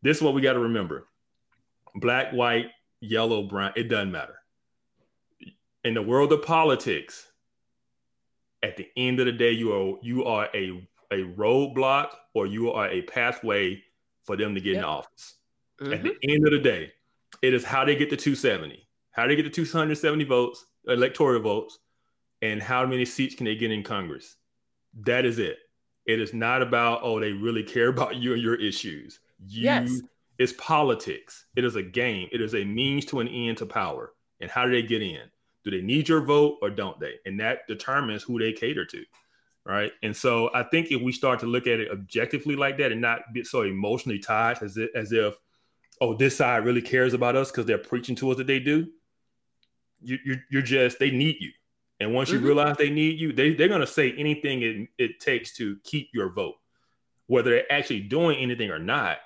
This 0.02 0.18
is 0.18 0.24
what 0.24 0.34
we 0.34 0.42
got 0.42 0.54
to 0.54 0.60
remember: 0.60 1.08
black, 1.96 2.32
white, 2.32 2.68
yellow, 3.00 3.44
brown. 3.44 3.74
It 3.76 3.90
doesn't 3.90 4.12
matter. 4.12 4.36
In 5.84 5.94
the 5.94 6.02
world 6.02 6.32
of 6.32 6.42
politics, 6.42 7.28
at 8.64 8.78
the 8.78 8.88
end 8.96 9.20
of 9.20 9.26
the 9.26 9.32
day, 9.32 9.52
you 9.52 9.74
are 9.74 10.00
you 10.02 10.26
are 10.26 10.50
a 10.54 10.88
a 11.14 11.24
roadblock 11.24 12.10
or 12.34 12.48
you 12.48 12.72
are 12.72 12.90
a 12.90 13.02
pathway 13.04 13.82
for 14.24 14.36
them 14.36 14.56
to 14.56 14.62
get 14.62 14.74
yep. 14.74 14.80
in 14.80 14.84
office. 14.86 15.36
Mm-hmm. 15.82 15.94
At 15.94 16.04
the 16.04 16.10
mm-hmm. 16.10 16.30
end 16.30 16.48
of 16.48 16.52
the 16.52 16.60
day, 16.60 16.92
it 17.42 17.54
is 17.54 17.64
how 17.64 17.86
they 17.86 17.96
get 17.96 18.10
to 18.10 18.18
270, 18.18 18.88
how 19.12 19.28
they 19.28 19.36
get 19.36 19.44
to 19.44 19.50
270 19.50 20.24
votes, 20.26 20.66
electoral 20.88 21.42
votes, 21.42 21.80
and 22.42 22.62
how 22.62 22.86
many 22.86 23.06
seats 23.06 23.36
can 23.36 23.46
they 23.46 23.56
get 23.56 23.72
in 23.72 23.84
Congress. 23.84 24.36
That 25.02 25.26
is 25.26 25.40
it. 25.40 25.58
It 26.06 26.20
is 26.20 26.34
not 26.34 26.62
about, 26.62 27.00
oh, 27.04 27.20
they 27.20 27.32
really 27.32 27.64
care 27.64 27.88
about 27.90 28.16
you 28.16 28.34
and 28.34 28.42
your 28.42 28.56
issues. 28.56 29.20
You, 29.46 29.64
yes. 29.64 30.02
It's 30.40 30.54
politics. 30.58 31.46
It 31.56 31.64
is 31.64 31.76
a 31.76 31.84
game. 31.84 32.28
It 32.32 32.42
is 32.42 32.56
a 32.56 32.66
means 32.66 33.06
to 33.06 33.20
an 33.20 33.28
end 33.28 33.58
to 33.60 33.66
power. 33.66 34.14
And 34.42 34.50
how 34.50 34.66
do 34.66 34.72
they 34.72 34.82
get 34.82 35.02
in? 35.02 35.22
Do 35.64 35.72
they 35.72 35.82
need 35.82 36.10
your 36.10 36.22
vote 36.22 36.58
or 36.62 36.70
don't 36.70 37.00
they? 37.00 37.14
And 37.26 37.40
that 37.40 37.68
determines 37.68 38.24
who 38.24 38.40
they 38.40 38.52
cater 38.52 38.86
to 38.86 39.04
right? 39.66 39.92
And 40.02 40.16
so 40.16 40.50
I 40.54 40.64
think 40.64 40.92
if 40.92 41.02
we 41.02 41.12
start 41.12 41.40
to 41.40 41.46
look 41.46 41.68
at 41.68 41.80
it 41.80 41.92
objectively 41.92 42.56
like 42.56 42.78
that 42.80 42.92
and 42.92 43.02
not 43.02 43.34
get 43.34 43.48
so 43.48 43.62
emotionally 43.62 44.20
tied 44.20 44.62
as 44.62 44.78
if, 44.78 44.90
as 44.96 45.12
if 45.12 45.36
oh, 46.02 46.16
this 46.16 46.36
side 46.36 46.66
really 46.66 46.82
cares 46.82 47.14
about 47.14 47.36
us 47.36 47.52
because 47.52 47.66
they're 47.66 47.78
preaching 47.78 48.16
to 48.18 48.32
us 48.32 48.38
that 48.38 48.48
they 48.48 48.60
do, 48.60 48.88
you, 50.02 50.18
you're, 50.26 50.44
you're 50.52 50.62
just 50.62 51.00
they 51.00 51.12
need 51.12 51.38
you. 51.40 51.52
And 52.00 52.14
once 52.14 52.30
you 52.30 52.38
mm-hmm. 52.38 52.48
realize 52.48 52.76
they 52.78 52.90
need 52.90 53.20
you, 53.20 53.32
they, 53.32 53.54
they're 53.54 53.70
going 53.70 53.80
to 53.80 53.88
say 53.88 54.12
anything 54.18 54.62
it, 54.62 54.90
it 54.98 55.20
takes 55.20 55.54
to 55.58 55.78
keep 55.84 56.10
your 56.14 56.34
vote. 56.34 56.56
Whether 57.28 57.52
they're 57.52 57.72
actually 57.72 58.02
doing 58.02 58.38
anything 58.40 58.70
or 58.70 58.80
not, 58.80 59.20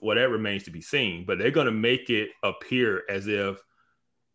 well, 0.00 0.16
that 0.16 0.28
remains 0.28 0.62
to 0.64 0.70
be 0.70 0.80
seen. 0.80 1.24
But 1.26 1.38
they're 1.38 1.50
going 1.50 1.66
to 1.66 1.72
make 1.72 2.10
it 2.10 2.28
appear 2.44 3.02
as 3.08 3.26
if 3.26 3.58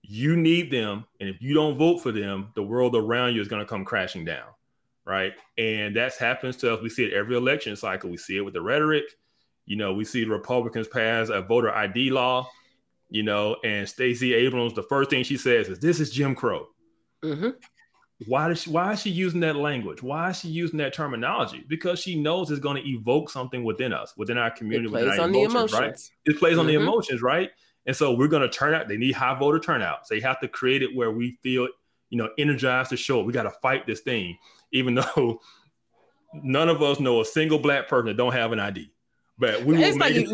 you 0.01 0.35
need 0.35 0.69
them. 0.69 1.05
And 1.21 1.29
if 1.29 1.37
you 1.39 1.53
don't 1.53 1.77
vote 1.77 1.99
for 1.99 2.11
them, 2.11 2.49
the 2.55 2.63
world 2.63 2.97
around 2.97 3.35
you 3.35 3.41
is 3.41 3.47
going 3.47 3.61
to 3.61 3.69
come 3.69 3.85
crashing 3.85 4.25
down 4.25 4.47
right? 5.05 5.33
And 5.57 5.95
that 5.95 6.15
happens 6.15 6.57
to 6.57 6.73
us. 6.73 6.81
We 6.81 6.89
see 6.89 7.05
it 7.05 7.13
every 7.13 7.35
election 7.35 7.75
cycle. 7.75 8.09
We 8.09 8.17
see 8.17 8.37
it 8.37 8.41
with 8.41 8.53
the 8.53 8.61
rhetoric. 8.61 9.03
You 9.65 9.77
know, 9.77 9.93
we 9.93 10.05
see 10.05 10.23
the 10.23 10.29
Republicans 10.29 10.87
pass 10.87 11.29
a 11.29 11.41
voter 11.41 11.71
ID 11.71 12.11
law. 12.11 12.49
You 13.09 13.23
know, 13.23 13.57
and 13.63 13.87
Stacey 13.87 14.33
Abrams, 14.33 14.73
the 14.73 14.83
first 14.83 15.11
thing 15.11 15.23
she 15.23 15.37
says 15.37 15.69
is, 15.69 15.79
"This 15.79 15.99
is 15.99 16.09
Jim 16.09 16.33
Crow." 16.33 16.67
Mm-hmm. 17.23 17.49
Why 18.27 18.47
does 18.47 18.61
she, 18.61 18.69
why 18.69 18.93
is 18.93 19.01
she 19.01 19.09
using 19.09 19.39
that 19.41 19.55
language? 19.55 20.01
Why 20.01 20.29
is 20.29 20.39
she 20.39 20.47
using 20.47 20.77
that 20.77 20.93
terminology? 20.93 21.63
Because 21.67 21.99
she 21.99 22.19
knows 22.19 22.49
it's 22.51 22.59
going 22.59 22.81
to 22.81 22.89
evoke 22.89 23.29
something 23.29 23.63
within 23.63 23.93
us, 23.93 24.13
within 24.17 24.37
our 24.37 24.51
community, 24.51 24.87
it 24.87 24.91
plays 24.91 25.19
on 25.19 25.29
emotions, 25.29 25.31
the 25.31 25.57
emotions, 25.57 25.73
right? 25.73 26.11
It 26.25 26.39
plays 26.39 26.51
mm-hmm. 26.51 26.59
on 26.61 26.67
the 26.67 26.73
mm-hmm. 26.73 26.83
emotions, 26.83 27.21
right? 27.21 27.49
And 27.85 27.95
so 27.95 28.13
we're 28.13 28.27
going 28.27 28.43
to 28.43 28.49
turn 28.49 28.73
out. 28.73 28.87
They 28.87 28.97
need 28.97 29.13
high 29.13 29.37
voter 29.37 29.59
turnout. 29.59 30.07
So 30.07 30.15
you 30.15 30.21
have 30.21 30.39
to 30.39 30.47
create 30.47 30.81
it 30.81 30.95
where 30.95 31.11
we 31.11 31.37
feel, 31.43 31.67
you 32.09 32.17
know, 32.17 32.29
energized 32.37 32.91
to 32.91 32.97
show. 32.97 33.21
We 33.23 33.33
got 33.33 33.43
to 33.43 33.53
fight 33.61 33.85
this 33.85 34.01
thing 34.01 34.37
even 34.73 34.95
though 35.15 35.39
none 36.33 36.69
of 36.69 36.81
us 36.81 36.99
know 36.99 37.21
a 37.21 37.25
single 37.25 37.59
black 37.59 37.87
person 37.87 38.07
that 38.07 38.17
don't 38.17 38.33
have 38.33 38.51
an 38.51 38.59
ID. 38.59 38.89
But 39.39 39.65
we 39.65 39.83
it's 39.83 39.97
like 39.97 40.13
you, 40.13 40.27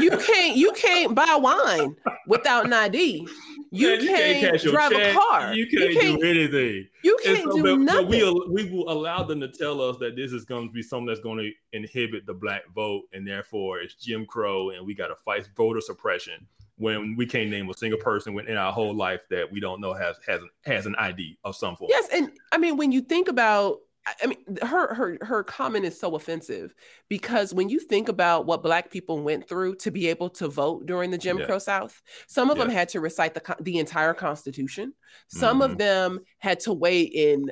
you, 0.00 0.10
can't 0.16 0.56
you 0.56 0.72
can't 0.72 1.14
buy 1.14 1.36
wine 1.38 1.94
without 2.26 2.64
an 2.64 2.72
ID. 2.72 3.28
You, 3.72 3.88
Man, 3.88 4.06
can't, 4.06 4.40
can't 4.40 4.62
drive 4.62 4.90
check. 4.90 5.14
a 5.14 5.18
car. 5.18 5.54
You 5.54 5.66
can't, 5.66 5.92
you 5.92 6.00
can't, 6.00 6.20
do 6.20 6.26
anything. 6.26 6.88
You 7.04 7.18
can't 7.22 7.44
so, 7.44 7.56
do 7.56 7.62
but, 7.62 7.78
nothing. 7.80 8.08
But 8.08 8.08
we 8.08 8.64
we 8.64 8.70
will 8.70 8.90
allow 8.90 9.22
them 9.22 9.38
to 9.40 9.48
tell 9.48 9.82
us 9.82 9.98
that 9.98 10.16
this 10.16 10.32
is 10.32 10.46
going 10.46 10.68
to 10.68 10.72
be 10.72 10.82
something 10.82 11.06
that's 11.06 11.20
going 11.20 11.38
to 11.38 11.52
inhibit 11.76 12.24
the 12.24 12.32
black 12.32 12.62
vote, 12.74 13.02
and 13.12 13.28
therefore 13.28 13.80
it's 13.80 13.94
Jim 13.94 14.24
Crow, 14.24 14.70
and 14.70 14.84
we 14.84 14.94
got 14.94 15.08
to 15.08 15.16
fight 15.16 15.46
voter 15.54 15.82
suppression 15.82 16.46
when 16.80 17.14
we 17.14 17.26
can't 17.26 17.50
name 17.50 17.68
a 17.68 17.74
single 17.74 18.00
person 18.00 18.38
in 18.48 18.56
our 18.56 18.72
whole 18.72 18.94
life 18.94 19.20
that 19.28 19.52
we 19.52 19.60
don't 19.60 19.80
know 19.80 19.92
has 19.92 20.16
has 20.26 20.40
has 20.64 20.86
an 20.86 20.94
ID 20.96 21.38
of 21.44 21.54
some 21.54 21.76
form. 21.76 21.90
Yes, 21.92 22.08
and 22.12 22.30
I 22.50 22.58
mean 22.58 22.76
when 22.76 22.90
you 22.90 23.02
think 23.02 23.28
about 23.28 23.78
I 24.22 24.26
mean 24.26 24.38
her 24.62 24.94
her 24.94 25.18
her 25.20 25.44
comment 25.44 25.84
is 25.84 26.00
so 26.00 26.16
offensive 26.16 26.74
because 27.10 27.52
when 27.52 27.68
you 27.68 27.78
think 27.78 28.08
about 28.08 28.46
what 28.46 28.62
black 28.62 28.90
people 28.90 29.20
went 29.22 29.46
through 29.46 29.76
to 29.76 29.90
be 29.90 30.08
able 30.08 30.30
to 30.30 30.48
vote 30.48 30.86
during 30.86 31.10
the 31.10 31.18
Jim 31.18 31.38
yeah. 31.38 31.44
Crow 31.44 31.58
South, 31.58 32.00
some 32.26 32.50
of 32.50 32.56
yeah. 32.56 32.64
them 32.64 32.72
had 32.72 32.88
to 32.90 33.00
recite 33.00 33.34
the 33.34 33.56
the 33.60 33.78
entire 33.78 34.14
constitution. 34.14 34.94
Some 35.28 35.60
mm-hmm. 35.60 35.72
of 35.72 35.78
them 35.78 36.20
had 36.38 36.60
to 36.60 36.72
wait 36.72 37.12
in 37.12 37.50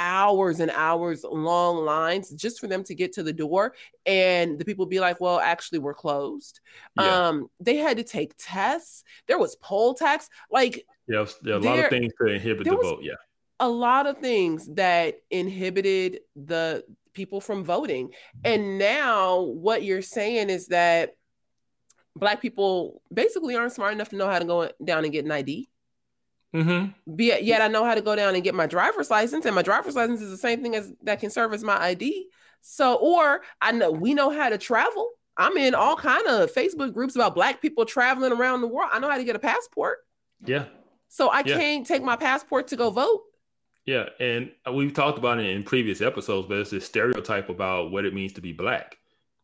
hours 0.00 0.60
and 0.60 0.70
hours 0.70 1.24
long 1.30 1.84
lines 1.84 2.30
just 2.30 2.58
for 2.58 2.66
them 2.66 2.82
to 2.82 2.94
get 2.94 3.12
to 3.12 3.22
the 3.22 3.34
door 3.34 3.74
and 4.06 4.58
the 4.58 4.64
people 4.64 4.86
be 4.86 4.98
like 4.98 5.20
well 5.20 5.38
actually 5.38 5.78
we're 5.78 5.94
closed. 5.94 6.60
Yeah. 6.98 7.28
um 7.28 7.50
they 7.60 7.76
had 7.76 7.98
to 7.98 8.02
take 8.02 8.32
tests. 8.38 9.04
There 9.28 9.38
was 9.38 9.56
poll 9.56 9.94
tax 9.94 10.28
like 10.50 10.86
yeah, 11.06 11.26
there 11.42 11.54
are 11.54 11.58
a 11.58 11.62
lot 11.62 11.78
of 11.78 11.90
things 11.90 12.12
to 12.20 12.26
inhibit 12.26 12.64
the 12.64 12.76
vote 12.76 13.00
yeah. 13.02 13.14
a 13.60 13.68
lot 13.68 14.06
of 14.06 14.18
things 14.18 14.66
that 14.74 15.16
inhibited 15.30 16.20
the 16.34 16.82
people 17.12 17.40
from 17.40 17.64
voting. 17.64 18.10
And 18.44 18.78
now 18.78 19.40
what 19.40 19.82
you're 19.82 20.02
saying 20.02 20.48
is 20.48 20.68
that 20.68 21.16
black 22.16 22.40
people 22.40 23.02
basically 23.12 23.56
aren't 23.56 23.72
smart 23.72 23.92
enough 23.92 24.08
to 24.10 24.16
know 24.16 24.28
how 24.28 24.38
to 24.38 24.44
go 24.44 24.70
down 24.82 25.04
and 25.04 25.12
get 25.12 25.24
an 25.24 25.32
id 25.32 25.68
Mm-hmm. 26.54 27.20
Yet 27.20 27.62
I 27.62 27.68
know 27.68 27.84
how 27.84 27.94
to 27.94 28.00
go 28.00 28.16
down 28.16 28.34
and 28.34 28.42
get 28.42 28.54
my 28.54 28.66
driver's 28.66 29.10
license, 29.10 29.46
and 29.46 29.54
my 29.54 29.62
driver's 29.62 29.94
license 29.94 30.20
is 30.20 30.30
the 30.30 30.36
same 30.36 30.62
thing 30.62 30.74
as 30.74 30.92
that 31.02 31.20
can 31.20 31.30
serve 31.30 31.52
as 31.52 31.62
my 31.62 31.80
ID. 31.80 32.26
So, 32.60 32.96
or 32.96 33.42
I 33.62 33.72
know 33.72 33.90
we 33.90 34.14
know 34.14 34.30
how 34.30 34.48
to 34.48 34.58
travel. 34.58 35.10
I'm 35.36 35.56
in 35.56 35.74
all 35.74 35.96
kind 35.96 36.26
of 36.26 36.52
Facebook 36.52 36.92
groups 36.92 37.14
about 37.14 37.34
Black 37.34 37.62
people 37.62 37.84
traveling 37.84 38.32
around 38.32 38.60
the 38.60 38.66
world. 38.66 38.90
I 38.92 38.98
know 38.98 39.08
how 39.08 39.16
to 39.16 39.24
get 39.24 39.36
a 39.36 39.40
passport. 39.40 39.98
Yeah. 40.44 40.64
So 41.08 41.28
I 41.28 41.42
yeah. 41.44 41.56
can't 41.56 41.86
take 41.86 42.02
my 42.02 42.16
passport 42.16 42.68
to 42.68 42.76
go 42.76 42.90
vote. 42.90 43.22
Yeah, 43.86 44.10
and 44.20 44.52
we've 44.72 44.92
talked 44.92 45.18
about 45.18 45.40
it 45.40 45.46
in 45.46 45.62
previous 45.62 46.00
episodes, 46.00 46.46
but 46.46 46.58
it's 46.58 46.70
this 46.70 46.84
stereotype 46.84 47.48
about 47.48 47.90
what 47.90 48.04
it 48.04 48.14
means 48.14 48.32
to 48.34 48.40
be 48.40 48.52
black, 48.52 48.98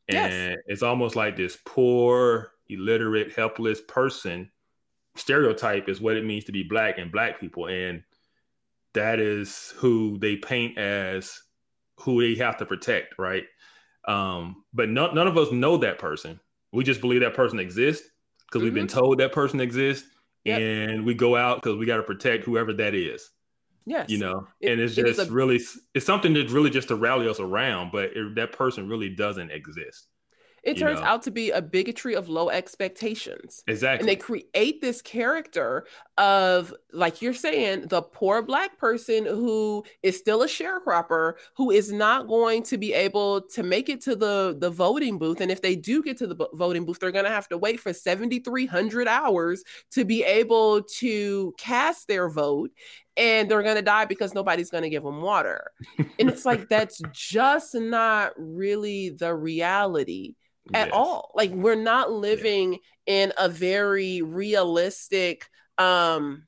and 0.08 0.32
yes. 0.32 0.56
it's 0.66 0.82
almost 0.82 1.16
like 1.16 1.36
this 1.36 1.58
poor, 1.64 2.52
illiterate, 2.68 3.32
helpless 3.32 3.80
person 3.80 4.50
stereotype 5.16 5.88
is 5.88 6.00
what 6.00 6.16
it 6.16 6.24
means 6.24 6.44
to 6.44 6.52
be 6.52 6.62
black 6.62 6.98
and 6.98 7.12
black 7.12 7.40
people 7.40 7.66
and 7.66 8.02
that 8.94 9.20
is 9.20 9.74
who 9.76 10.18
they 10.18 10.36
paint 10.36 10.78
as 10.78 11.40
who 12.00 12.20
they 12.20 12.38
have 12.38 12.56
to 12.56 12.66
protect 12.66 13.14
right 13.18 13.44
um, 14.08 14.62
but 14.72 14.88
no, 14.88 15.10
none 15.10 15.26
of 15.26 15.36
us 15.36 15.50
know 15.50 15.76
that 15.78 15.98
person 15.98 16.38
we 16.72 16.84
just 16.84 17.00
believe 17.00 17.20
that 17.20 17.34
person 17.34 17.58
exists 17.58 18.08
because 18.46 18.60
mm-hmm. 18.60 18.64
we've 18.64 18.74
been 18.74 18.86
mm-hmm. 18.86 18.98
told 18.98 19.18
that 19.18 19.32
person 19.32 19.60
exists 19.60 20.08
yep. 20.44 20.60
and 20.60 21.04
we 21.04 21.14
go 21.14 21.36
out 21.36 21.62
because 21.62 21.76
we 21.76 21.86
got 21.86 21.96
to 21.96 22.02
protect 22.02 22.44
whoever 22.44 22.72
that 22.72 22.94
is 22.94 23.30
yes 23.84 24.08
you 24.08 24.18
know 24.18 24.46
it, 24.60 24.72
and 24.72 24.80
it's 24.80 24.94
just 24.94 25.18
a- 25.18 25.32
really 25.32 25.60
it's 25.94 26.06
something 26.06 26.34
that's 26.34 26.52
really 26.52 26.70
just 26.70 26.88
to 26.88 26.96
rally 26.96 27.28
us 27.28 27.40
around 27.40 27.90
but 27.92 28.10
it, 28.14 28.34
that 28.34 28.52
person 28.52 28.88
really 28.88 29.08
doesn't 29.08 29.50
exist 29.50 30.08
it 30.66 30.76
turns 30.76 30.98
know? 30.98 31.06
out 31.06 31.22
to 31.22 31.30
be 31.30 31.52
a 31.52 31.62
bigotry 31.62 32.14
of 32.14 32.28
low 32.28 32.50
expectations. 32.50 33.62
Exactly. 33.68 34.00
And 34.00 34.08
they 34.08 34.16
create 34.16 34.80
this 34.80 35.00
character 35.00 35.86
of, 36.18 36.74
like 36.92 37.22
you're 37.22 37.34
saying, 37.34 37.86
the 37.86 38.02
poor 38.02 38.42
black 38.42 38.76
person 38.76 39.26
who 39.26 39.84
is 40.02 40.18
still 40.18 40.42
a 40.42 40.48
sharecropper, 40.48 41.34
who 41.56 41.70
is 41.70 41.92
not 41.92 42.26
going 42.26 42.64
to 42.64 42.78
be 42.78 42.92
able 42.92 43.42
to 43.42 43.62
make 43.62 43.88
it 43.88 44.00
to 44.02 44.16
the, 44.16 44.56
the 44.58 44.68
voting 44.68 45.18
booth. 45.18 45.40
And 45.40 45.52
if 45.52 45.62
they 45.62 45.76
do 45.76 46.02
get 46.02 46.16
to 46.18 46.26
the 46.26 46.48
voting 46.54 46.84
booth, 46.84 46.98
they're 46.98 47.12
going 47.12 47.26
to 47.26 47.30
have 47.30 47.48
to 47.48 47.58
wait 47.58 47.78
for 47.78 47.92
7,300 47.92 49.06
hours 49.06 49.62
to 49.92 50.04
be 50.04 50.24
able 50.24 50.82
to 50.82 51.54
cast 51.58 52.08
their 52.08 52.28
vote 52.28 52.72
and 53.16 53.48
they're 53.48 53.62
going 53.62 53.76
to 53.76 53.82
die 53.82 54.04
because 54.04 54.34
nobody's 54.34 54.70
going 54.70 54.82
to 54.82 54.90
give 54.90 55.04
them 55.04 55.22
water. 55.22 55.70
and 55.98 56.28
it's 56.28 56.44
like, 56.44 56.68
that's 56.68 57.00
just 57.12 57.74
not 57.74 58.32
really 58.36 59.10
the 59.10 59.32
reality 59.32 60.34
at 60.74 60.88
yes. 60.88 60.94
all. 60.94 61.32
Like 61.34 61.50
we're 61.50 61.74
not 61.74 62.10
living 62.10 62.74
yeah. 62.74 62.78
in 63.06 63.32
a 63.38 63.48
very 63.48 64.22
realistic 64.22 65.48
um 65.78 66.46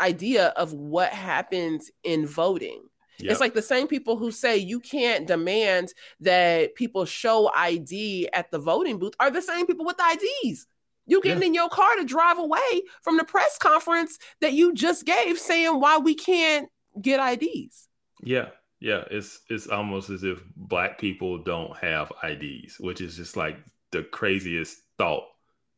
idea 0.00 0.48
of 0.48 0.72
what 0.72 1.12
happens 1.12 1.90
in 2.04 2.26
voting. 2.26 2.82
Yep. 3.18 3.32
It's 3.32 3.40
like 3.40 3.54
the 3.54 3.62
same 3.62 3.88
people 3.88 4.16
who 4.16 4.30
say 4.30 4.58
you 4.58 4.78
can't 4.78 5.26
demand 5.26 5.92
that 6.20 6.76
people 6.76 7.04
show 7.04 7.50
ID 7.54 8.28
at 8.32 8.50
the 8.52 8.60
voting 8.60 8.98
booth 8.98 9.14
are 9.18 9.30
the 9.30 9.42
same 9.42 9.66
people 9.66 9.84
with 9.84 9.96
IDs. 9.98 10.66
You 11.06 11.20
getting 11.22 11.40
yeah. 11.40 11.46
in 11.46 11.54
your 11.54 11.68
car 11.68 11.96
to 11.96 12.04
drive 12.04 12.38
away 12.38 12.82
from 13.02 13.16
the 13.16 13.24
press 13.24 13.58
conference 13.58 14.18
that 14.40 14.52
you 14.52 14.74
just 14.74 15.04
gave 15.04 15.38
saying 15.38 15.80
why 15.80 15.98
we 15.98 16.14
can't 16.14 16.68
get 17.00 17.18
IDs. 17.42 17.88
Yeah. 18.22 18.50
Yeah, 18.80 19.04
it's 19.10 19.40
it's 19.48 19.66
almost 19.66 20.08
as 20.10 20.22
if 20.22 20.42
black 20.56 20.98
people 20.98 21.38
don't 21.38 21.76
have 21.78 22.12
IDs, 22.22 22.78
which 22.78 23.00
is 23.00 23.16
just 23.16 23.36
like 23.36 23.58
the 23.90 24.04
craziest 24.04 24.78
thought, 24.98 25.24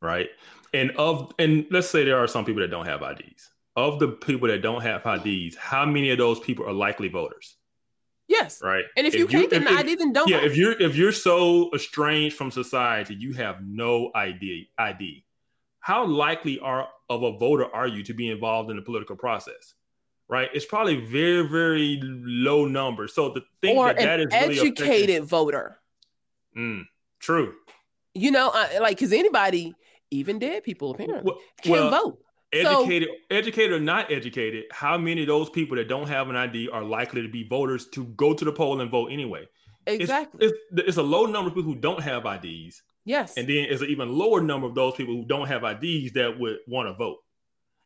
right? 0.02 0.28
And 0.74 0.90
of 0.92 1.32
and 1.38 1.66
let's 1.70 1.88
say 1.88 2.04
there 2.04 2.18
are 2.18 2.28
some 2.28 2.44
people 2.44 2.60
that 2.60 2.70
don't 2.70 2.86
have 2.86 3.02
IDs. 3.02 3.50
Of 3.76 4.00
the 4.00 4.08
people 4.08 4.48
that 4.48 4.62
don't 4.62 4.82
have 4.82 5.06
IDs, 5.06 5.56
how 5.56 5.86
many 5.86 6.10
of 6.10 6.18
those 6.18 6.40
people 6.40 6.66
are 6.66 6.72
likely 6.72 7.08
voters? 7.08 7.56
Yes. 8.28 8.60
Right. 8.62 8.84
And 8.96 9.06
if, 9.06 9.14
if 9.14 9.20
you 9.20 9.26
can't 9.26 9.50
get 9.50 9.62
an 9.62 9.68
ID, 9.68 9.96
then 9.96 10.12
don't. 10.12 10.28
Yeah. 10.28 10.38
Vote. 10.38 10.46
If 10.46 10.56
you're 10.56 10.80
if 10.80 10.94
you're 10.94 11.12
so 11.12 11.70
estranged 11.74 12.36
from 12.36 12.50
society, 12.50 13.14
you 13.14 13.32
have 13.34 13.56
no 13.62 14.10
ID. 14.14 14.70
ID. 14.78 15.24
How 15.80 16.06
likely 16.06 16.58
are 16.60 16.88
of 17.08 17.22
a 17.22 17.32
voter 17.32 17.74
are 17.74 17.88
you 17.88 18.04
to 18.04 18.12
be 18.12 18.30
involved 18.30 18.70
in 18.70 18.76
the 18.76 18.82
political 18.82 19.16
process? 19.16 19.74
Right. 20.30 20.48
It's 20.54 20.64
probably 20.64 21.04
very 21.04 21.46
very 21.46 22.00
low 22.02 22.64
number. 22.66 23.08
So 23.08 23.30
the 23.30 23.42
thing 23.60 23.76
or 23.76 23.88
that 23.88 23.98
that 23.98 24.20
is 24.20 24.26
really 24.32 24.58
educated 24.60 25.24
voter. 25.24 25.80
Mm, 26.56 26.84
true. 27.18 27.54
You 28.14 28.30
know, 28.30 28.50
uh, 28.54 28.68
like 28.80 28.96
because 28.96 29.12
anybody, 29.12 29.74
even 30.10 30.38
dead 30.38 30.62
people 30.62 30.92
apparently, 30.92 31.22
well, 31.24 31.40
can 31.62 31.72
well, 31.72 31.90
vote 31.90 32.18
educated 32.52 33.08
so, 33.08 33.36
educated 33.36 33.72
or 33.72 33.80
not 33.80 34.10
educated 34.10 34.64
how 34.72 34.98
many 34.98 35.22
of 35.22 35.28
those 35.28 35.48
people 35.50 35.76
that 35.76 35.88
don't 35.88 36.08
have 36.08 36.28
an 36.28 36.36
id 36.36 36.68
are 36.70 36.82
likely 36.82 37.22
to 37.22 37.28
be 37.28 37.44
voters 37.44 37.86
to 37.86 38.04
go 38.04 38.34
to 38.34 38.44
the 38.44 38.52
poll 38.52 38.80
and 38.80 38.90
vote 38.90 39.10
anyway 39.12 39.46
exactly 39.86 40.46
it's, 40.46 40.58
it's, 40.72 40.88
it's, 40.88 40.96
a 40.96 41.02
low 41.02 41.26
number 41.26 41.48
of 41.48 41.54
people 41.54 41.72
who 41.72 41.78
don't 41.78 42.02
have 42.02 42.24
ids 42.24 42.82
yes 43.04 43.36
and 43.36 43.48
then 43.48 43.66
it's 43.68 43.82
an 43.82 43.88
even 43.88 44.12
lower 44.12 44.40
number 44.40 44.66
of 44.66 44.74
those 44.74 44.94
people 44.94 45.14
who 45.14 45.24
don't 45.24 45.46
have 45.46 45.62
ids 45.62 46.12
that 46.12 46.38
would 46.38 46.58
want 46.66 46.88
to 46.88 46.94
vote 46.94 47.18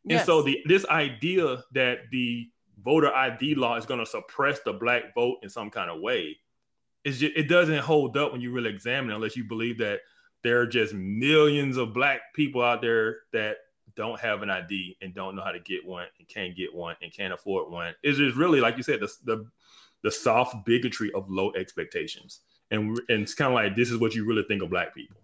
yes. 0.05 0.21
and 0.21 0.25
so 0.25 0.41
the 0.41 0.61
this 0.65 0.85
idea 0.87 1.63
that 1.71 1.99
the 2.11 2.47
voter 2.83 3.13
id 3.13 3.55
law 3.55 3.75
is 3.75 3.85
going 3.85 3.99
to 3.99 4.05
suppress 4.05 4.59
the 4.65 4.73
black 4.73 5.13
vote 5.15 5.37
in 5.43 5.49
some 5.49 5.69
kind 5.69 5.89
of 5.89 6.01
way 6.01 6.37
is 7.03 7.19
just, 7.19 7.35
it 7.35 7.47
doesn't 7.47 7.79
hold 7.79 8.17
up 8.17 8.31
when 8.31 8.41
you 8.41 8.51
really 8.51 8.69
examine 8.69 9.11
it 9.11 9.15
unless 9.15 9.35
you 9.35 9.43
believe 9.43 9.77
that 9.77 9.99
there 10.43 10.59
are 10.59 10.67
just 10.67 10.93
millions 10.93 11.77
of 11.77 11.93
black 11.93 12.21
people 12.33 12.61
out 12.61 12.81
there 12.81 13.17
that 13.33 13.57
don't 13.95 14.19
have 14.19 14.41
an 14.41 14.49
ID 14.49 14.97
and 15.01 15.13
don't 15.13 15.35
know 15.35 15.41
how 15.41 15.51
to 15.51 15.59
get 15.59 15.85
one 15.85 16.05
and 16.19 16.27
can't 16.27 16.55
get 16.55 16.73
one 16.73 16.95
and 17.01 17.13
can't 17.13 17.33
afford 17.33 17.71
one. 17.71 17.93
It's 18.03 18.17
just 18.17 18.35
really 18.35 18.59
like 18.59 18.77
you 18.77 18.83
said 18.83 18.99
the 18.99 19.11
the, 19.23 19.45
the 20.03 20.11
soft 20.11 20.65
bigotry 20.65 21.11
of 21.13 21.29
low 21.29 21.51
expectations. 21.53 22.41
And 22.71 22.99
and 23.09 23.21
it's 23.21 23.33
kind 23.33 23.49
of 23.49 23.55
like 23.55 23.75
this 23.75 23.89
is 23.89 23.97
what 23.97 24.13
you 24.13 24.25
really 24.25 24.43
think 24.47 24.61
of 24.61 24.69
black 24.69 24.93
people 24.93 25.17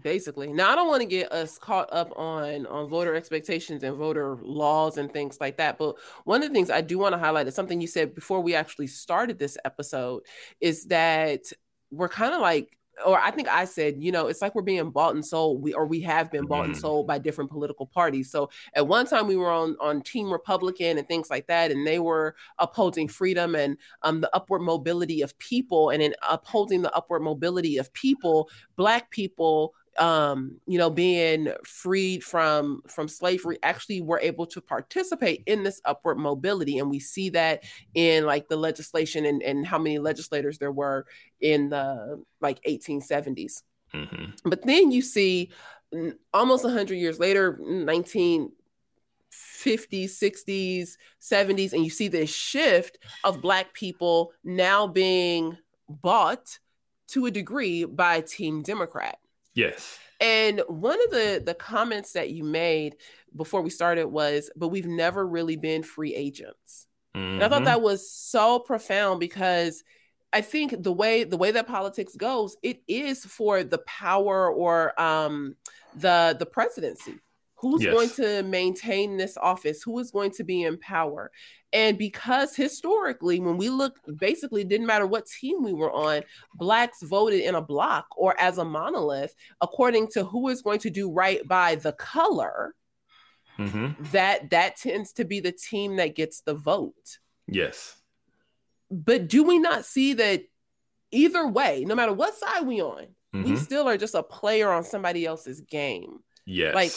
basically. 0.00 0.52
Now 0.52 0.72
i 0.72 0.74
don't 0.74 0.88
want 0.88 1.02
to 1.02 1.06
get 1.06 1.32
us 1.32 1.58
caught 1.58 1.88
up 1.92 2.12
on 2.16 2.66
on 2.66 2.88
voter 2.88 3.14
expectations 3.14 3.82
and 3.82 3.96
voter 3.96 4.38
laws 4.42 4.98
and 4.98 5.12
things 5.12 5.38
like 5.40 5.56
that 5.58 5.78
but 5.78 5.96
one 6.24 6.42
of 6.42 6.48
the 6.48 6.54
things 6.54 6.70
i 6.70 6.80
do 6.80 6.98
want 6.98 7.12
to 7.12 7.18
highlight 7.18 7.46
is 7.46 7.54
something 7.54 7.80
you 7.80 7.86
said 7.86 8.14
before 8.14 8.40
we 8.40 8.54
actually 8.54 8.86
started 8.86 9.38
this 9.38 9.56
episode 9.64 10.22
is 10.60 10.86
that 10.86 11.40
we're 11.90 12.08
kind 12.08 12.34
of 12.34 12.40
like 12.40 12.76
or 13.04 13.20
I 13.20 13.30
think 13.30 13.48
I 13.48 13.64
said, 13.64 13.96
you 13.98 14.12
know, 14.12 14.28
it's 14.28 14.42
like 14.42 14.54
we're 14.54 14.62
being 14.62 14.90
bought 14.90 15.14
and 15.14 15.24
sold, 15.24 15.62
we 15.62 15.72
or 15.72 15.86
we 15.86 16.00
have 16.02 16.30
been 16.30 16.46
bought 16.46 16.64
mm. 16.64 16.66
and 16.66 16.76
sold 16.76 17.06
by 17.06 17.18
different 17.18 17.50
political 17.50 17.86
parties. 17.86 18.30
So 18.30 18.50
at 18.74 18.86
one 18.86 19.06
time 19.06 19.26
we 19.26 19.36
were 19.36 19.50
on 19.50 19.76
on 19.80 20.02
Team 20.02 20.32
Republican 20.32 20.98
and 20.98 21.06
things 21.08 21.30
like 21.30 21.46
that, 21.48 21.70
and 21.70 21.86
they 21.86 21.98
were 21.98 22.34
upholding 22.58 23.08
freedom 23.08 23.54
and 23.54 23.76
um, 24.02 24.20
the 24.20 24.34
upward 24.34 24.62
mobility 24.62 25.22
of 25.22 25.36
people, 25.38 25.90
and 25.90 26.02
in 26.02 26.14
upholding 26.28 26.82
the 26.82 26.94
upward 26.94 27.22
mobility 27.22 27.78
of 27.78 27.92
people, 27.92 28.48
Black 28.76 29.10
people 29.10 29.74
um, 29.98 30.60
you 30.66 30.78
know, 30.78 30.90
being 30.90 31.52
freed 31.64 32.22
from 32.24 32.82
from 32.88 33.08
slavery, 33.08 33.58
actually 33.62 34.00
were 34.00 34.20
able 34.20 34.46
to 34.46 34.60
participate 34.60 35.42
in 35.46 35.62
this 35.62 35.80
upward 35.84 36.18
mobility, 36.18 36.78
and 36.78 36.90
we 36.90 37.00
see 37.00 37.30
that 37.30 37.64
in 37.94 38.26
like 38.26 38.48
the 38.48 38.56
legislation 38.56 39.24
and, 39.26 39.42
and 39.42 39.66
how 39.66 39.78
many 39.78 39.98
legislators 39.98 40.58
there 40.58 40.72
were 40.72 41.06
in 41.40 41.68
the 41.68 42.22
like 42.40 42.62
1870s. 42.64 43.62
Mm-hmm. 43.94 44.48
But 44.48 44.62
then 44.62 44.90
you 44.90 45.02
see 45.02 45.50
almost 46.32 46.64
100 46.64 46.94
years 46.94 47.18
later, 47.18 47.58
1950s, 47.62 48.50
60s, 49.64 50.96
70s, 51.20 51.72
and 51.72 51.84
you 51.84 51.90
see 51.90 52.08
this 52.08 52.34
shift 52.34 52.98
of 53.22 53.40
Black 53.40 53.72
people 53.72 54.32
now 54.42 54.86
being 54.86 55.56
bought 55.88 56.58
to 57.08 57.26
a 57.26 57.30
degree 57.30 57.84
by 57.84 58.20
Team 58.20 58.62
Democrat. 58.62 59.18
Yes. 59.54 59.98
And 60.20 60.62
one 60.68 60.98
of 61.04 61.10
the 61.10 61.42
the 61.44 61.54
comments 61.54 62.12
that 62.12 62.30
you 62.30 62.44
made 62.44 62.96
before 63.36 63.62
we 63.62 63.70
started 63.70 64.06
was, 64.06 64.50
"But 64.56 64.68
we've 64.68 64.86
never 64.86 65.26
really 65.26 65.56
been 65.56 65.82
free 65.82 66.14
agents." 66.14 66.86
Mm-hmm. 67.16 67.34
And 67.34 67.42
I 67.42 67.48
thought 67.48 67.56
mm-hmm. 67.56 67.64
that 67.66 67.82
was 67.82 68.10
so 68.10 68.58
profound 68.58 69.20
because 69.20 69.82
I 70.32 70.40
think 70.40 70.82
the 70.82 70.92
way 70.92 71.24
the 71.24 71.36
way 71.36 71.50
that 71.52 71.66
politics 71.66 72.16
goes, 72.16 72.56
it 72.62 72.82
is 72.88 73.24
for 73.24 73.62
the 73.62 73.78
power 73.78 74.50
or 74.50 75.00
um, 75.00 75.56
the 75.94 76.36
the 76.38 76.46
presidency. 76.46 77.14
Who's 77.64 77.82
yes. 77.82 77.94
going 77.94 78.10
to 78.10 78.42
maintain 78.42 79.16
this 79.16 79.38
office? 79.38 79.82
Who 79.82 79.98
is 79.98 80.10
going 80.10 80.32
to 80.32 80.44
be 80.44 80.64
in 80.64 80.76
power? 80.76 81.30
And 81.72 81.96
because 81.96 82.54
historically, 82.54 83.40
when 83.40 83.56
we 83.56 83.70
look, 83.70 83.98
basically, 84.18 84.60
it 84.60 84.68
didn't 84.68 84.86
matter 84.86 85.06
what 85.06 85.24
team 85.24 85.64
we 85.64 85.72
were 85.72 85.90
on, 85.90 86.20
blacks 86.56 87.02
voted 87.02 87.40
in 87.40 87.54
a 87.54 87.62
bloc 87.62 88.04
or 88.18 88.38
as 88.38 88.58
a 88.58 88.66
monolith 88.66 89.34
according 89.62 90.08
to 90.08 90.24
who 90.24 90.50
is 90.50 90.60
going 90.60 90.80
to 90.80 90.90
do 90.90 91.10
right 91.10 91.40
by 91.48 91.76
the 91.76 91.92
color. 91.92 92.74
Mm-hmm. 93.58 94.04
That 94.12 94.50
that 94.50 94.76
tends 94.76 95.14
to 95.14 95.24
be 95.24 95.40
the 95.40 95.52
team 95.52 95.96
that 95.96 96.14
gets 96.14 96.42
the 96.42 96.54
vote. 96.54 97.18
Yes. 97.48 97.96
But 98.90 99.26
do 99.26 99.42
we 99.42 99.58
not 99.58 99.86
see 99.86 100.12
that 100.12 100.42
either 101.12 101.48
way, 101.48 101.86
no 101.86 101.94
matter 101.94 102.12
what 102.12 102.36
side 102.36 102.66
we 102.66 102.82
on, 102.82 103.06
mm-hmm. 103.34 103.42
we 103.42 103.56
still 103.56 103.88
are 103.88 103.96
just 103.96 104.14
a 104.14 104.22
player 104.22 104.70
on 104.70 104.84
somebody 104.84 105.24
else's 105.24 105.62
game. 105.62 106.18
Yes. 106.46 106.74
Like 106.74 106.92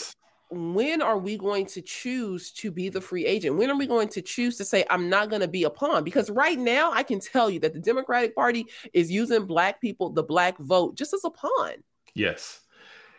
when 0.50 1.02
are 1.02 1.18
we 1.18 1.36
going 1.36 1.66
to 1.66 1.82
choose 1.82 2.50
to 2.52 2.70
be 2.70 2.88
the 2.88 3.00
free 3.00 3.26
agent? 3.26 3.56
When 3.56 3.70
are 3.70 3.76
we 3.76 3.86
going 3.86 4.08
to 4.08 4.22
choose 4.22 4.56
to 4.56 4.64
say, 4.64 4.84
I'm 4.88 5.08
not 5.08 5.28
going 5.28 5.42
to 5.42 5.48
be 5.48 5.64
a 5.64 5.70
pawn? 5.70 6.04
Because 6.04 6.30
right 6.30 6.58
now, 6.58 6.90
I 6.92 7.02
can 7.02 7.20
tell 7.20 7.50
you 7.50 7.60
that 7.60 7.74
the 7.74 7.80
Democratic 7.80 8.34
Party 8.34 8.66
is 8.92 9.10
using 9.10 9.44
Black 9.44 9.80
people, 9.80 10.10
the 10.10 10.22
Black 10.22 10.58
vote, 10.58 10.96
just 10.96 11.12
as 11.12 11.24
a 11.24 11.30
pawn. 11.30 11.74
Yes. 12.14 12.60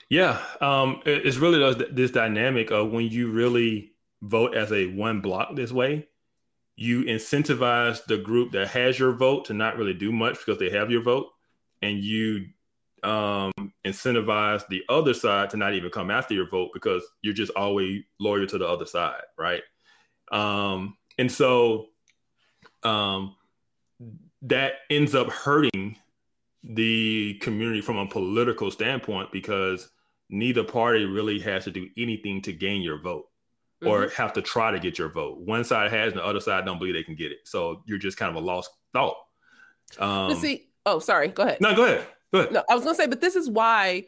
Yeah. 0.10 0.42
Um, 0.60 1.02
it's 1.06 1.38
really 1.38 1.86
this 1.92 2.12
dynamic 2.12 2.72
of 2.72 2.92
when 2.92 3.10
you 3.10 3.32
really 3.32 3.94
vote 4.22 4.56
as 4.56 4.72
a 4.72 4.88
one 4.88 5.22
bloc 5.22 5.56
this 5.56 5.72
way, 5.72 6.08
you 6.76 7.04
incentivize 7.04 8.04
the 8.06 8.18
group 8.18 8.54
that 8.54 8.70
has 8.70 8.98
your 8.98 9.14
vote 9.14 9.46
to 9.46 9.54
not 9.54 9.78
really 9.78 9.94
do 9.94 10.12
much 10.12 10.38
because 10.40 10.58
they 10.58 10.70
have 10.72 10.90
your 10.90 11.04
vote. 11.04 11.28
And 11.82 12.00
you 12.00 12.48
um, 13.04 13.52
incentivize 13.86 14.68
the 14.68 14.84
other 14.90 15.14
side 15.14 15.50
to 15.52 15.58
not 15.58 15.74
even 15.74 15.90
come 15.90 16.12
after 16.12 16.34
your 16.34 16.48
vote 16.50 16.72
because 16.74 17.04
you're 17.22 17.34
just 17.34 17.52
always 17.56 18.04
loyal 18.20 18.48
to 18.48 18.58
the 18.58 18.68
other 18.68 18.86
side, 18.86 19.22
right? 19.38 19.64
Um, 20.32 20.98
and 21.18 21.32
so 21.32 21.88
um, 22.84 23.36
that 24.44 24.74
ends 24.90 25.16
up 25.16 25.30
hurting 25.30 25.98
the 26.64 27.36
community 27.42 27.82
from 27.82 27.98
a 27.98 28.08
political 28.08 28.70
standpoint 28.72 29.32
because 29.32 29.90
neither 30.30 30.64
party 30.64 31.06
really 31.06 31.40
has 31.40 31.64
to 31.64 31.72
do 31.72 31.90
anything 31.98 32.42
to 32.42 32.54
gain 32.54 32.82
your 32.82 33.02
vote 33.02 33.26
or 33.86 34.06
mm-hmm. 34.06 34.16
have 34.16 34.34
to 34.34 34.42
try 34.42 34.72
to 34.72 34.80
get 34.80 34.98
your 34.98 35.10
vote. 35.10 35.40
One 35.40 35.64
side 35.64 35.92
has, 35.92 36.12
and 36.12 36.20
the 36.20 36.26
other 36.26 36.40
side 36.42 36.66
don't 36.66 36.78
believe 36.78 36.94
they 36.94 37.04
can 37.04 37.16
get 37.16 37.32
it. 37.32 37.40
So 37.46 37.82
you're 37.86 37.98
just 37.98 38.18
kind 38.18 38.30
of 38.30 38.42
a 38.42 38.46
lost 38.46 38.72
thought. 38.94 39.16
Um, 39.98 40.36
see, 40.36 40.68
oh, 40.86 41.00
sorry, 41.00 41.30
go 41.30 41.44
ahead. 41.44 41.62
No, 41.62 41.76
go 41.76 41.86
ahead. 41.86 42.06
No, 42.32 42.64
I 42.70 42.76
was 42.76 42.84
gonna 42.84 42.96
say, 42.96 43.08
but 43.08 43.22
this 43.22 43.36
is 43.36 43.50
why 43.50 44.06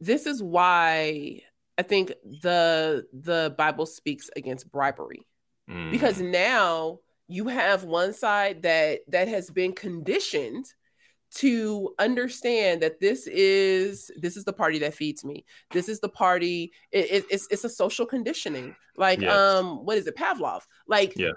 this 0.00 0.26
is 0.26 0.42
why 0.42 1.40
I 1.78 1.82
think 1.82 2.12
the 2.42 3.06
the 3.12 3.54
Bible 3.56 3.86
speaks 3.86 4.30
against 4.36 4.70
bribery. 4.70 5.26
Mm. 5.68 5.90
Because 5.90 6.20
now 6.20 6.98
you 7.28 7.46
have 7.48 7.84
one 7.84 8.12
side 8.12 8.62
that 8.62 9.00
that 9.08 9.28
has 9.28 9.50
been 9.50 9.72
conditioned 9.72 10.66
to 11.32 11.94
understand 11.98 12.82
that 12.82 13.00
this 13.00 13.28
is 13.28 14.10
this 14.16 14.36
is 14.36 14.44
the 14.44 14.52
party 14.52 14.80
that 14.80 14.94
feeds 14.94 15.24
me 15.24 15.44
this 15.70 15.88
is 15.88 16.00
the 16.00 16.08
party 16.08 16.72
it, 16.90 17.10
it, 17.10 17.24
it's 17.30 17.46
it's 17.52 17.62
a 17.62 17.68
social 17.68 18.04
conditioning 18.04 18.74
like 18.96 19.20
yes. 19.20 19.32
um 19.32 19.84
what 19.86 19.96
is 19.96 20.08
it 20.08 20.16
pavlov 20.16 20.62
like 20.88 21.16
yeah. 21.16 21.30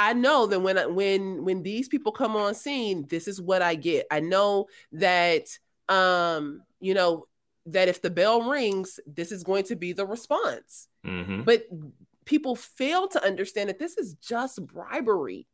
I 0.00 0.14
know 0.14 0.46
that 0.46 0.60
when 0.60 0.94
when 0.94 1.44
when 1.44 1.62
these 1.62 1.86
people 1.86 2.10
come 2.10 2.34
on 2.34 2.54
scene, 2.54 3.06
this 3.10 3.28
is 3.28 3.38
what 3.38 3.60
I 3.60 3.74
get. 3.74 4.06
I 4.10 4.20
know 4.20 4.66
that 4.92 5.46
um, 5.90 6.62
you 6.80 6.94
know, 6.94 7.26
that 7.66 7.88
if 7.88 8.00
the 8.00 8.08
bell 8.08 8.48
rings, 8.48 8.98
this 9.06 9.30
is 9.30 9.44
going 9.44 9.64
to 9.64 9.76
be 9.76 9.92
the 9.92 10.06
response. 10.06 10.88
Mm-hmm. 11.04 11.42
But 11.42 11.64
people 12.24 12.56
fail 12.56 13.08
to 13.08 13.22
understand 13.22 13.68
that 13.68 13.78
this 13.78 13.98
is 13.98 14.14
just 14.14 14.64
bribery. 14.66 15.46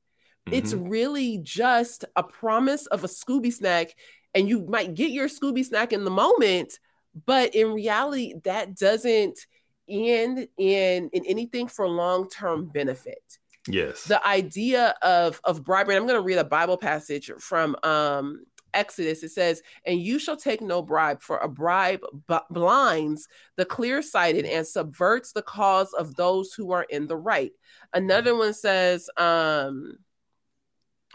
Mm-hmm. 0.47 0.55
It's 0.55 0.75
really 0.75 1.39
just 1.43 2.05
a 2.15 2.23
promise 2.23 2.87
of 2.87 3.03
a 3.03 3.09
Scooby 3.09 3.53
snack, 3.53 3.97
and 4.33 4.49
you 4.49 4.65
might 4.67 4.95
get 4.95 5.11
your 5.11 5.27
Scooby 5.27 5.65
snack 5.65 5.93
in 5.93 6.05
the 6.05 6.11
moment, 6.11 6.79
but 7.25 7.53
in 7.53 7.73
reality, 7.73 8.35
that 8.45 8.77
doesn't 8.77 9.41
end 9.89 10.47
in 10.57 11.11
in 11.13 11.25
anything 11.27 11.67
for 11.67 11.89
long 11.89 12.29
term 12.29 12.67
benefit. 12.67 13.39
Yes. 13.69 14.05
The 14.05 14.25
idea 14.27 14.95
of 15.03 15.41
of 15.45 15.65
bribery. 15.65 15.97
I'm 15.97 16.07
going 16.07 16.15
to 16.15 16.21
read 16.21 16.39
a 16.39 16.45
Bible 16.45 16.77
passage 16.77 17.31
from 17.39 17.77
um 17.83 18.45
Exodus, 18.75 19.23
it 19.23 19.31
says, 19.31 19.63
And 19.87 20.01
you 20.01 20.19
shall 20.19 20.37
take 20.37 20.61
no 20.61 20.83
bribe, 20.83 21.23
for 21.23 21.39
a 21.39 21.49
bribe 21.49 22.03
b- 22.29 22.39
blinds 22.51 23.27
the 23.57 23.65
clear 23.65 24.03
sighted 24.03 24.45
and 24.45 24.67
subverts 24.67 25.33
the 25.33 25.43
cause 25.43 25.93
of 25.95 26.15
those 26.15 26.53
who 26.53 26.71
are 26.73 26.85
in 26.91 27.07
the 27.07 27.17
right. 27.17 27.53
Another 27.95 28.37
one 28.37 28.53
says, 28.53 29.09
um, 29.17 29.97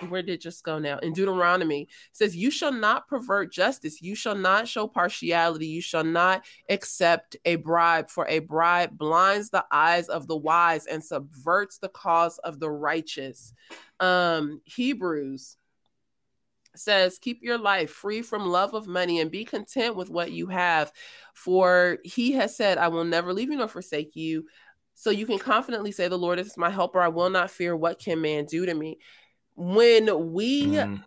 where 0.10 0.22
did 0.22 0.34
it 0.34 0.42
just 0.42 0.64
go 0.64 0.80
now? 0.80 0.98
In 1.00 1.14
Deuteronomy 1.14 1.88
says, 2.12 2.36
You 2.36 2.52
shall 2.52 2.72
not 2.72 3.08
pervert 3.08 3.52
justice, 3.52 4.02
you 4.02 4.16
shall 4.16 4.36
not 4.36 4.68
show 4.68 4.88
partiality, 4.88 5.68
you 5.68 5.82
shall 5.82 6.04
not 6.04 6.44
accept 6.70 7.36
a 7.46 7.56
bribe, 7.58 8.10
for 8.10 8.28
a 8.28 8.40
bribe 8.40 8.98
blinds 8.98 9.50
the 9.50 9.66
eyes 9.72 10.08
of 10.08 10.28
the 10.28 10.38
wise 10.38 10.86
and 10.86 11.04
subverts 11.04 11.78
the 11.78 11.90
cause 11.90 12.38
of 12.40 12.60
the 12.60 12.70
righteous. 12.70 13.54
Um, 14.00 14.62
Hebrews 14.66 15.58
says, 16.76 17.20
Keep 17.20 17.44
your 17.44 17.58
life 17.58 17.92
free 17.92 18.22
from 18.22 18.46
love 18.46 18.74
of 18.74 18.88
money 18.88 19.20
and 19.20 19.32
be 19.32 19.46
content 19.46 19.96
with 19.96 20.10
what 20.10 20.32
you 20.32 20.48
have. 20.48 20.92
For 21.34 22.00
he 22.04 22.34
has 22.34 22.56
said, 22.56 22.78
I 22.78 22.88
will 22.88 23.04
never 23.04 23.34
leave 23.34 23.50
you 23.50 23.58
nor 23.58 23.68
forsake 23.68 24.16
you. 24.16 24.46
So 24.94 25.10
you 25.10 25.26
can 25.26 25.40
confidently 25.40 25.92
say, 25.92 26.08
The 26.08 26.18
Lord 26.18 26.40
is 26.40 26.58
my 26.58 26.70
helper. 26.70 27.02
I 27.02 27.08
will 27.08 27.30
not 27.30 27.52
fear 27.52 27.76
what 27.76 28.00
can 28.00 28.22
man 28.22 28.46
do 28.46 28.66
to 28.66 28.74
me. 28.74 29.00
When 29.62 30.34
we 30.34 30.66
mm 30.66 31.04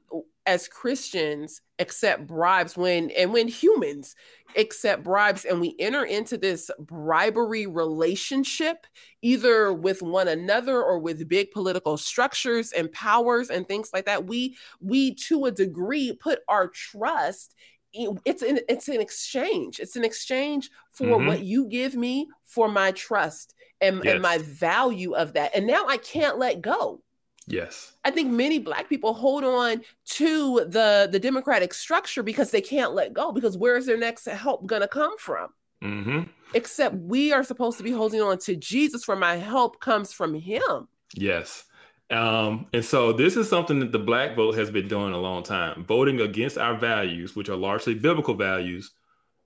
as 0.47 0.69
Christians 0.69 1.61
accept 1.79 2.27
bribes 2.27 2.77
when 2.77 3.11
and 3.13 3.33
when 3.33 3.49
humans 3.49 4.15
accept 4.57 5.03
bribes 5.03 5.45
and 5.45 5.61
we 5.61 5.75
enter 5.79 6.05
into 6.05 6.37
this 6.37 6.71
bribery 6.79 7.67
relationship 7.67 8.87
either 9.23 9.73
with 9.73 10.03
one 10.03 10.29
another 10.29 10.83
or 10.83 10.99
with 10.99 11.29
big 11.29 11.51
political 11.51 11.97
structures 11.97 12.73
and 12.73 12.93
powers 12.93 13.51
and 13.51 13.67
things 13.67 13.91
like 13.93 14.05
that 14.05 14.27
we 14.27 14.57
we 14.81 15.15
to 15.15 15.47
a 15.47 15.51
degree 15.51 16.17
put 16.21 16.41
our 16.49 16.69
trust 16.69 17.55
it's 17.93 18.43
an 18.43 18.61
it's 18.69 18.89
an 18.89 19.01
exchange 19.01 19.81
it's 19.81 19.97
an 19.97 20.05
exchange 20.05 20.71
for 20.91 21.07
mm-hmm. 21.07 21.27
what 21.27 21.43
you 21.43 21.67
give 21.67 21.97
me 21.97 22.29
for 22.45 22.69
my 22.69 22.93
trust 22.93 23.55
and, 23.81 24.03
yes. 24.05 24.13
and 24.15 24.23
my 24.23 24.39
value 24.39 25.15
of 25.15 25.33
that 25.33 25.51
and 25.55 25.67
now 25.67 25.87
i 25.89 25.97
can't 25.97 26.39
let 26.39 26.61
go 26.61 27.01
Yes. 27.47 27.93
I 28.05 28.11
think 28.11 28.31
many 28.31 28.59
black 28.59 28.89
people 28.89 29.13
hold 29.13 29.45
on 29.45 29.83
to 30.07 30.65
the 30.67 31.09
the 31.11 31.19
democratic 31.19 31.75
structure 31.75 32.23
because 32.23 32.51
they 32.51 32.63
can't 32.63 32.95
let 32.95 33.13
go 33.13 33.33
because 33.33 33.59
where 33.59 33.77
is 33.77 33.87
their 33.87 33.99
next 33.99 34.25
help 34.27 34.67
going 34.67 34.83
to 34.83 34.89
come 34.89 35.17
from? 35.19 35.49
Mm-hmm. 35.83 36.23
Except 36.55 36.95
we 36.95 37.33
are 37.33 37.45
supposed 37.45 37.77
to 37.79 37.85
be 37.85 37.91
holding 37.91 38.23
on 38.23 38.39
to 38.39 38.57
Jesus 38.57 39.05
for 39.05 39.17
my 39.17 39.37
help 39.37 39.81
comes 39.81 40.13
from 40.13 40.35
him. 40.35 40.89
Yes. 41.13 41.65
Um, 42.11 42.67
and 42.73 42.85
so 42.85 43.13
this 43.13 43.37
is 43.37 43.49
something 43.49 43.81
that 43.81 43.93
the 43.93 43.99
black 43.99 44.37
vote 44.37 44.55
has 44.57 44.71
been 44.71 44.89
doing 44.89 45.13
a 45.13 45.19
long 45.19 45.43
time, 45.43 45.85
voting 45.85 46.21
against 46.21 46.59
our 46.59 46.77
values, 46.77 47.35
which 47.35 47.49
are 47.49 47.57
largely 47.57 47.95
biblical 47.95 48.35
values, 48.35 48.93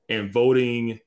and 0.09 0.33
voting 0.33 1.01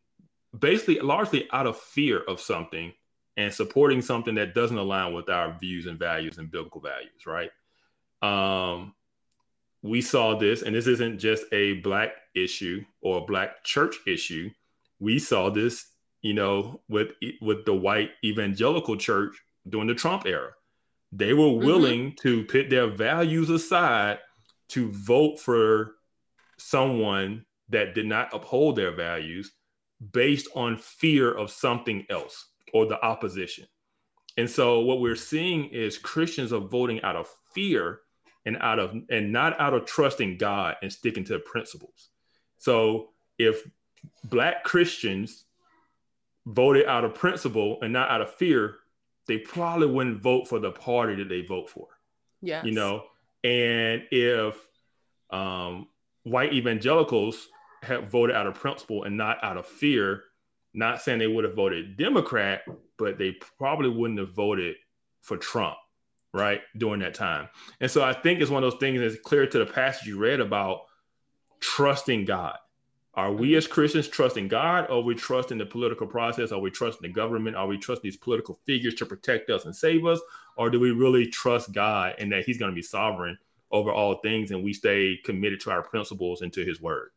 basically 0.57 0.99
largely 0.99 1.47
out 1.51 1.67
of 1.67 1.77
fear 1.77 2.21
of 2.27 2.41
something 2.41 2.91
and 3.37 3.53
supporting 3.53 4.01
something 4.01 4.35
that 4.35 4.53
doesn't 4.53 4.77
align 4.77 5.13
with 5.13 5.29
our 5.29 5.57
views 5.59 5.87
and 5.87 5.97
values 5.97 6.37
and 6.37 6.51
biblical 6.51 6.81
values, 6.81 7.25
right? 7.25 7.51
Um, 8.21 8.93
we 9.81 10.01
saw 10.01 10.37
this, 10.37 10.61
and 10.61 10.75
this 10.75 10.87
isn't 10.87 11.19
just 11.19 11.45
a 11.51 11.73
black 11.75 12.11
issue 12.35 12.83
or 13.01 13.19
a 13.19 13.25
black 13.25 13.63
church 13.63 13.95
issue. 14.05 14.49
We 14.99 15.17
saw 15.17 15.49
this, 15.49 15.87
you 16.21 16.33
know, 16.33 16.81
with 16.87 17.13
with 17.41 17.65
the 17.65 17.73
white 17.73 18.11
evangelical 18.23 18.97
church 18.97 19.35
during 19.67 19.87
the 19.87 19.95
Trump 19.95 20.25
era. 20.25 20.51
They 21.11 21.33
were 21.33 21.45
mm-hmm. 21.45 21.65
willing 21.65 21.99
mm-hmm. 22.11 22.27
to 22.27 22.43
put 22.45 22.69
their 22.69 22.87
values 22.87 23.49
aside 23.49 24.19
to 24.69 24.91
vote 24.91 25.39
for 25.39 25.95
someone 26.57 27.45
that 27.69 27.95
did 27.95 28.05
not 28.05 28.33
uphold 28.33 28.75
their 28.75 28.91
values 28.91 29.51
based 30.11 30.47
on 30.55 30.77
fear 30.77 31.31
of 31.31 31.49
something 31.49 32.05
else 32.09 32.50
or 32.73 32.85
the 32.85 33.01
opposition. 33.03 33.65
And 34.37 34.49
so 34.49 34.79
what 34.79 35.01
we're 35.01 35.15
seeing 35.15 35.65
is 35.65 35.97
Christians 35.97 36.53
are 36.53 36.59
voting 36.59 37.01
out 37.03 37.15
of 37.15 37.27
fear 37.53 37.99
and 38.45 38.57
out 38.61 38.79
of 38.79 38.95
and 39.09 39.31
not 39.31 39.59
out 39.59 39.73
of 39.73 39.85
trusting 39.85 40.37
God 40.37 40.75
and 40.81 40.91
sticking 40.91 41.23
to 41.25 41.39
principles. 41.39 42.09
So 42.57 43.09
if 43.37 43.67
black 44.25 44.63
Christians 44.63 45.45
voted 46.45 46.85
out 46.85 47.03
of 47.03 47.13
principle 47.13 47.79
and 47.81 47.93
not 47.93 48.09
out 48.09 48.21
of 48.21 48.33
fear, 48.33 48.75
they 49.27 49.37
probably 49.37 49.87
wouldn't 49.87 50.21
vote 50.21 50.47
for 50.47 50.59
the 50.59 50.71
party 50.71 51.15
that 51.15 51.29
they 51.29 51.41
vote 51.41 51.69
for. 51.69 51.87
Yeah. 52.41 52.63
You 52.63 52.71
know, 52.71 53.03
and 53.43 54.03
if 54.11 54.55
um, 55.29 55.87
white 56.23 56.53
evangelicals 56.53 57.47
have 57.83 58.09
voted 58.09 58.35
out 58.35 58.47
of 58.47 58.55
principle 58.55 59.03
and 59.03 59.17
not 59.17 59.43
out 59.43 59.57
of 59.57 59.65
fear, 59.65 60.23
not 60.73 61.01
saying 61.01 61.19
they 61.19 61.27
would 61.27 61.43
have 61.43 61.55
voted 61.55 61.97
Democrat, 61.97 62.61
but 62.97 63.17
they 63.17 63.31
probably 63.57 63.89
wouldn't 63.89 64.19
have 64.19 64.33
voted 64.33 64.75
for 65.21 65.37
Trump, 65.37 65.77
right, 66.33 66.61
during 66.77 67.01
that 67.01 67.13
time. 67.13 67.49
And 67.79 67.89
so 67.89 68.03
I 68.03 68.13
think 68.13 68.39
it's 68.39 68.51
one 68.51 68.63
of 68.63 68.71
those 68.71 68.79
things 68.79 68.99
that's 68.99 69.21
clear 69.21 69.45
to 69.45 69.59
the 69.59 69.65
passage 69.65 70.07
you 70.07 70.17
read 70.17 70.39
about 70.39 70.81
trusting 71.59 72.25
God. 72.25 72.57
Are 73.13 73.33
we 73.33 73.55
as 73.55 73.67
Christians 73.67 74.07
trusting 74.07 74.47
God? 74.47 74.85
Or 74.89 74.99
are 74.99 75.01
we 75.01 75.15
trusting 75.15 75.57
the 75.57 75.65
political 75.65 76.07
process? 76.07 76.51
Are 76.51 76.59
we 76.59 76.71
trusting 76.71 77.01
the 77.01 77.13
government? 77.13 77.57
Are 77.57 77.67
we 77.67 77.77
trusting 77.77 78.07
these 78.07 78.17
political 78.17 78.59
figures 78.65 78.95
to 78.95 79.05
protect 79.05 79.49
us 79.49 79.65
and 79.65 79.75
save 79.75 80.05
us? 80.05 80.19
Or 80.55 80.69
do 80.69 80.79
we 80.79 80.91
really 80.91 81.27
trust 81.27 81.73
God 81.73 82.15
and 82.19 82.31
that 82.31 82.45
He's 82.45 82.57
going 82.57 82.71
to 82.71 82.75
be 82.75 82.81
sovereign 82.81 83.37
over 83.69 83.91
all 83.91 84.15
things 84.15 84.51
and 84.51 84.63
we 84.63 84.73
stay 84.73 85.19
committed 85.25 85.59
to 85.61 85.71
our 85.71 85.81
principles 85.81 86.41
and 86.41 86.53
to 86.53 86.63
His 86.63 86.81
word? 86.81 87.09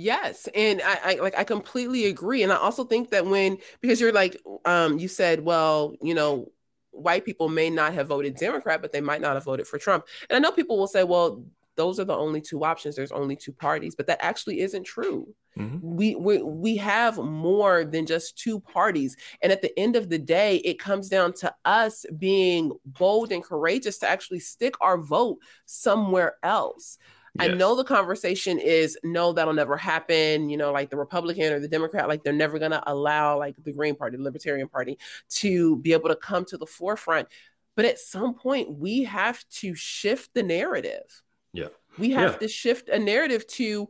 Yes, 0.00 0.48
and 0.54 0.80
I, 0.84 0.98
I 1.02 1.14
like 1.16 1.36
I 1.36 1.42
completely 1.42 2.04
agree, 2.04 2.44
and 2.44 2.52
I 2.52 2.56
also 2.56 2.84
think 2.84 3.10
that 3.10 3.26
when 3.26 3.58
because 3.80 4.00
you're 4.00 4.12
like 4.12 4.40
um 4.64 4.96
you 4.96 5.08
said, 5.08 5.40
well, 5.40 5.92
you 6.00 6.14
know, 6.14 6.52
white 6.92 7.24
people 7.24 7.48
may 7.48 7.68
not 7.68 7.94
have 7.94 8.06
voted 8.06 8.36
Democrat, 8.36 8.80
but 8.80 8.92
they 8.92 9.00
might 9.00 9.20
not 9.20 9.34
have 9.34 9.42
voted 9.42 9.66
for 9.66 9.76
Trump, 9.76 10.06
and 10.30 10.36
I 10.36 10.38
know 10.38 10.52
people 10.52 10.78
will 10.78 10.86
say, 10.86 11.02
well, 11.02 11.44
those 11.74 11.98
are 11.98 12.04
the 12.04 12.16
only 12.16 12.40
two 12.40 12.62
options. 12.64 12.94
There's 12.94 13.10
only 13.10 13.34
two 13.34 13.50
parties, 13.50 13.96
but 13.96 14.06
that 14.06 14.22
actually 14.22 14.60
isn't 14.60 14.84
true. 14.84 15.34
Mm-hmm. 15.58 15.78
We, 15.82 16.14
we 16.14 16.42
we 16.42 16.76
have 16.76 17.18
more 17.18 17.84
than 17.84 18.06
just 18.06 18.38
two 18.38 18.60
parties, 18.60 19.16
and 19.42 19.50
at 19.50 19.62
the 19.62 19.76
end 19.76 19.96
of 19.96 20.10
the 20.10 20.18
day, 20.18 20.58
it 20.58 20.78
comes 20.78 21.08
down 21.08 21.32
to 21.40 21.52
us 21.64 22.06
being 22.16 22.70
bold 22.84 23.32
and 23.32 23.42
courageous 23.42 23.98
to 23.98 24.08
actually 24.08 24.38
stick 24.38 24.74
our 24.80 24.96
vote 24.96 25.38
somewhere 25.66 26.36
else. 26.44 26.98
Yes. 27.38 27.50
I 27.50 27.54
know 27.54 27.76
the 27.76 27.84
conversation 27.84 28.58
is 28.58 28.98
no, 29.04 29.32
that'll 29.32 29.54
never 29.54 29.76
happen. 29.76 30.50
You 30.50 30.56
know, 30.56 30.72
like 30.72 30.90
the 30.90 30.96
Republican 30.96 31.52
or 31.52 31.60
the 31.60 31.68
Democrat, 31.68 32.08
like 32.08 32.24
they're 32.24 32.32
never 32.32 32.58
going 32.58 32.72
to 32.72 32.82
allow 32.90 33.38
like 33.38 33.56
the 33.62 33.72
Green 33.72 33.94
Party, 33.94 34.16
the 34.16 34.22
Libertarian 34.22 34.68
Party 34.68 34.98
to 35.30 35.76
be 35.76 35.92
able 35.92 36.08
to 36.08 36.16
come 36.16 36.44
to 36.46 36.56
the 36.56 36.66
forefront. 36.66 37.28
But 37.76 37.84
at 37.84 37.98
some 37.98 38.34
point, 38.34 38.76
we 38.76 39.04
have 39.04 39.44
to 39.50 39.74
shift 39.74 40.34
the 40.34 40.42
narrative. 40.42 41.22
Yeah. 41.52 41.68
We 41.96 42.10
have 42.10 42.32
yeah. 42.32 42.38
to 42.38 42.48
shift 42.48 42.88
a 42.88 42.98
narrative 42.98 43.46
to 43.48 43.88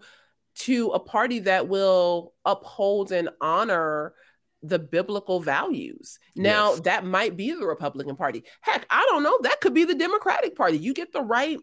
to 0.56 0.88
a 0.88 0.98
party 0.98 1.38
that 1.40 1.68
will 1.68 2.34
uphold 2.44 3.12
and 3.12 3.30
honor 3.40 4.12
the 4.62 4.78
biblical 4.78 5.40
values. 5.40 6.18
Now, 6.34 6.70
yes. 6.70 6.80
that 6.80 7.04
might 7.04 7.36
be 7.36 7.52
the 7.52 7.66
Republican 7.66 8.16
Party. 8.16 8.44
Heck, 8.60 8.84
I 8.90 9.06
don't 9.08 9.22
know. 9.22 9.38
That 9.42 9.60
could 9.60 9.72
be 9.72 9.84
the 9.84 9.94
Democratic 9.94 10.56
Party. 10.56 10.78
You 10.78 10.94
get 10.94 11.12
the 11.12 11.22
right 11.22 11.58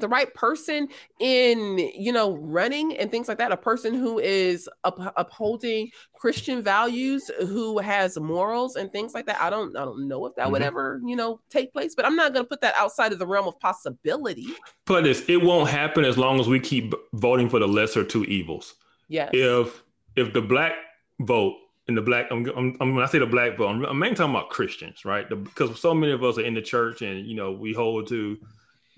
the 0.00 0.08
right 0.08 0.32
person 0.34 0.88
in 1.20 1.78
you 1.78 2.12
know 2.12 2.36
running 2.36 2.96
and 2.96 3.10
things 3.10 3.28
like 3.28 3.38
that 3.38 3.52
a 3.52 3.56
person 3.56 3.94
who 3.94 4.18
is 4.18 4.68
up- 4.84 5.12
upholding 5.16 5.90
christian 6.14 6.62
values 6.62 7.30
who 7.40 7.78
has 7.78 8.18
morals 8.18 8.76
and 8.76 8.92
things 8.92 9.14
like 9.14 9.26
that 9.26 9.40
i 9.40 9.50
don't 9.50 9.76
i 9.76 9.84
don't 9.84 10.06
know 10.06 10.26
if 10.26 10.34
that 10.34 10.44
mm-hmm. 10.44 10.52
would 10.52 10.62
ever 10.62 11.00
you 11.04 11.16
know 11.16 11.40
take 11.50 11.72
place 11.72 11.94
but 11.94 12.04
i'm 12.04 12.16
not 12.16 12.32
going 12.32 12.44
to 12.44 12.48
put 12.48 12.60
that 12.60 12.74
outside 12.76 13.12
of 13.12 13.18
the 13.18 13.26
realm 13.26 13.46
of 13.46 13.58
possibility 13.60 14.48
but 14.84 15.04
this 15.04 15.24
it 15.28 15.42
won't 15.42 15.68
happen 15.68 16.04
as 16.04 16.18
long 16.18 16.40
as 16.40 16.48
we 16.48 16.60
keep 16.60 16.94
voting 17.14 17.48
for 17.48 17.58
the 17.58 17.68
lesser 17.68 18.04
two 18.04 18.24
evils 18.24 18.74
yes 19.08 19.30
if 19.32 19.82
if 20.16 20.32
the 20.32 20.40
black 20.40 20.72
vote 21.20 21.54
in 21.88 21.94
the 21.94 22.02
black, 22.02 22.26
I'm, 22.30 22.46
I'm, 22.54 22.76
I'm, 22.80 22.94
when 22.94 23.02
I 23.02 23.08
say 23.08 23.18
the 23.18 23.26
black 23.26 23.56
vote, 23.56 23.68
I'm, 23.68 23.84
I'm 23.84 23.98
mainly 23.98 24.14
talking 24.14 24.34
about 24.34 24.50
Christians, 24.50 25.04
right? 25.04 25.28
The, 25.28 25.36
because 25.36 25.80
so 25.80 25.94
many 25.94 26.12
of 26.12 26.22
us 26.22 26.38
are 26.38 26.44
in 26.44 26.54
the 26.54 26.62
church, 26.62 27.00
and 27.02 27.26
you 27.26 27.34
know 27.34 27.50
we 27.50 27.72
hold 27.72 28.08
to 28.08 28.36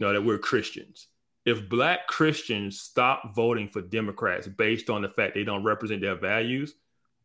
know 0.00 0.12
that 0.12 0.24
we're 0.24 0.38
Christians. 0.38 1.08
If 1.44 1.68
black 1.68 2.06
Christians 2.06 2.80
stop 2.80 3.34
voting 3.34 3.68
for 3.68 3.80
Democrats 3.80 4.46
based 4.46 4.90
on 4.90 5.02
the 5.02 5.08
fact 5.08 5.34
they 5.34 5.44
don't 5.44 5.64
represent 5.64 6.02
their 6.02 6.16
values, 6.16 6.74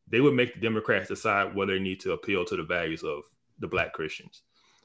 they 0.08 0.22
would 0.22 0.34
make 0.34 0.54
the 0.54 0.62
Democrats 0.62 1.10
decide 1.10 1.56
whether 1.56 1.74
they 1.74 1.80
need 1.80 2.00
to 2.02 2.14
appeal 2.14 2.46
to 2.46 2.56
the 2.56 2.64
values 2.64 3.04
of 3.04 3.24
the 3.60 3.68
black 3.68 3.94
Christians. 3.94 4.42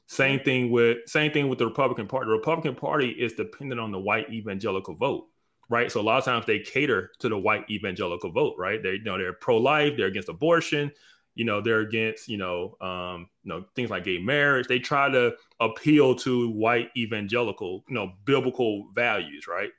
Same 0.07 0.41
thing 0.41 0.71
with 0.71 0.97
same 1.07 1.31
thing 1.31 1.47
with 1.47 1.59
the 1.59 1.65
Republican 1.65 2.07
Party. 2.07 2.25
The 2.25 2.33
Republican 2.35 2.75
Party 2.75 3.09
is 3.09 3.33
dependent 3.33 3.79
on 3.79 3.91
the 3.91 3.99
white 3.99 4.29
evangelical 4.29 4.95
vote, 4.95 5.27
right? 5.69 5.89
So 5.89 6.01
a 6.01 6.03
lot 6.03 6.17
of 6.17 6.25
times 6.25 6.45
they 6.45 6.59
cater 6.59 7.11
to 7.19 7.29
the 7.29 7.37
white 7.37 7.63
evangelical 7.69 8.31
vote, 8.31 8.55
right? 8.57 8.83
They 8.83 8.93
you 8.93 9.03
know 9.03 9.17
they're 9.17 9.31
pro-life, 9.31 9.93
they're 9.95 10.07
against 10.07 10.27
abortion, 10.27 10.91
You 11.35 11.45
know, 11.45 11.61
they're 11.61 11.79
against, 11.79 12.27
you 12.27 12.37
know, 12.37 12.75
um, 12.81 13.29
you 13.43 13.49
know, 13.49 13.65
things 13.75 13.89
like 13.89 14.03
gay 14.03 14.17
marriage. 14.17 14.67
They 14.67 14.79
try 14.79 15.09
to 15.09 15.33
appeal 15.59 16.15
to 16.15 16.49
white 16.49 16.89
evangelical, 16.97 17.83
you 17.87 17.95
know, 17.95 18.11
biblical 18.25 18.89
values, 18.93 19.47
right? 19.47 19.71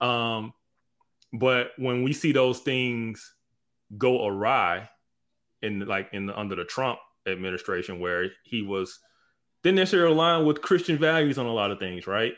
Um, 0.00 0.52
but 1.32 1.70
when 1.76 2.02
we 2.02 2.12
see 2.12 2.32
those 2.32 2.60
things 2.60 3.34
go 3.98 4.26
awry 4.26 4.88
in 5.62 5.80
like 5.80 6.08
in 6.12 6.26
the, 6.26 6.38
under 6.38 6.54
the 6.54 6.64
Trump 6.64 6.98
administration, 7.26 7.98
where 7.98 8.30
he 8.44 8.62
was 8.62 9.00
didn't 9.62 9.76
necessarily 9.76 10.12
align 10.12 10.46
with 10.46 10.62
Christian 10.62 10.98
values 10.98 11.38
on 11.38 11.46
a 11.46 11.52
lot 11.52 11.70
of 11.70 11.80
things, 11.80 12.06
right? 12.06 12.34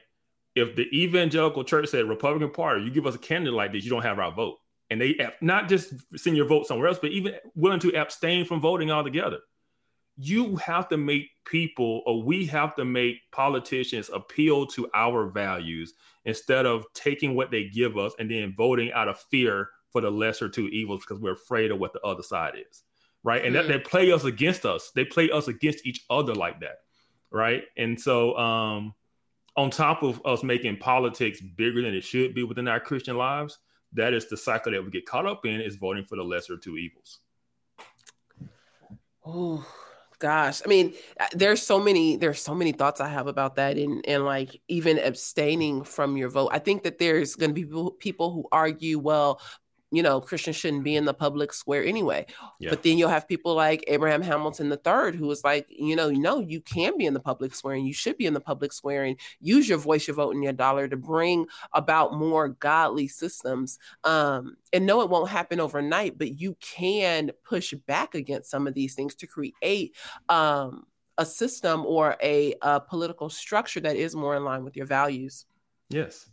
If 0.54 0.74
the 0.74 0.88
evangelical 0.96 1.62
church 1.64 1.88
said 1.88 2.06
Republican 2.06 2.50
Party, 2.50 2.82
you 2.82 2.90
give 2.90 3.06
us 3.06 3.14
a 3.14 3.18
candidate 3.18 3.54
like 3.54 3.72
this, 3.72 3.84
you 3.84 3.90
don't 3.90 4.02
have 4.02 4.18
our 4.18 4.32
vote 4.32 4.58
and 4.90 5.00
they 5.00 5.16
not 5.40 5.68
just 5.68 5.92
send 6.18 6.36
your 6.36 6.46
vote 6.46 6.66
somewhere 6.66 6.88
else, 6.88 6.98
but 6.98 7.12
even 7.12 7.34
willing 7.54 7.80
to 7.80 7.94
abstain 7.94 8.44
from 8.44 8.60
voting 8.60 8.90
altogether. 8.90 9.38
You 10.16 10.56
have 10.56 10.88
to 10.88 10.96
make 10.96 11.28
people, 11.44 12.02
or 12.06 12.22
we 12.22 12.46
have 12.46 12.74
to 12.76 12.84
make 12.84 13.18
politicians 13.30 14.10
appeal 14.12 14.66
to 14.68 14.88
our 14.94 15.28
values 15.28 15.94
instead 16.24 16.66
of 16.66 16.84
taking 16.94 17.34
what 17.34 17.50
they 17.50 17.68
give 17.68 17.96
us 17.96 18.14
and 18.18 18.30
then 18.30 18.54
voting 18.56 18.92
out 18.92 19.08
of 19.08 19.20
fear 19.30 19.68
for 19.92 20.00
the 20.00 20.10
lesser 20.10 20.48
two 20.48 20.68
evils 20.68 21.00
because 21.00 21.20
we're 21.20 21.32
afraid 21.32 21.70
of 21.70 21.78
what 21.78 21.92
the 21.92 22.00
other 22.00 22.22
side 22.22 22.54
is. 22.70 22.82
Right. 23.22 23.44
And 23.44 23.54
mm. 23.54 23.58
that 23.58 23.68
they 23.68 23.78
play 23.78 24.10
us 24.12 24.24
against 24.24 24.64
us. 24.64 24.90
They 24.94 25.04
play 25.04 25.30
us 25.30 25.48
against 25.48 25.86
each 25.86 26.04
other 26.10 26.34
like 26.34 26.60
that. 26.60 26.78
Right. 27.30 27.64
And 27.76 28.00
so, 28.00 28.36
um, 28.36 28.94
on 29.56 29.70
top 29.70 30.02
of 30.04 30.24
us 30.24 30.44
making 30.44 30.76
politics 30.76 31.40
bigger 31.40 31.82
than 31.82 31.92
it 31.92 32.04
should 32.04 32.32
be 32.32 32.44
within 32.44 32.68
our 32.68 32.78
Christian 32.78 33.16
lives, 33.16 33.58
that 33.92 34.12
is 34.12 34.28
the 34.28 34.36
cycle 34.36 34.72
that 34.72 34.84
we 34.84 34.90
get 34.90 35.06
caught 35.06 35.26
up 35.26 35.46
in 35.46 35.60
is 35.60 35.76
voting 35.76 36.04
for 36.04 36.16
the 36.16 36.22
lesser 36.22 36.54
of 36.54 36.62
two 36.62 36.76
evils. 36.76 37.20
Oh 39.24 39.66
gosh. 40.18 40.62
I 40.64 40.68
mean, 40.68 40.94
uh, 41.20 41.26
there's 41.32 41.62
so 41.62 41.78
many 41.78 42.16
there's 42.16 42.40
so 42.40 42.54
many 42.54 42.72
thoughts 42.72 43.00
I 43.00 43.08
have 43.08 43.26
about 43.26 43.56
that 43.56 43.76
and 43.76 44.06
and 44.06 44.24
like 44.24 44.60
even 44.68 44.98
abstaining 44.98 45.84
from 45.84 46.16
your 46.16 46.28
vote. 46.28 46.50
I 46.52 46.58
think 46.58 46.82
that 46.84 46.98
there's 46.98 47.36
going 47.36 47.50
to 47.50 47.54
be 47.54 47.64
people, 47.64 47.90
people 47.92 48.32
who 48.32 48.48
argue, 48.50 48.98
well, 48.98 49.40
you 49.90 50.02
know, 50.02 50.20
Christians 50.20 50.56
shouldn't 50.56 50.84
be 50.84 50.96
in 50.96 51.06
the 51.06 51.14
public 51.14 51.52
square 51.52 51.82
anyway. 51.84 52.26
Yeah. 52.60 52.70
But 52.70 52.82
then 52.82 52.98
you'll 52.98 53.08
have 53.08 53.26
people 53.26 53.54
like 53.54 53.84
Abraham 53.88 54.20
Hamilton 54.20 54.70
III, 54.70 55.16
who 55.16 55.26
was 55.26 55.42
like, 55.44 55.66
you 55.70 55.96
know, 55.96 56.10
no, 56.10 56.40
you 56.40 56.60
can 56.60 56.98
be 56.98 57.06
in 57.06 57.14
the 57.14 57.20
public 57.20 57.54
square 57.54 57.74
and 57.74 57.86
you 57.86 57.94
should 57.94 58.18
be 58.18 58.26
in 58.26 58.34
the 58.34 58.40
public 58.40 58.72
square 58.72 59.04
and 59.04 59.16
use 59.40 59.68
your 59.68 59.78
voice, 59.78 60.06
your 60.06 60.16
vote, 60.16 60.34
and 60.34 60.44
your 60.44 60.52
dollar 60.52 60.88
to 60.88 60.96
bring 60.96 61.46
about 61.72 62.14
more 62.14 62.48
godly 62.48 63.08
systems. 63.08 63.78
Um, 64.04 64.56
and 64.72 64.84
no, 64.84 65.00
it 65.00 65.08
won't 65.08 65.30
happen 65.30 65.58
overnight, 65.58 66.18
but 66.18 66.38
you 66.38 66.56
can 66.60 67.30
push 67.42 67.72
back 67.86 68.14
against 68.14 68.50
some 68.50 68.66
of 68.66 68.74
these 68.74 68.94
things 68.94 69.14
to 69.16 69.26
create 69.26 69.96
um, 70.28 70.84
a 71.16 71.24
system 71.24 71.86
or 71.86 72.16
a, 72.22 72.54
a 72.60 72.80
political 72.80 73.30
structure 73.30 73.80
that 73.80 73.96
is 73.96 74.14
more 74.14 74.36
in 74.36 74.44
line 74.44 74.64
with 74.64 74.76
your 74.76 74.86
values. 74.86 75.46
Yes. 75.88 76.26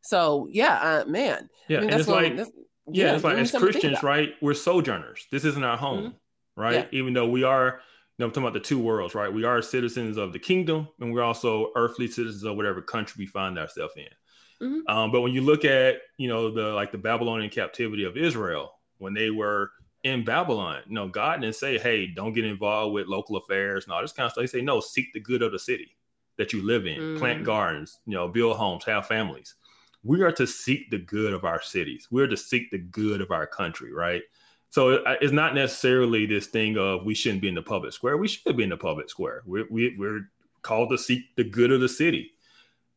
So 0.00 0.48
yeah, 0.50 1.02
uh, 1.04 1.08
man. 1.08 1.50
Yeah, 1.68 1.78
I 1.78 1.80
mean, 1.82 1.90
that's, 1.90 2.08
like, 2.08 2.36
that's, 2.36 2.50
yeah, 2.92 3.06
yeah 3.06 3.14
it's 3.14 3.24
like 3.24 3.38
as 3.38 3.50
Christians, 3.52 4.02
right? 4.02 4.34
We're 4.40 4.54
sojourners. 4.54 5.26
This 5.30 5.44
isn't 5.44 5.64
our 5.64 5.76
home, 5.76 6.04
mm-hmm. 6.04 6.60
right? 6.60 6.74
Yeah. 6.74 6.86
Even 6.98 7.12
though 7.12 7.28
we 7.28 7.42
are, 7.42 7.66
you 7.66 7.72
know, 8.18 8.26
I'm 8.26 8.30
talking 8.30 8.44
about 8.44 8.54
the 8.54 8.60
two 8.60 8.78
worlds, 8.78 9.14
right? 9.14 9.32
We 9.32 9.44
are 9.44 9.62
citizens 9.62 10.16
of 10.16 10.32
the 10.32 10.38
kingdom, 10.38 10.88
and 11.00 11.12
we're 11.12 11.22
also 11.22 11.70
earthly 11.76 12.08
citizens 12.08 12.44
of 12.44 12.56
whatever 12.56 12.82
country 12.82 13.14
we 13.18 13.26
find 13.26 13.58
ourselves 13.58 13.94
in. 13.96 14.66
Mm-hmm. 14.66 14.94
Um, 14.94 15.10
but 15.10 15.22
when 15.22 15.32
you 15.32 15.40
look 15.40 15.64
at, 15.64 15.96
you 16.18 16.28
know, 16.28 16.50
the 16.50 16.68
like 16.72 16.92
the 16.92 16.98
Babylonian 16.98 17.50
captivity 17.50 18.04
of 18.04 18.16
Israel, 18.16 18.72
when 18.98 19.14
they 19.14 19.30
were 19.30 19.72
in 20.04 20.24
Babylon, 20.24 20.82
you 20.86 20.94
know, 20.94 21.08
God 21.08 21.40
didn't 21.40 21.56
say, 21.56 21.78
"Hey, 21.78 22.06
don't 22.06 22.32
get 22.32 22.44
involved 22.44 22.94
with 22.94 23.08
local 23.08 23.36
affairs 23.36 23.84
and 23.84 23.92
all 23.92 24.02
this 24.02 24.12
kind 24.12 24.26
of 24.26 24.32
stuff." 24.32 24.42
He 24.42 24.46
say, 24.46 24.60
"No, 24.60 24.80
seek 24.80 25.12
the 25.12 25.20
good 25.20 25.42
of 25.42 25.52
the 25.52 25.58
city 25.58 25.96
that 26.38 26.52
you 26.52 26.64
live 26.64 26.86
in, 26.86 26.98
mm-hmm. 26.98 27.18
plant 27.18 27.44
gardens, 27.44 27.98
you 28.06 28.14
know, 28.14 28.28
build 28.28 28.56
homes, 28.56 28.84
have 28.84 29.06
families." 29.06 29.56
We 30.04 30.22
are 30.22 30.32
to 30.32 30.46
seek 30.46 30.90
the 30.90 30.98
good 30.98 31.32
of 31.32 31.44
our 31.44 31.62
cities. 31.62 32.08
We're 32.10 32.26
to 32.26 32.36
seek 32.36 32.70
the 32.70 32.78
good 32.78 33.20
of 33.20 33.30
our 33.30 33.46
country, 33.46 33.92
right? 33.92 34.22
So 34.70 35.02
it's 35.20 35.32
not 35.32 35.54
necessarily 35.54 36.26
this 36.26 36.46
thing 36.46 36.78
of 36.78 37.04
we 37.04 37.14
shouldn't 37.14 37.42
be 37.42 37.48
in 37.48 37.54
the 37.54 37.62
public 37.62 37.92
square. 37.92 38.16
We 38.16 38.28
should 38.28 38.56
be 38.56 38.62
in 38.62 38.70
the 38.70 38.76
public 38.76 39.10
square. 39.10 39.42
We're, 39.44 39.66
we, 39.70 39.94
we're 39.98 40.30
called 40.62 40.90
to 40.90 40.98
seek 40.98 41.36
the 41.36 41.44
good 41.44 41.70
of 41.70 41.80
the 41.80 41.88
city. 41.88 42.32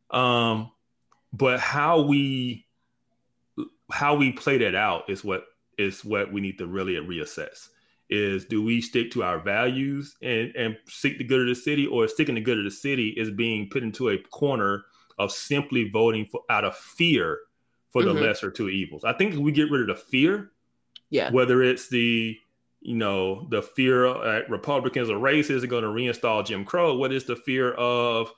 Um, 0.10 0.72
but 1.34 1.60
how 1.60 2.02
we 2.02 2.66
how 3.92 4.16
we 4.16 4.32
play 4.32 4.58
that 4.60 4.74
out 4.74 5.10
is 5.10 5.24
what 5.24 5.46
is 5.78 6.04
what 6.06 6.32
we 6.32 6.42
need 6.42 6.58
to 6.60 6.68
really 6.68 6.96
reassess. 6.96 7.68
Is 8.10 8.46
do 8.46 8.64
we 8.64 8.82
stick 8.82 9.12
to 9.12 9.24
our 9.24 9.40
values 9.40 10.16
and 10.22 10.56
and 10.56 10.78
seek 10.88 11.18
the 11.18 11.24
good 11.24 11.42
of 11.42 11.48
the 11.48 11.56
city, 11.56 11.88
or 11.88 12.08
sticking 12.08 12.36
the 12.36 12.42
good 12.42 12.58
of 12.58 12.64
the 12.64 12.72
city 12.72 13.10
is 13.10 13.30
being 13.32 13.70
put 13.70 13.84
into 13.84 14.10
a 14.10 14.18
corner 14.18 14.86
of 15.18 15.32
simply 15.32 15.90
voting 15.90 16.26
for 16.26 16.42
out 16.50 16.66
of 16.66 16.76
fear 16.76 17.40
for 17.90 18.02
mm-hmm. 18.02 18.16
the 18.16 18.22
lesser 18.22 18.52
two 18.52 18.70
evils. 18.70 19.04
I 19.04 19.14
think 19.14 19.36
we 19.36 19.52
get 19.52 19.72
rid 19.72 19.82
of 19.82 19.88
the 19.88 19.96
fear, 19.96 20.52
yeah, 21.10 21.32
whether 21.32 21.64
it's 21.64 21.88
the 21.90 22.38
you 22.82 22.96
know 22.96 23.48
the 23.50 23.62
fear 23.62 24.04
that 24.04 24.50
Republicans 24.50 25.10
or 25.10 25.18
racists 25.18 25.64
are 25.64 25.68
going 25.68 25.84
to 25.84 25.90
reinstall 25.90 26.46
Jim 26.46 26.66
Crow, 26.66 26.96
what 26.96 27.14
is 27.14 27.24
the 27.24 27.36
fear 27.36 27.74
of 27.74 28.32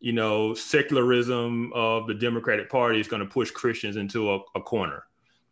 you 0.00 0.12
know 0.12 0.54
secularism 0.54 1.72
of 1.74 2.06
the 2.06 2.14
Democratic 2.14 2.70
Party 2.70 3.00
is 3.00 3.08
going 3.08 3.20
to 3.20 3.28
push 3.28 3.50
Christians 3.50 3.96
into 3.96 4.32
a, 4.32 4.40
a 4.54 4.60
corner. 4.60 5.04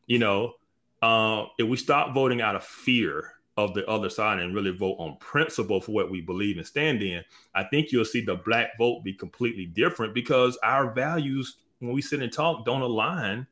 You 0.07 0.19
know, 0.19 0.55
uh, 1.03 1.47
if 1.59 1.69
we 1.69 1.77
stop 1.77 2.15
voting 2.15 2.41
out 2.41 2.57
of 2.57 2.65
fear 2.65 3.33
of 3.59 3.75
the 3.75 3.85
other 3.89 4.09
side 4.09 4.39
and 4.39 4.55
really 4.55 4.71
vote 4.71 4.95
on 5.01 5.17
principle 5.19 5.81
for 5.81 5.91
what 5.91 6.13
we 6.13 6.21
believe 6.21 6.59
and 6.59 6.67
stand 6.67 7.03
in, 7.03 7.25
I 7.57 7.65
think 7.65 7.91
you'll 7.91 8.05
see 8.05 8.21
the 8.21 8.37
black 8.37 8.79
vote 8.79 9.03
be 9.03 9.13
completely 9.13 9.67
different 9.67 10.15
because 10.15 10.57
our 10.63 10.93
values, 10.93 11.57
when 11.81 11.93
we 11.93 12.01
sit 12.01 12.23
and 12.23 12.33
talk, 12.33 12.65
don't 12.65 12.83
align 12.83 13.49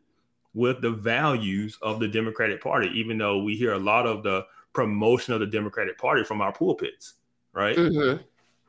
with 0.55 0.81
the 0.81 0.93
values 0.93 1.77
of 1.83 1.99
the 1.99 2.07
Democratic 2.07 2.63
Party, 2.63 2.89
even 2.95 3.19
though 3.19 3.43
we 3.43 3.57
hear 3.57 3.73
a 3.73 3.79
lot 3.79 4.07
of 4.07 4.23
the 4.23 4.47
promotion 4.73 5.35
of 5.35 5.41
the 5.41 5.47
Democratic 5.47 5.99
Party 5.99 6.23
from 6.23 6.41
our 6.41 6.53
pulpits, 6.53 7.15
right? 7.53 7.77
Mm-hmm. 7.77 8.23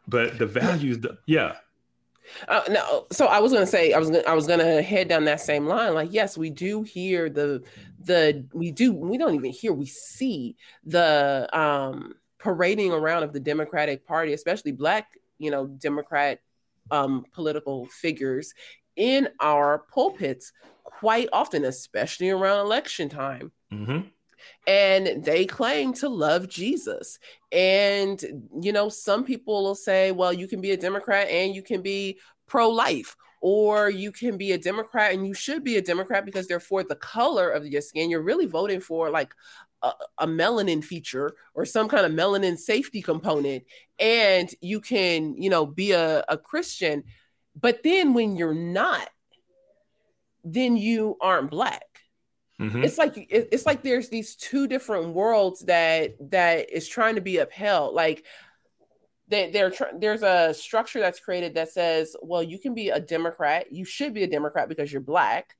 But 0.07 0.39
the 0.39 0.47
values, 0.47 1.05
yeah. 1.27 1.57
Uh, 2.47 2.61
no, 2.69 3.05
so 3.11 3.27
I 3.27 3.39
was 3.39 3.53
gonna 3.53 3.67
say 3.67 3.93
I 3.93 3.99
was 3.99 4.09
gonna 4.09 4.23
I 4.27 4.33
was 4.33 4.47
gonna 4.47 4.81
head 4.81 5.07
down 5.07 5.23
that 5.25 5.39
same 5.39 5.65
line. 5.65 5.93
Like, 5.93 6.09
yes, 6.11 6.37
we 6.37 6.49
do 6.49 6.81
hear 6.81 7.29
the 7.29 7.63
the 8.07 8.45
we 8.53 8.71
do 8.71 8.93
we 8.93 9.17
don't 9.17 9.35
even 9.35 9.51
hear 9.51 9.73
we 9.73 9.85
see 9.85 10.55
the 10.85 11.47
um 11.53 12.15
parading 12.39 12.91
around 12.91 13.23
of 13.23 13.33
the 13.33 13.39
Democratic 13.39 14.05
Party, 14.05 14.33
especially 14.33 14.71
black, 14.71 15.07
you 15.37 15.51
know, 15.51 15.67
Democrat 15.67 16.39
um 16.89 17.25
political 17.33 17.85
figures 17.87 18.53
in 18.95 19.29
our 19.39 19.79
pulpits 19.93 20.51
quite 20.83 21.29
often, 21.31 21.65
especially 21.65 22.29
around 22.29 22.59
election 22.65 23.09
time. 23.09 23.51
Mm-hmm 23.71 24.07
and 24.65 25.23
they 25.23 25.45
claim 25.45 25.93
to 25.93 26.09
love 26.09 26.47
Jesus. 26.49 27.19
And, 27.51 28.49
you 28.61 28.71
know, 28.71 28.89
some 28.89 29.23
people 29.23 29.63
will 29.63 29.75
say, 29.75 30.11
well, 30.11 30.33
you 30.33 30.47
can 30.47 30.61
be 30.61 30.71
a 30.71 30.77
Democrat 30.77 31.27
and 31.29 31.55
you 31.55 31.61
can 31.61 31.81
be 31.81 32.19
pro 32.47 32.69
life, 32.69 33.15
or 33.41 33.89
you 33.89 34.11
can 34.11 34.37
be 34.37 34.51
a 34.51 34.57
Democrat 34.57 35.13
and 35.13 35.27
you 35.27 35.33
should 35.33 35.63
be 35.63 35.77
a 35.77 35.81
Democrat 35.81 36.25
because 36.25 36.47
they're 36.47 36.59
for 36.59 36.83
the 36.83 36.95
color 36.95 37.49
of 37.49 37.65
your 37.65 37.81
skin. 37.81 38.09
You're 38.09 38.21
really 38.21 38.45
voting 38.45 38.79
for 38.79 39.09
like 39.09 39.33
a, 39.81 39.91
a, 40.17 40.27
melanin 40.27 40.83
feature 40.83 41.35
or 41.53 41.65
some 41.65 41.87
kind 41.87 42.05
of 42.05 42.11
melanin 42.11 42.57
safety 42.57 43.01
component. 43.01 43.63
And 43.99 44.49
you 44.61 44.81
can, 44.81 45.41
you 45.41 45.49
know, 45.49 45.65
be 45.65 45.91
a, 45.91 46.23
a 46.27 46.37
Christian. 46.37 47.03
But 47.59 47.83
then 47.83 48.13
when 48.13 48.35
you're 48.35 48.53
not, 48.53 49.09
then 50.43 50.77
you 50.77 51.17
aren't 51.21 51.51
black 51.51 51.83
Mm-hmm. 52.59 52.83
It's 52.83 52.97
like 52.97 53.27
it's 53.29 53.67
like 53.67 53.83
there's 53.83 54.09
these 54.09 54.35
two 54.35 54.67
different 54.67 55.13
worlds 55.13 55.61
that 55.65 56.15
that 56.31 56.71
is 56.71 56.87
trying 56.87 57.15
to 57.15 57.21
be 57.21 57.37
upheld. 57.37 57.93
Like 57.93 58.25
they, 59.27 59.51
they're 59.51 59.71
tr- 59.71 59.95
there's 59.99 60.23
a 60.23 60.53
structure 60.53 60.99
that's 60.99 61.19
created 61.19 61.55
that 61.55 61.69
says, 61.69 62.15
well, 62.21 62.43
you 62.43 62.59
can 62.59 62.73
be 62.73 62.89
a 62.89 62.99
Democrat, 62.99 63.71
you 63.71 63.85
should 63.85 64.13
be 64.13 64.23
a 64.23 64.27
Democrat 64.27 64.69
because 64.69 64.91
you're 64.91 65.01
black, 65.01 65.55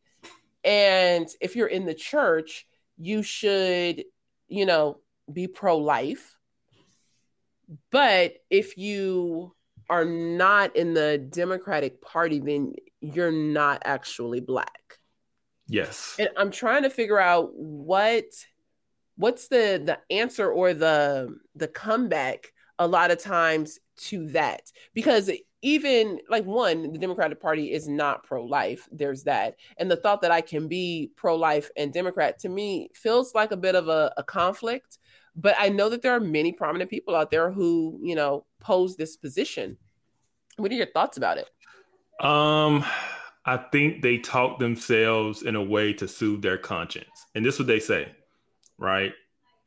and 0.63 1.28
if 1.41 1.55
you're 1.55 1.68
in 1.68 1.86
the 1.86 1.93
church, 1.93 2.68
you 2.97 3.24
should, 3.24 4.03
you 4.47 4.65
know, 4.65 4.99
be 5.32 5.47
pro 5.47 5.78
life. 5.78 6.38
But 7.91 8.36
if 8.49 8.78
you 8.78 9.53
are 9.89 10.05
not 10.05 10.76
in 10.76 10.93
the 10.93 11.18
Democratic 11.18 12.01
Party, 12.01 12.39
then 12.39 12.74
you're 13.01 13.32
not 13.32 13.82
actually 13.86 14.39
black. 14.39 14.99
Yes. 15.68 16.15
And 16.18 16.30
I'm 16.38 16.51
trying 16.51 16.84
to 16.84 16.89
figure 16.89 17.20
out 17.20 17.51
what 17.53 18.26
what's 19.15 19.47
the 19.47 19.82
the 19.84 19.99
answer 20.15 20.49
or 20.49 20.74
the 20.74 21.38
the 21.55 21.68
comeback 21.68 22.53
a 22.80 22.88
lot 22.88 23.11
of 23.11 23.19
times 23.19 23.80
to 23.97 24.28
that 24.28 24.71
because 24.93 25.32
even 25.63 26.19
like 26.30 26.45
one 26.45 26.91
the 26.91 26.99
democratic 26.99 27.41
party 27.41 27.71
is 27.71 27.88
not 27.88 28.23
pro-life 28.23 28.88
there's 28.91 29.23
that 29.23 29.55
and 29.78 29.89
the 29.89 29.95
thought 29.95 30.21
that 30.21 30.32
i 30.32 30.39
can 30.39 30.67
be 30.67 31.11
pro-life 31.15 31.71
and 31.75 31.91
democrat 31.91 32.38
to 32.38 32.47
me 32.47 32.89
feels 32.93 33.34
like 33.34 33.51
a 33.51 33.57
bit 33.57 33.73
of 33.73 33.88
a, 33.88 34.13
a 34.17 34.23
conflict 34.23 34.99
but 35.38 35.55
I 35.59 35.69
know 35.69 35.88
that 35.89 36.01
there 36.01 36.13
are 36.13 36.19
many 36.19 36.51
prominent 36.51 36.89
people 36.89 37.15
out 37.15 37.30
there 37.30 37.51
who, 37.51 37.99
you 38.01 38.15
know, 38.15 38.45
pose 38.59 38.97
this 38.97 39.15
position. 39.15 39.78
What 40.57 40.71
are 40.71 40.75
your 40.75 40.88
thoughts 40.88 41.17
about 41.17 41.38
it? 41.38 41.47
Um, 42.25 42.84
I 43.45 43.57
think 43.71 44.01
they 44.01 44.17
talk 44.17 44.57
themselves 44.57 45.43
in 45.43 45.55
a 45.55 45.63
way 45.63 45.93
to 45.93 46.07
soothe 46.07 46.41
their 46.41 46.57
conscience. 46.57 47.28
And 47.36 47.45
this 47.45 47.53
is 47.53 47.59
what 47.59 47.67
they 47.67 47.80
say, 47.80 48.11
right? 48.80 49.13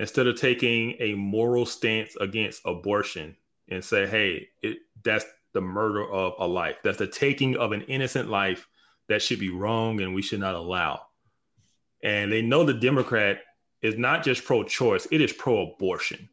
Instead 0.01 0.27
of 0.27 0.41
taking 0.41 0.97
a 0.99 1.13
moral 1.13 1.67
stance 1.67 2.17
against 2.17 2.63
abortion 2.65 3.37
and 3.69 3.85
say, 3.85 4.07
hey, 4.07 4.49
it, 4.63 4.79
that's 5.05 5.27
the 5.53 5.61
murder 5.61 6.11
of 6.11 6.33
a 6.39 6.47
life. 6.47 6.77
That's 6.83 6.97
the 6.97 7.07
taking 7.07 7.55
of 7.59 7.73
an 7.73 7.83
innocent 7.83 8.31
life 8.31 8.67
that 9.11 9.21
should 9.21 9.39
be 9.39 9.51
wrong 9.51 10.01
and 10.01 10.15
we 10.15 10.23
should 10.23 10.41
not 10.41 10.55
allow. 10.55 11.03
And 12.03 12.33
they 12.33 12.41
know 12.41 12.65
the 12.65 12.73
Democrat 12.73 13.41
is 13.83 13.99
not 13.99 14.25
just 14.25 14.47
pro 14.47 14.65
choice, 14.65 15.07
it 15.11 15.21
is 15.21 15.35
pro 15.35 15.73
abortion, 15.73 16.31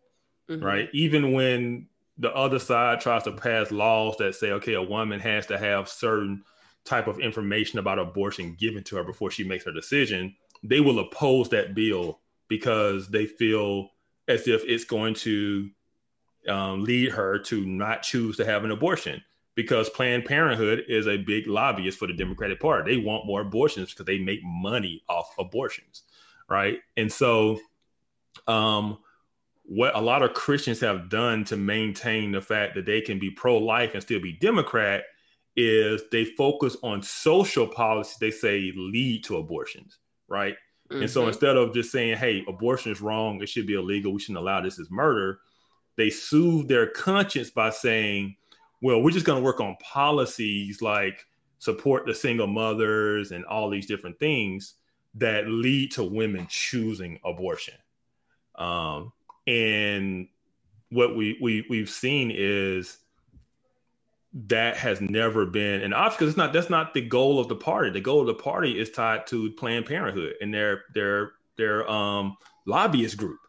mm-hmm. 0.50 0.64
right? 0.64 0.88
Even 0.94 1.34
when 1.34 1.88
the 2.18 2.34
other 2.34 2.60
side 2.60 3.02
tries 3.02 3.24
to 3.24 3.34
pass 3.34 3.70
laws 3.70 4.16
that 4.20 4.36
say, 4.36 4.52
okay, 4.52 4.76
a 4.76 4.82
woman 4.82 5.20
has 5.20 5.46
to 5.48 5.58
have 5.58 5.90
certain 5.90 6.42
type 6.86 7.08
of 7.08 7.20
information 7.20 7.80
about 7.80 8.00
abortion 8.00 8.56
given 8.58 8.82
to 8.86 8.96
her 8.96 9.04
before 9.04 9.30
she 9.30 9.44
makes 9.44 9.66
her 9.66 9.74
decision, 9.74 10.34
they 10.64 10.80
will 10.80 11.00
oppose 11.00 11.50
that 11.50 11.76
bill 11.76 12.22
because 12.48 13.08
they 13.10 13.26
feel 13.26 13.90
as 14.28 14.48
if 14.48 14.64
it's 14.66 14.84
going 14.84 15.14
to 15.14 15.70
um, 16.48 16.84
lead 16.84 17.12
her 17.12 17.40
to 17.40 17.66
not 17.66 18.04
choose 18.04 18.38
to 18.38 18.46
have 18.46 18.64
an 18.64 18.72
abortion 18.72 19.22
because 19.58 19.90
Planned 19.90 20.26
Parenthood 20.26 20.84
is 20.88 21.08
a 21.08 21.18
big 21.18 21.48
lobbyist 21.48 21.98
for 21.98 22.08
the 22.08 22.14
Democratic 22.14 22.60
Party. 22.60 22.96
They 22.96 23.04
want 23.04 23.26
more 23.26 23.42
abortions 23.42 23.90
because 23.92 24.06
they 24.06 24.20
make 24.20 24.40
money 24.44 25.04
off 25.10 25.34
abortions, 25.40 26.04
right? 26.48 26.78
And 26.96 27.12
so, 27.12 27.60
um, 28.48 29.00
what 29.64 29.96
a 29.96 30.00
lot 30.00 30.22
of 30.22 30.34
Christians 30.34 30.80
have 30.80 31.10
done 31.10 31.44
to 31.46 31.58
maintain 31.58 32.32
the 32.32 32.40
fact 32.40 32.76
that 32.76 32.86
they 32.86 33.02
can 33.02 33.20
be 33.20 33.32
pro 33.32 33.58
life 33.58 33.94
and 33.94 34.02
still 34.02 34.22
be 34.22 34.32
Democrat 34.32 35.04
is 35.58 36.04
they 36.12 36.24
focus 36.24 36.78
on 36.84 37.02
social 37.02 37.68
policies 37.68 38.18
they 38.20 38.32
say 38.32 38.72
lead 38.76 39.24
to 39.24 39.38
abortions, 39.38 39.98
right? 40.28 40.56
Mm-hmm. 40.90 41.02
And 41.02 41.12
so 41.12 41.22
mm-hmm. 41.22 41.30
instead 41.30 41.58
of 41.58 41.74
just 41.74 41.92
saying, 41.92 42.18
hey, 42.18 42.44
abortion 42.48 42.92
is 42.92 43.02
wrong, 43.02 43.42
it 43.42 43.50
should 43.50 43.68
be 43.68 43.76
illegal, 43.76 44.14
we 44.14 44.20
shouldn't 44.20 44.40
allow 44.40 44.62
this 44.62 44.80
as 44.80 44.90
murder, 44.90 45.40
they 45.96 46.10
soothe 46.10 46.68
their 46.68 46.88
conscience 46.88 47.50
by 47.50 47.70
saying, 47.70 48.36
well, 48.82 49.02
we're 49.02 49.12
just 49.12 49.26
going 49.26 49.42
to 49.42 49.46
work 49.46 49.60
on 49.60 49.76
policies 49.82 50.82
like 50.82 51.26
support 51.60 52.06
the 52.06 52.14
single 52.14 52.48
mothers 52.48 53.32
and 53.32 53.44
all 53.46 53.70
these 53.70 53.88
different 53.88 54.20
things 54.20 54.76
that 55.16 55.48
lead 55.48 55.92
to 55.92 56.04
women 56.04 56.46
choosing 56.50 57.20
abortion. 57.26 57.74
Um, 58.56 59.12
and 59.48 60.28
what 60.90 61.16
we, 61.16 61.38
we 61.42 61.66
we've 61.70 61.90
seen 61.90 62.32
is 62.34 62.98
that 64.46 64.78
has 64.78 65.02
never 65.02 65.46
been 65.46 65.82
an 65.82 65.94
option 65.94 66.18
because 66.18 66.30
it's 66.30 66.38
not 66.38 66.54
that's 66.54 66.70
not 66.70 66.94
the 66.94 67.02
goal 67.02 67.40
of 67.40 67.48
the 67.48 67.56
party. 67.56 67.90
The 67.90 68.02
goal 68.02 68.22
of 68.22 68.28
the 68.28 68.36
party 68.36 68.80
is 68.80 68.92
tied 68.92 69.26
to 69.28 69.52
Planned 69.52 69.86
Parenthood 69.86 70.36
and 70.42 70.54
their 70.54 70.84
their 70.94 71.32
their 71.58 71.90
um 71.90 72.38
lobbyist 72.66 73.18
group. 73.18 73.40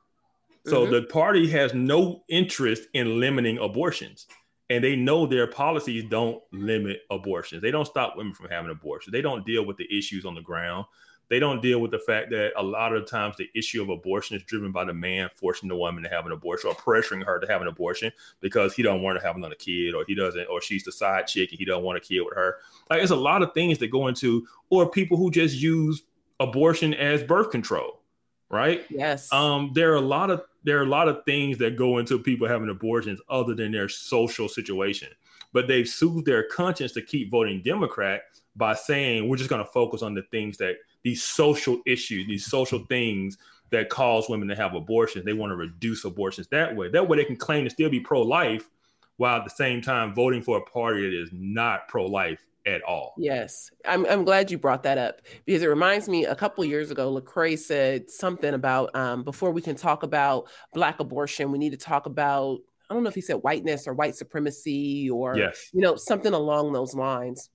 So 0.66 0.82
mm-hmm. 0.82 0.92
the 0.92 1.02
party 1.02 1.48
has 1.50 1.74
no 1.74 2.22
interest 2.28 2.84
in 2.94 3.20
limiting 3.20 3.58
abortions. 3.58 4.26
And 4.70 4.84
they 4.84 4.96
know 4.96 5.26
their 5.26 5.46
policies 5.46 6.04
don't 6.10 6.42
limit 6.52 7.00
abortions. 7.10 7.62
They 7.62 7.70
don't 7.70 7.86
stop 7.86 8.16
women 8.16 8.34
from 8.34 8.50
having 8.50 8.70
abortions. 8.70 9.12
They 9.12 9.22
don't 9.22 9.46
deal 9.46 9.64
with 9.64 9.78
the 9.78 9.86
issues 9.96 10.26
on 10.26 10.34
the 10.34 10.42
ground 10.42 10.84
they 11.28 11.38
don't 11.38 11.60
deal 11.60 11.80
with 11.80 11.90
the 11.90 11.98
fact 11.98 12.30
that 12.30 12.52
a 12.56 12.62
lot 12.62 12.94
of 12.94 13.06
times 13.06 13.36
the 13.36 13.48
issue 13.54 13.82
of 13.82 13.90
abortion 13.90 14.36
is 14.36 14.42
driven 14.44 14.72
by 14.72 14.84
the 14.84 14.94
man 14.94 15.28
forcing 15.34 15.68
the 15.68 15.76
woman 15.76 16.02
to 16.02 16.08
have 16.08 16.26
an 16.26 16.32
abortion 16.32 16.70
or 16.70 16.74
pressuring 16.74 17.24
her 17.24 17.38
to 17.38 17.46
have 17.46 17.60
an 17.60 17.68
abortion 17.68 18.10
because 18.40 18.74
he 18.74 18.82
don't 18.82 19.02
want 19.02 19.18
to 19.18 19.26
have 19.26 19.36
another 19.36 19.54
kid 19.54 19.94
or 19.94 20.04
he 20.06 20.14
doesn't 20.14 20.46
or 20.46 20.60
she's 20.60 20.84
the 20.84 20.92
side 20.92 21.26
chick 21.26 21.50
and 21.50 21.58
he 21.58 21.64
don't 21.64 21.82
want 21.84 21.98
a 21.98 22.00
kid 22.00 22.20
with 22.20 22.34
her. 22.34 22.56
Like 22.88 23.00
there's 23.00 23.10
a 23.10 23.16
lot 23.16 23.42
of 23.42 23.52
things 23.52 23.78
that 23.78 23.88
go 23.88 24.06
into 24.08 24.46
or 24.70 24.90
people 24.90 25.16
who 25.16 25.30
just 25.30 25.56
use 25.56 26.02
abortion 26.40 26.94
as 26.94 27.22
birth 27.22 27.50
control, 27.50 28.00
right? 28.48 28.86
Yes. 28.88 29.32
Um, 29.32 29.72
there 29.74 29.92
are 29.92 29.96
a 29.96 30.00
lot 30.00 30.30
of 30.30 30.42
there 30.64 30.78
are 30.78 30.84
a 30.84 30.86
lot 30.86 31.08
of 31.08 31.24
things 31.24 31.58
that 31.58 31.76
go 31.76 31.98
into 31.98 32.18
people 32.18 32.48
having 32.48 32.68
abortions 32.68 33.20
other 33.28 33.54
than 33.54 33.72
their 33.72 33.88
social 33.88 34.48
situation. 34.48 35.08
But 35.52 35.66
they've 35.66 35.88
soothed 35.88 36.26
their 36.26 36.44
conscience 36.44 36.92
to 36.92 37.02
keep 37.02 37.30
voting 37.30 37.62
Democrat 37.62 38.22
by 38.54 38.74
saying 38.74 39.26
we're 39.28 39.36
just 39.36 39.48
going 39.48 39.64
to 39.64 39.70
focus 39.70 40.02
on 40.02 40.14
the 40.14 40.22
things 40.30 40.58
that 40.58 40.76
these 41.04 41.22
social 41.22 41.80
issues, 41.86 42.26
these 42.26 42.46
social 42.46 42.84
things 42.88 43.38
that 43.70 43.88
cause 43.88 44.28
women 44.28 44.48
to 44.48 44.56
have 44.56 44.74
abortions. 44.74 45.24
They 45.24 45.32
want 45.32 45.50
to 45.50 45.56
reduce 45.56 46.04
abortions 46.04 46.48
that 46.48 46.74
way. 46.74 46.88
That 46.88 47.08
way 47.08 47.18
they 47.18 47.24
can 47.24 47.36
claim 47.36 47.64
to 47.64 47.70
still 47.70 47.90
be 47.90 48.00
pro 48.00 48.22
life 48.22 48.68
while 49.16 49.38
at 49.38 49.44
the 49.44 49.50
same 49.50 49.82
time 49.82 50.14
voting 50.14 50.42
for 50.42 50.58
a 50.58 50.62
party 50.62 51.02
that 51.02 51.22
is 51.22 51.30
not 51.32 51.88
pro 51.88 52.06
life 52.06 52.46
at 52.66 52.82
all. 52.82 53.14
Yes. 53.18 53.70
I'm, 53.84 54.06
I'm 54.06 54.24
glad 54.24 54.50
you 54.50 54.58
brought 54.58 54.82
that 54.84 54.98
up 54.98 55.22
because 55.44 55.62
it 55.62 55.66
reminds 55.66 56.08
me 56.08 56.24
a 56.24 56.34
couple 56.34 56.64
years 56.64 56.90
ago, 56.90 57.12
Lecrae 57.12 57.58
said 57.58 58.10
something 58.10 58.54
about 58.54 58.94
um, 58.94 59.24
before 59.24 59.50
we 59.50 59.62
can 59.62 59.74
talk 59.76 60.02
about 60.02 60.48
Black 60.72 61.00
abortion, 61.00 61.50
we 61.50 61.58
need 61.58 61.70
to 61.70 61.78
talk 61.78 62.06
about, 62.06 62.58
I 62.88 62.94
don't 62.94 63.02
know 63.02 63.08
if 63.08 63.14
he 63.14 63.20
said 63.20 63.36
whiteness 63.36 63.86
or 63.86 63.94
white 63.94 64.16
supremacy 64.16 65.10
or, 65.10 65.36
yes. 65.36 65.70
you 65.72 65.80
know, 65.80 65.96
something 65.96 66.32
along 66.32 66.72
those 66.72 66.94
lines 66.94 67.50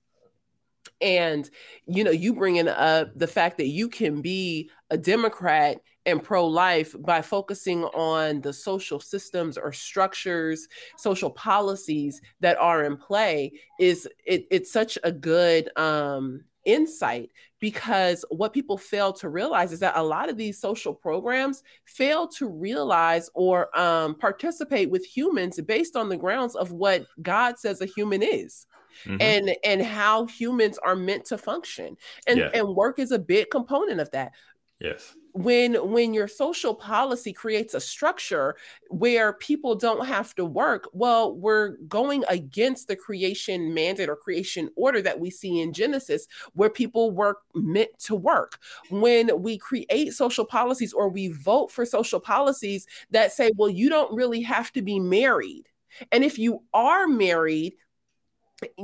and 1.00 1.50
you 1.86 2.04
know 2.04 2.10
you 2.10 2.34
bringing 2.34 2.68
up 2.68 3.08
the 3.16 3.26
fact 3.26 3.56
that 3.58 3.68
you 3.68 3.88
can 3.88 4.20
be 4.20 4.70
a 4.90 4.98
democrat 4.98 5.78
and 6.06 6.22
pro-life 6.22 6.94
by 7.00 7.22
focusing 7.22 7.84
on 7.84 8.40
the 8.42 8.52
social 8.52 9.00
systems 9.00 9.56
or 9.56 9.72
structures 9.72 10.68
social 10.98 11.30
policies 11.30 12.20
that 12.40 12.58
are 12.58 12.84
in 12.84 12.96
play 12.96 13.52
is 13.80 14.08
it, 14.26 14.46
it's 14.50 14.70
such 14.72 14.98
a 15.02 15.12
good 15.12 15.70
um, 15.78 16.42
insight 16.64 17.30
because 17.60 18.24
what 18.30 18.52
people 18.52 18.76
fail 18.76 19.12
to 19.12 19.28
realize 19.28 19.72
is 19.72 19.80
that 19.80 19.96
a 19.96 20.02
lot 20.02 20.28
of 20.28 20.36
these 20.36 20.60
social 20.60 20.94
programs 20.94 21.62
fail 21.84 22.26
to 22.28 22.48
realize 22.48 23.30
or 23.34 23.76
um, 23.78 24.14
participate 24.14 24.90
with 24.90 25.04
humans 25.04 25.60
based 25.62 25.96
on 25.96 26.08
the 26.08 26.16
grounds 26.16 26.54
of 26.54 26.72
what 26.72 27.06
god 27.22 27.58
says 27.58 27.80
a 27.80 27.86
human 27.86 28.22
is 28.22 28.66
mm-hmm. 29.04 29.20
and 29.20 29.56
and 29.64 29.82
how 29.82 30.26
humans 30.26 30.78
are 30.78 30.96
meant 30.96 31.24
to 31.26 31.38
function 31.38 31.96
and 32.26 32.38
yeah. 32.38 32.50
and 32.54 32.68
work 32.68 32.98
is 32.98 33.12
a 33.12 33.18
big 33.18 33.50
component 33.50 34.00
of 34.00 34.10
that 34.10 34.32
yes 34.80 35.14
when 35.34 35.74
when 35.90 36.14
your 36.14 36.28
social 36.28 36.74
policy 36.74 37.32
creates 37.32 37.74
a 37.74 37.80
structure 37.80 38.54
where 38.88 39.32
people 39.32 39.74
don't 39.74 40.06
have 40.06 40.32
to 40.32 40.44
work 40.44 40.88
well 40.92 41.34
we're 41.34 41.70
going 41.88 42.22
against 42.28 42.86
the 42.86 42.94
creation 42.94 43.74
mandate 43.74 44.08
or 44.08 44.14
creation 44.14 44.70
order 44.76 45.02
that 45.02 45.18
we 45.18 45.30
see 45.30 45.60
in 45.60 45.72
genesis 45.72 46.28
where 46.52 46.70
people 46.70 47.10
work 47.10 47.38
meant 47.54 47.90
to 47.98 48.14
work 48.14 48.60
when 48.90 49.28
we 49.42 49.58
create 49.58 50.12
social 50.12 50.44
policies 50.44 50.92
or 50.92 51.08
we 51.08 51.28
vote 51.28 51.68
for 51.70 51.84
social 51.84 52.20
policies 52.20 52.86
that 53.10 53.32
say 53.32 53.50
well 53.56 53.70
you 53.70 53.88
don't 53.88 54.14
really 54.14 54.40
have 54.40 54.70
to 54.70 54.82
be 54.82 55.00
married 55.00 55.64
and 56.12 56.22
if 56.22 56.38
you 56.38 56.62
are 56.72 57.08
married 57.08 57.74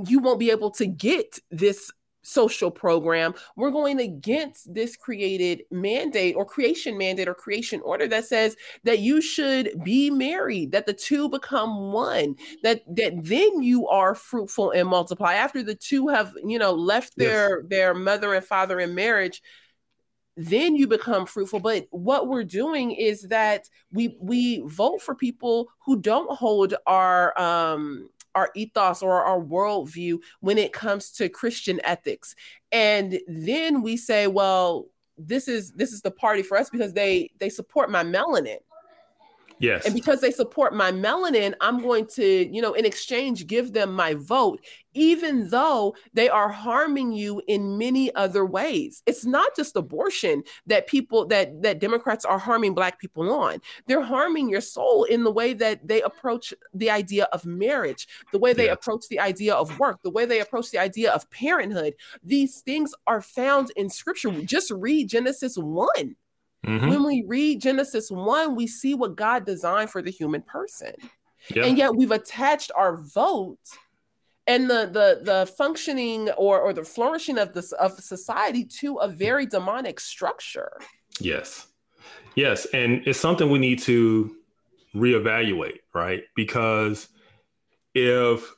you 0.06 0.20
won't 0.20 0.38
be 0.38 0.50
able 0.50 0.70
to 0.72 0.86
get 0.86 1.38
this 1.50 1.90
social 2.22 2.70
program. 2.70 3.34
We're 3.56 3.70
going 3.70 4.00
against 4.00 4.72
this 4.72 4.96
created 4.96 5.62
mandate 5.70 6.36
or 6.36 6.44
creation 6.44 6.98
mandate 6.98 7.28
or 7.28 7.34
creation 7.34 7.80
order 7.82 8.06
that 8.08 8.26
says 8.26 8.56
that 8.84 8.98
you 8.98 9.20
should 9.20 9.82
be 9.82 10.10
married, 10.10 10.72
that 10.72 10.86
the 10.86 10.92
two 10.92 11.28
become 11.28 11.92
one, 11.92 12.36
that 12.62 12.82
that 12.96 13.14
then 13.22 13.62
you 13.62 13.88
are 13.88 14.14
fruitful 14.14 14.70
and 14.72 14.88
multiply. 14.88 15.34
After 15.34 15.62
the 15.62 15.74
two 15.74 16.08
have, 16.08 16.34
you 16.44 16.58
know, 16.58 16.72
left 16.72 17.16
their 17.16 17.60
yes. 17.60 17.68
their 17.68 17.94
mother 17.94 18.34
and 18.34 18.44
father 18.44 18.80
in 18.80 18.94
marriage, 18.94 19.42
then 20.36 20.74
you 20.76 20.86
become 20.86 21.26
fruitful 21.26 21.60
but 21.60 21.86
what 21.90 22.28
we're 22.28 22.44
doing 22.44 22.92
is 22.92 23.22
that 23.22 23.68
we 23.92 24.16
we 24.20 24.62
vote 24.64 25.02
for 25.02 25.14
people 25.14 25.68
who 25.84 26.00
don't 26.00 26.30
hold 26.30 26.72
our 26.86 27.38
um 27.38 28.08
our 28.34 28.50
ethos 28.54 29.02
or 29.02 29.24
our 29.24 29.40
worldview 29.40 30.18
when 30.40 30.58
it 30.58 30.72
comes 30.72 31.10
to 31.12 31.28
Christian 31.28 31.80
ethics. 31.84 32.34
And 32.72 33.18
then 33.26 33.82
we 33.82 33.96
say, 33.96 34.26
well, 34.26 34.86
this 35.18 35.48
is 35.48 35.72
this 35.72 35.92
is 35.92 36.00
the 36.02 36.10
party 36.10 36.42
for 36.42 36.56
us 36.56 36.70
because 36.70 36.92
they 36.92 37.30
they 37.38 37.48
support 37.50 37.90
my 37.90 38.02
melanin. 38.02 38.58
Yes. 39.60 39.84
And 39.84 39.94
because 39.94 40.22
they 40.22 40.30
support 40.30 40.74
my 40.74 40.90
melanin, 40.90 41.52
I'm 41.60 41.82
going 41.82 42.06
to, 42.14 42.24
you 42.24 42.62
know, 42.62 42.72
in 42.72 42.86
exchange, 42.86 43.46
give 43.46 43.74
them 43.74 43.92
my 43.92 44.14
vote, 44.14 44.64
even 44.94 45.50
though 45.50 45.94
they 46.14 46.30
are 46.30 46.48
harming 46.48 47.12
you 47.12 47.42
in 47.46 47.76
many 47.76 48.12
other 48.14 48.46
ways. 48.46 49.02
It's 49.04 49.26
not 49.26 49.54
just 49.54 49.76
abortion 49.76 50.42
that 50.66 50.86
people 50.86 51.26
that 51.26 51.60
that 51.62 51.78
Democrats 51.78 52.24
are 52.24 52.38
harming 52.38 52.74
black 52.74 52.98
people 52.98 53.30
on. 53.30 53.60
They're 53.86 54.00
harming 54.00 54.48
your 54.48 54.62
soul 54.62 55.04
in 55.04 55.24
the 55.24 55.30
way 55.30 55.52
that 55.52 55.86
they 55.86 56.00
approach 56.00 56.54
the 56.72 56.90
idea 56.90 57.24
of 57.24 57.44
marriage, 57.44 58.08
the 58.32 58.38
way 58.38 58.54
they 58.54 58.66
yeah. 58.66 58.72
approach 58.72 59.08
the 59.10 59.20
idea 59.20 59.54
of 59.54 59.78
work, 59.78 60.00
the 60.02 60.10
way 60.10 60.24
they 60.24 60.40
approach 60.40 60.70
the 60.70 60.78
idea 60.78 61.12
of 61.12 61.30
parenthood. 61.30 61.94
These 62.22 62.62
things 62.62 62.94
are 63.06 63.20
found 63.20 63.72
in 63.76 63.90
scripture. 63.90 64.30
Just 64.42 64.70
read 64.70 65.10
Genesis 65.10 65.56
1 65.56 66.16
Mm-hmm. 66.66 66.88
When 66.88 67.04
we 67.04 67.24
read 67.26 67.60
Genesis 67.60 68.10
1, 68.10 68.54
we 68.54 68.66
see 68.66 68.94
what 68.94 69.16
God 69.16 69.46
designed 69.46 69.90
for 69.90 70.02
the 70.02 70.10
human 70.10 70.42
person. 70.42 70.92
Yeah. 71.54 71.64
And 71.64 71.78
yet 71.78 71.94
we've 71.94 72.10
attached 72.10 72.70
our 72.76 72.98
vote 72.98 73.58
and 74.46 74.68
the 74.68 74.90
the 74.92 75.20
the 75.22 75.52
functioning 75.56 76.28
or 76.30 76.60
or 76.60 76.72
the 76.72 76.84
flourishing 76.84 77.38
of 77.38 77.52
this 77.54 77.72
of 77.72 77.98
society 77.98 78.64
to 78.64 78.96
a 78.96 79.08
very 79.08 79.46
demonic 79.46 80.00
structure. 80.00 80.72
Yes. 81.20 81.66
Yes, 82.34 82.66
and 82.72 83.02
it's 83.06 83.18
something 83.18 83.50
we 83.50 83.58
need 83.58 83.80
to 83.80 84.36
reevaluate, 84.94 85.78
right? 85.94 86.22
Because 86.34 87.08
if 87.94 88.52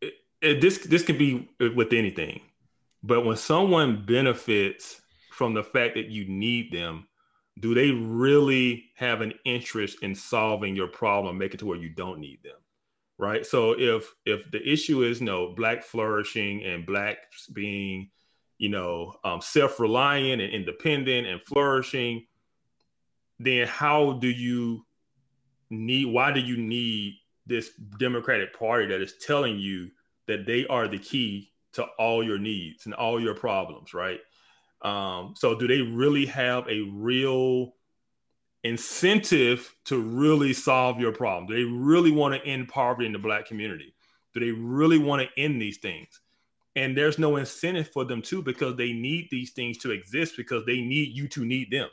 it, 0.00 0.14
it, 0.40 0.60
this 0.60 0.78
this 0.78 1.02
can 1.02 1.18
be 1.18 1.48
with 1.58 1.92
anything, 1.92 2.40
but 3.02 3.24
when 3.24 3.36
someone 3.36 4.04
benefits 4.04 5.00
from 5.38 5.54
the 5.54 5.62
fact 5.62 5.94
that 5.94 6.08
you 6.08 6.28
need 6.28 6.72
them, 6.72 7.06
do 7.60 7.72
they 7.72 7.92
really 7.92 8.86
have 8.96 9.20
an 9.20 9.32
interest 9.44 10.02
in 10.02 10.12
solving 10.12 10.74
your 10.74 10.88
problem, 10.88 11.38
making 11.38 11.54
it 11.54 11.58
to 11.60 11.66
where 11.66 11.78
you 11.78 11.90
don't 11.90 12.18
need 12.18 12.40
them? 12.42 12.56
Right. 13.18 13.46
So 13.46 13.74
if 13.78 14.12
if 14.26 14.50
the 14.50 14.60
issue 14.68 15.02
is 15.02 15.20
you 15.20 15.26
no 15.26 15.46
know, 15.46 15.54
black 15.54 15.84
flourishing 15.84 16.64
and 16.64 16.84
blacks 16.84 17.46
being, 17.46 18.10
you 18.58 18.68
know, 18.68 19.14
um, 19.24 19.40
self-reliant 19.40 20.42
and 20.42 20.52
independent 20.52 21.26
and 21.28 21.40
flourishing, 21.42 22.26
then 23.38 23.66
how 23.66 24.14
do 24.14 24.28
you 24.28 24.84
need 25.70 26.06
why 26.06 26.32
do 26.32 26.40
you 26.40 26.56
need 26.56 27.14
this 27.46 27.70
Democratic 27.98 28.58
Party 28.58 28.86
that 28.86 29.00
is 29.00 29.14
telling 29.24 29.58
you 29.58 29.90
that 30.26 30.46
they 30.46 30.66
are 30.66 30.88
the 30.88 30.98
key 30.98 31.52
to 31.72 31.84
all 31.98 32.24
your 32.24 32.38
needs 32.38 32.86
and 32.86 32.94
all 32.94 33.20
your 33.20 33.34
problems, 33.34 33.94
right? 33.94 34.20
Um, 34.82 35.34
so 35.36 35.58
do 35.58 35.66
they 35.66 35.80
really 35.80 36.26
have 36.26 36.68
a 36.68 36.82
real 36.92 37.74
incentive 38.64 39.74
to 39.86 40.00
really 40.00 40.52
solve 40.52 41.00
your 41.00 41.12
problem? 41.12 41.46
Do 41.46 41.54
they 41.54 41.70
really 41.70 42.10
want 42.10 42.34
to 42.34 42.48
end 42.48 42.68
poverty 42.68 43.06
in 43.06 43.12
the 43.12 43.18
black 43.18 43.46
community? 43.46 43.94
Do 44.34 44.40
they 44.40 44.50
really 44.52 44.98
want 44.98 45.22
to 45.22 45.40
end 45.42 45.60
these 45.60 45.78
things? 45.78 46.20
And 46.76 46.96
there's 46.96 47.18
no 47.18 47.36
incentive 47.36 47.88
for 47.88 48.04
them 48.04 48.22
to 48.22 48.42
because 48.42 48.76
they 48.76 48.92
need 48.92 49.28
these 49.30 49.50
things 49.50 49.78
to 49.78 49.90
exist 49.90 50.36
because 50.36 50.64
they 50.64 50.80
need 50.80 51.16
you 51.16 51.26
to 51.28 51.44
need 51.44 51.70
them. 51.72 51.88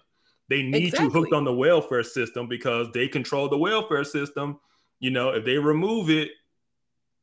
They 0.47 0.61
need 0.61 0.87
exactly. 0.87 1.05
you 1.05 1.11
hooked 1.11 1.33
on 1.33 1.43
the 1.43 1.53
welfare 1.53 2.03
system 2.03 2.47
because 2.47 2.87
they 2.93 3.07
control 3.07 3.49
the 3.49 3.57
welfare 3.57 4.03
system. 4.03 4.59
You 4.99 5.09
know, 5.09 5.29
if 5.29 5.43
they 5.43 5.57
remove 5.57 6.11
it, 6.11 6.29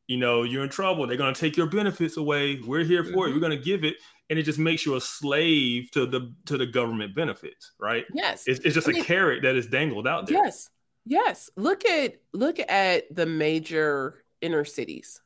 you 0.06 0.16
know, 0.16 0.42
you're 0.42 0.64
in 0.64 0.68
trouble. 0.68 1.06
They're 1.06 1.16
going 1.16 1.34
to 1.34 1.40
take 1.40 1.56
your 1.56 1.66
benefits 1.66 2.16
away. 2.16 2.60
We're 2.66 2.84
here 2.84 3.04
for 3.04 3.10
mm-hmm. 3.10 3.30
it. 3.30 3.34
We're 3.34 3.40
going 3.40 3.56
to 3.58 3.64
give 3.64 3.84
it 3.84 3.96
and 4.32 4.38
it 4.38 4.44
just 4.44 4.58
makes 4.58 4.86
you 4.86 4.96
a 4.96 5.00
slave 5.00 5.90
to 5.90 6.06
the 6.06 6.32
to 6.46 6.56
the 6.56 6.64
government 6.64 7.14
benefits, 7.14 7.72
right? 7.78 8.06
Yes, 8.14 8.44
it's, 8.46 8.60
it's 8.60 8.74
just 8.74 8.88
I 8.88 8.92
mean, 8.92 9.02
a 9.02 9.04
carrot 9.04 9.42
that 9.42 9.56
is 9.56 9.66
dangled 9.66 10.08
out 10.08 10.26
there. 10.26 10.42
Yes, 10.42 10.70
yes. 11.04 11.50
Look 11.54 11.84
at 11.84 12.14
look 12.32 12.58
at 12.58 13.14
the 13.14 13.26
major 13.26 14.24
inner 14.40 14.64
cities. 14.64 15.20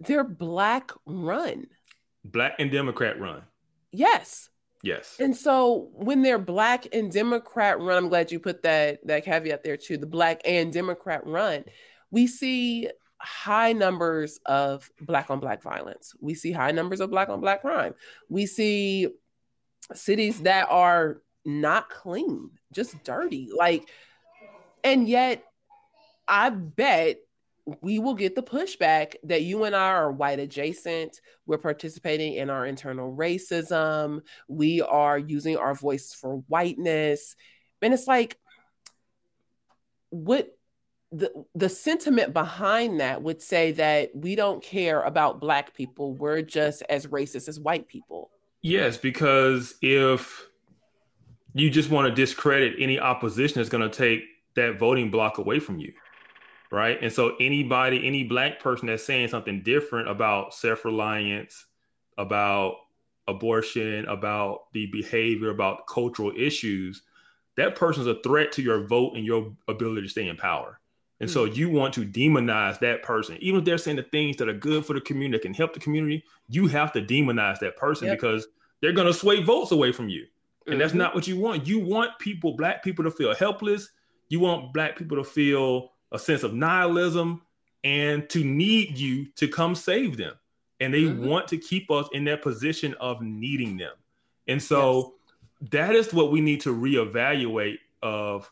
They're 0.00 0.24
black 0.24 0.90
run, 1.04 1.66
black 2.24 2.54
and 2.58 2.70
Democrat 2.70 3.20
run. 3.20 3.42
Yes. 3.90 4.48
Yes. 4.82 5.16
And 5.20 5.36
so 5.36 5.90
when 5.92 6.22
they're 6.22 6.38
black 6.38 6.86
and 6.94 7.12
Democrat 7.12 7.78
run, 7.78 8.04
I'm 8.04 8.08
glad 8.08 8.32
you 8.32 8.40
put 8.40 8.62
that 8.62 9.06
that 9.06 9.26
caveat 9.26 9.64
there 9.64 9.76
too. 9.76 9.98
The 9.98 10.06
black 10.06 10.40
and 10.46 10.72
Democrat 10.72 11.26
run, 11.26 11.64
we 12.10 12.26
see 12.26 12.88
high 13.22 13.72
numbers 13.72 14.40
of 14.46 14.90
black 15.00 15.30
on 15.30 15.40
black 15.40 15.62
violence. 15.62 16.14
We 16.20 16.34
see 16.34 16.52
high 16.52 16.72
numbers 16.72 17.00
of 17.00 17.10
black 17.10 17.28
on 17.28 17.40
black 17.40 17.60
crime. 17.62 17.94
We 18.28 18.46
see 18.46 19.08
cities 19.94 20.40
that 20.42 20.66
are 20.70 21.22
not 21.44 21.88
clean, 21.88 22.50
just 22.72 23.02
dirty. 23.04 23.50
Like, 23.56 23.88
and 24.84 25.08
yet 25.08 25.44
I 26.26 26.50
bet 26.50 27.18
we 27.80 28.00
will 28.00 28.14
get 28.14 28.34
the 28.34 28.42
pushback 28.42 29.14
that 29.24 29.42
you 29.42 29.64
and 29.64 29.76
I 29.76 29.90
are 29.92 30.10
white 30.10 30.40
adjacent. 30.40 31.20
We're 31.46 31.58
participating 31.58 32.34
in 32.34 32.50
our 32.50 32.66
internal 32.66 33.14
racism. 33.14 34.22
We 34.48 34.82
are 34.82 35.16
using 35.16 35.56
our 35.56 35.74
voice 35.74 36.12
for 36.12 36.38
whiteness. 36.48 37.36
And 37.80 37.94
it's 37.94 38.08
like, 38.08 38.36
what 40.10 40.48
the 41.12 41.30
the 41.54 41.68
sentiment 41.68 42.32
behind 42.32 43.00
that 43.00 43.22
would 43.22 43.42
say 43.42 43.72
that 43.72 44.10
we 44.14 44.34
don't 44.34 44.62
care 44.62 45.02
about 45.02 45.40
black 45.40 45.74
people 45.74 46.14
we're 46.14 46.42
just 46.42 46.82
as 46.88 47.06
racist 47.06 47.48
as 47.48 47.60
white 47.60 47.86
people. 47.86 48.30
Yes 48.62 48.96
because 48.96 49.74
if 49.82 50.48
you 51.54 51.68
just 51.68 51.90
want 51.90 52.08
to 52.08 52.14
discredit 52.14 52.74
any 52.78 52.98
opposition 52.98 53.56
that's 53.58 53.68
going 53.68 53.88
to 53.88 53.94
take 53.94 54.22
that 54.54 54.78
voting 54.78 55.10
bloc 55.10 55.38
away 55.38 55.58
from 55.58 55.78
you 55.78 55.92
right? 56.72 56.98
And 57.02 57.12
so 57.12 57.36
anybody 57.38 58.04
any 58.06 58.24
black 58.24 58.58
person 58.58 58.86
that's 58.86 59.04
saying 59.04 59.28
something 59.28 59.62
different 59.62 60.08
about 60.08 60.54
self-reliance 60.54 61.66
about 62.18 62.76
abortion 63.28 64.06
about 64.06 64.72
the 64.72 64.86
behavior 64.86 65.50
about 65.50 65.86
cultural 65.86 66.32
issues 66.36 67.02
that 67.56 67.76
person's 67.76 68.06
a 68.06 68.20
threat 68.22 68.50
to 68.52 68.62
your 68.62 68.86
vote 68.86 69.12
and 69.14 69.24
your 69.24 69.52
ability 69.68 70.02
to 70.02 70.08
stay 70.08 70.26
in 70.26 70.36
power 70.36 70.80
and 71.22 71.30
mm 71.30 71.32
so 71.32 71.44
you 71.44 71.70
want 71.70 71.94
to 71.94 72.04
demonize 72.04 72.80
that 72.80 73.04
person. 73.04 73.38
Even 73.40 73.60
if 73.60 73.64
they're 73.64 73.78
saying 73.78 73.96
the 73.96 74.02
things 74.02 74.36
that 74.38 74.48
are 74.48 74.54
good 74.54 74.84
for 74.84 74.92
the 74.92 75.00
community, 75.00 75.38
that 75.38 75.42
can 75.42 75.54
help 75.54 75.72
the 75.72 75.78
community, 75.78 76.24
you 76.48 76.66
have 76.66 76.92
to 76.92 77.00
demonize 77.00 77.60
that 77.60 77.76
person 77.76 78.08
yep. 78.08 78.18
because 78.18 78.48
they're 78.80 78.92
going 78.92 79.06
to 79.06 79.14
sway 79.14 79.40
votes 79.40 79.70
away 79.70 79.92
from 79.92 80.08
you. 80.08 80.26
And 80.66 80.72
mm-hmm. 80.72 80.80
that's 80.80 80.94
not 80.94 81.14
what 81.14 81.28
you 81.28 81.38
want. 81.38 81.64
You 81.64 81.78
want 81.78 82.18
people, 82.18 82.56
black 82.56 82.82
people, 82.82 83.04
to 83.04 83.10
feel 83.10 83.34
helpless. 83.36 83.88
You 84.30 84.40
want 84.40 84.74
black 84.74 84.96
people 84.96 85.16
to 85.16 85.22
feel 85.22 85.92
a 86.10 86.18
sense 86.18 86.42
of 86.42 86.54
nihilism 86.54 87.42
and 87.84 88.28
to 88.30 88.42
need 88.42 88.98
you 88.98 89.26
to 89.36 89.46
come 89.46 89.76
save 89.76 90.16
them. 90.16 90.34
And 90.80 90.92
they 90.92 91.02
mm-hmm. 91.02 91.24
want 91.24 91.46
to 91.48 91.56
keep 91.56 91.88
us 91.92 92.08
in 92.12 92.24
that 92.24 92.42
position 92.42 92.94
of 93.00 93.22
needing 93.22 93.76
them. 93.76 93.94
And 94.48 94.60
so 94.60 95.14
yes. 95.60 95.70
that 95.70 95.94
is 95.94 96.12
what 96.12 96.32
we 96.32 96.40
need 96.40 96.62
to 96.62 96.74
reevaluate 96.74 97.78
of 98.02 98.50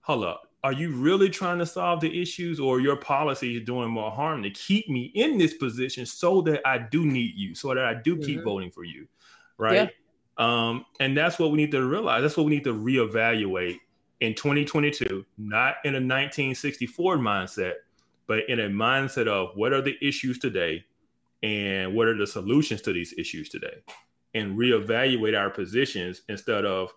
hold 0.00 0.24
up 0.24 0.47
are 0.64 0.72
you 0.72 0.90
really 0.90 1.30
trying 1.30 1.58
to 1.58 1.66
solve 1.66 2.00
the 2.00 2.20
issues 2.20 2.58
or 2.58 2.80
your 2.80 2.96
policy 2.96 3.56
is 3.56 3.64
doing 3.64 3.90
more 3.90 4.10
harm 4.10 4.42
to 4.42 4.50
keep 4.50 4.88
me 4.88 5.12
in 5.14 5.38
this 5.38 5.54
position 5.54 6.04
so 6.04 6.40
that 6.42 6.66
I 6.66 6.78
do 6.78 7.06
need 7.06 7.34
you, 7.36 7.54
so 7.54 7.68
that 7.68 7.84
I 7.84 7.94
do 7.94 8.16
mm-hmm. 8.16 8.24
keep 8.24 8.44
voting 8.44 8.70
for 8.70 8.84
you? 8.84 9.06
Right. 9.56 9.74
Yeah. 9.74 9.88
Um, 10.38 10.84
and 11.00 11.16
that's 11.16 11.38
what 11.38 11.50
we 11.50 11.56
need 11.56 11.70
to 11.72 11.84
realize. 11.86 12.22
That's 12.22 12.36
what 12.36 12.46
we 12.46 12.54
need 12.54 12.64
to 12.64 12.74
reevaluate 12.74 13.78
in 14.20 14.34
2022, 14.34 15.24
not 15.36 15.76
in 15.84 15.94
a 15.94 16.02
1964 16.02 17.18
mindset, 17.18 17.74
but 18.26 18.48
in 18.48 18.60
a 18.60 18.68
mindset 18.68 19.28
of 19.28 19.56
what 19.56 19.72
are 19.72 19.82
the 19.82 19.96
issues 20.00 20.38
today 20.38 20.84
and 21.42 21.94
what 21.94 22.08
are 22.08 22.16
the 22.16 22.26
solutions 22.26 22.82
to 22.82 22.92
these 22.92 23.14
issues 23.16 23.48
today 23.48 23.82
and 24.34 24.58
reevaluate 24.58 25.38
our 25.38 25.50
positions 25.50 26.22
instead 26.28 26.64
of 26.64 26.92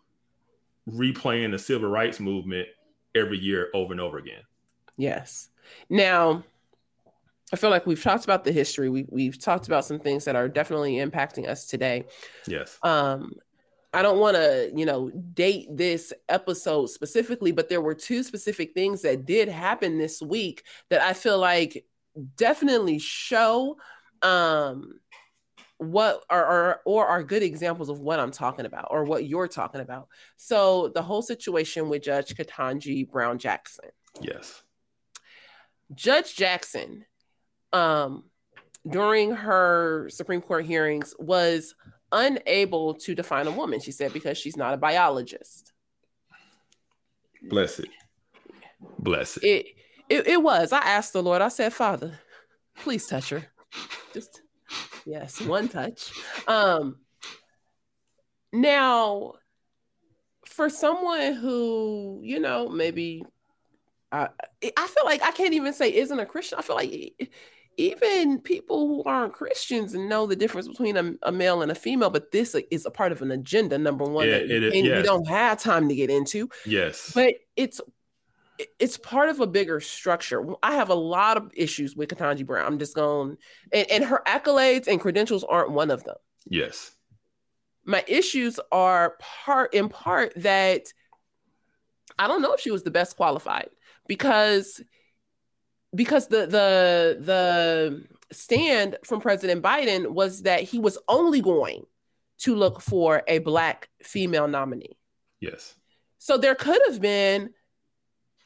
replaying 0.89 1.51
the 1.51 1.59
civil 1.59 1.89
rights 1.89 2.19
movement 2.19 2.67
every 3.15 3.37
year 3.37 3.69
over 3.73 3.93
and 3.93 4.01
over 4.01 4.17
again. 4.17 4.41
Yes. 4.97 5.49
Now, 5.89 6.43
I 7.53 7.55
feel 7.55 7.69
like 7.69 7.85
we've 7.85 8.01
talked 8.01 8.23
about 8.23 8.43
the 8.43 8.51
history. 8.51 8.89
We, 8.89 9.05
we've 9.09 9.39
talked 9.39 9.67
about 9.67 9.85
some 9.85 9.99
things 9.99 10.25
that 10.25 10.35
are 10.35 10.47
definitely 10.47 10.95
impacting 10.95 11.47
us 11.47 11.65
today. 11.65 12.05
Yes. 12.47 12.77
Um, 12.83 13.33
I 13.93 14.01
don't 14.01 14.19
want 14.19 14.37
to, 14.37 14.71
you 14.73 14.85
know, 14.85 15.09
date 15.09 15.67
this 15.69 16.13
episode 16.29 16.87
specifically, 16.87 17.51
but 17.51 17.67
there 17.67 17.81
were 17.81 17.93
two 17.93 18.23
specific 18.23 18.73
things 18.73 19.01
that 19.01 19.25
did 19.25 19.49
happen 19.49 19.97
this 19.97 20.21
week 20.21 20.63
that 20.89 21.01
I 21.01 21.13
feel 21.13 21.37
like 21.37 21.85
definitely 22.35 22.99
show 22.99 23.77
um 24.21 24.99
what 25.81 26.23
are, 26.29 26.45
are 26.45 26.81
or 26.85 27.07
are 27.07 27.23
good 27.23 27.41
examples 27.41 27.89
of 27.89 27.99
what 27.99 28.19
I'm 28.19 28.29
talking 28.29 28.67
about 28.67 28.89
or 28.91 29.03
what 29.03 29.25
you're 29.25 29.47
talking 29.47 29.81
about. 29.81 30.09
So 30.37 30.91
the 30.93 31.01
whole 31.01 31.23
situation 31.23 31.89
with 31.89 32.03
Judge 32.03 32.35
Ketanji 32.35 33.09
Brown 33.09 33.39
Jackson. 33.39 33.89
Yes. 34.21 34.61
Judge 35.95 36.35
Jackson, 36.35 37.03
um, 37.73 38.25
during 38.87 39.31
her 39.31 40.07
Supreme 40.11 40.41
Court 40.41 40.65
hearings, 40.65 41.15
was 41.17 41.73
unable 42.11 42.93
to 42.93 43.15
define 43.15 43.47
a 43.47 43.51
woman. 43.51 43.79
She 43.79 43.91
said 43.91 44.13
because 44.13 44.37
she's 44.37 44.55
not 44.55 44.75
a 44.75 44.77
biologist. 44.77 45.73
Bless 47.49 47.79
it. 47.79 47.89
Bless 48.99 49.37
it. 49.37 49.43
It 49.43 49.65
it, 50.09 50.27
it 50.27 50.43
was. 50.43 50.73
I 50.73 50.79
asked 50.79 51.13
the 51.13 51.23
Lord. 51.23 51.41
I 51.41 51.47
said, 51.47 51.73
Father, 51.73 52.19
please 52.75 53.07
touch 53.07 53.29
her. 53.29 53.47
Just 54.13 54.41
yes, 55.05 55.41
one 55.41 55.67
touch. 55.69 56.11
Um, 56.47 56.97
now, 58.53 59.33
for 60.45 60.69
someone 60.69 61.33
who 61.33 62.19
you 62.23 62.39
know 62.39 62.67
maybe 62.67 63.23
I 64.11 64.29
I 64.77 64.87
feel 64.87 65.05
like 65.05 65.21
I 65.23 65.31
can't 65.31 65.53
even 65.53 65.73
say 65.73 65.93
isn't 65.93 66.19
a 66.19 66.25
Christian. 66.25 66.59
I 66.59 66.61
feel 66.61 66.75
like 66.75 67.31
even 67.77 68.39
people 68.39 68.87
who 68.87 69.03
aren't 69.03 69.33
Christians 69.33 69.93
know 69.93 70.25
the 70.25 70.35
difference 70.35 70.67
between 70.67 70.97
a, 70.97 71.13
a, 71.23 71.31
male 71.31 71.61
and 71.61 71.71
a 71.71 71.75
female, 71.75 72.09
but 72.09 72.31
this 72.31 72.55
is 72.69 72.85
a 72.85 72.91
part 72.91 73.11
of 73.11 73.21
an 73.21 73.31
agenda. 73.31 73.77
Number 73.77 74.03
one, 74.03 74.27
yeah, 74.27 74.39
that 74.39 74.51
it, 74.51 74.75
yes. 74.85 74.97
we 74.97 75.03
don't 75.03 75.27
have 75.27 75.59
time 75.59 75.87
to 75.87 75.95
get 75.95 76.09
into. 76.09 76.49
Yes, 76.65 77.11
but 77.15 77.35
it's 77.55 77.79
it's 78.79 78.97
part 78.97 79.29
of 79.29 79.39
a 79.39 79.47
bigger 79.47 79.79
structure. 79.79 80.45
I 80.63 80.75
have 80.75 80.89
a 80.89 80.95
lot 80.95 81.37
of 81.37 81.51
issues 81.55 81.95
with 81.95 82.09
Ketanji 82.09 82.45
Brown. 82.45 82.65
I'm 82.65 82.79
just 82.79 82.95
going, 82.95 83.37
and, 83.71 83.91
and 83.91 84.03
her 84.03 84.21
accolades 84.27 84.87
and 84.87 84.99
credentials 84.99 85.43
aren't 85.43 85.71
one 85.71 85.91
of 85.91 86.03
them. 86.03 86.17
Yes, 86.45 86.95
my 87.85 88.03
issues 88.07 88.59
are 88.71 89.17
part 89.19 89.73
in 89.73 89.89
part 89.89 90.33
that 90.37 90.93
I 92.19 92.27
don't 92.27 92.41
know 92.41 92.53
if 92.53 92.59
she 92.59 92.71
was 92.71 92.83
the 92.83 92.91
best 92.91 93.15
qualified 93.15 93.69
because 94.07 94.81
because 95.93 96.27
the 96.27 96.45
the 96.47 97.17
the 97.19 98.05
stand 98.31 98.97
from 99.03 99.21
President 99.21 99.61
Biden 99.63 100.11
was 100.11 100.43
that 100.43 100.63
he 100.63 100.79
was 100.79 100.97
only 101.07 101.41
going 101.41 101.83
to 102.39 102.55
look 102.55 102.81
for 102.81 103.23
a 103.27 103.39
black 103.39 103.89
female 104.01 104.47
nominee. 104.47 104.97
Yes. 105.39 105.75
So 106.17 106.37
there 106.37 106.55
could 106.55 106.81
have 106.87 107.01
been 107.01 107.51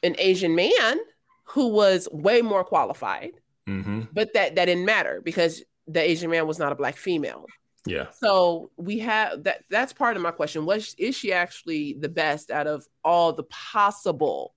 an 0.05 0.15
Asian 0.17 0.55
man 0.55 0.99
who 1.43 1.67
was 1.67 2.07
way 2.11 2.41
more 2.41 2.63
qualified, 2.63 3.31
mm-hmm. 3.67 4.01
but 4.13 4.33
that 4.33 4.55
that 4.55 4.65
didn't 4.65 4.85
matter 4.85 5.21
because 5.23 5.63
the 5.87 6.01
Asian 6.01 6.29
man 6.31 6.47
was 6.47 6.59
not 6.59 6.71
a 6.71 6.75
black 6.75 6.97
female. 6.97 7.45
Yeah. 7.85 8.07
So 8.19 8.71
we 8.77 8.99
have 8.99 9.43
that. 9.43 9.63
That's 9.69 9.93
part 9.93 10.15
of 10.15 10.23
my 10.23 10.31
question. 10.31 10.65
Was 10.65 10.95
is 10.97 11.15
she 11.15 11.33
actually 11.33 11.97
the 11.99 12.09
best 12.09 12.49
out 12.49 12.67
of 12.67 12.85
all 13.03 13.33
the 13.33 13.43
possible 13.43 14.55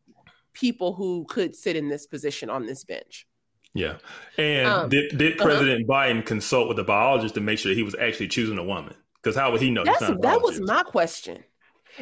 people 0.58 0.92
who 0.92 1.24
could 1.28 1.54
sit 1.54 1.76
in 1.76 1.88
this 1.88 2.06
position 2.06 2.50
on 2.50 2.66
this 2.66 2.84
bench. 2.84 3.26
Yeah. 3.74 3.96
And 4.36 4.66
um, 4.66 4.88
did, 4.88 5.16
did 5.16 5.34
uh-huh. 5.34 5.44
President 5.44 5.88
uh-huh. 5.88 6.06
Biden 6.06 6.26
consult 6.26 6.68
with 6.68 6.76
the 6.76 6.84
biologist 6.84 7.34
to 7.34 7.40
make 7.40 7.58
sure 7.58 7.72
he 7.72 7.82
was 7.82 7.94
actually 7.94 8.28
choosing 8.28 8.58
a 8.58 8.64
woman? 8.64 8.94
Because 9.22 9.36
how 9.36 9.52
would 9.52 9.60
he 9.60 9.70
know? 9.70 9.84
that 9.84 10.40
was 10.42 10.60
my 10.60 10.82
question. 10.82 11.44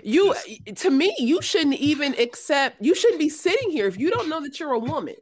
You, 0.02 0.34
to 0.76 0.90
me, 0.90 1.14
you 1.18 1.40
shouldn't 1.42 1.76
even 1.76 2.14
accept, 2.18 2.76
you 2.80 2.94
shouldn't 2.94 3.20
be 3.20 3.28
sitting 3.28 3.70
here 3.70 3.86
if 3.86 3.98
you 3.98 4.10
don't 4.10 4.28
know 4.28 4.42
that 4.42 4.58
you're 4.60 4.72
a 4.72 4.78
woman. 4.78 5.14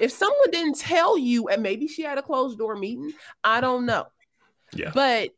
If 0.00 0.12
someone 0.12 0.50
didn't 0.50 0.78
tell 0.78 1.18
you, 1.18 1.48
and 1.48 1.62
maybe 1.62 1.88
she 1.88 2.02
had 2.02 2.18
a 2.18 2.22
closed 2.22 2.58
door 2.58 2.76
meeting, 2.76 3.12
I 3.42 3.60
don't 3.60 3.86
know. 3.86 4.06
Yeah. 4.72 4.92
But 4.94 5.30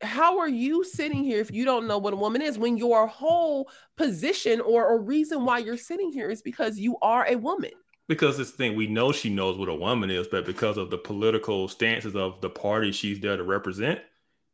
how 0.00 0.38
are 0.38 0.48
you 0.48 0.84
sitting 0.84 1.24
here 1.24 1.40
if 1.40 1.50
you 1.50 1.64
don't 1.64 1.86
know 1.86 1.98
what 1.98 2.12
a 2.12 2.16
woman 2.16 2.42
is 2.42 2.58
when 2.58 2.76
your 2.76 3.06
whole 3.06 3.68
position 3.96 4.60
or 4.60 4.94
a 4.94 4.98
reason 4.98 5.44
why 5.44 5.58
you're 5.58 5.76
sitting 5.76 6.12
here 6.12 6.30
is 6.30 6.42
because 6.42 6.78
you 6.78 6.96
are 7.02 7.26
a 7.26 7.36
woman 7.36 7.70
because 8.06 8.38
this 8.38 8.52
thing 8.52 8.76
we 8.76 8.86
know 8.86 9.10
she 9.10 9.28
knows 9.28 9.58
what 9.58 9.68
a 9.68 9.74
woman 9.74 10.08
is 10.08 10.28
but 10.28 10.46
because 10.46 10.76
of 10.76 10.90
the 10.90 10.98
political 10.98 11.66
stances 11.66 12.14
of 12.14 12.40
the 12.40 12.50
party 12.50 12.92
she's 12.92 13.20
there 13.20 13.36
to 13.36 13.42
represent. 13.42 14.00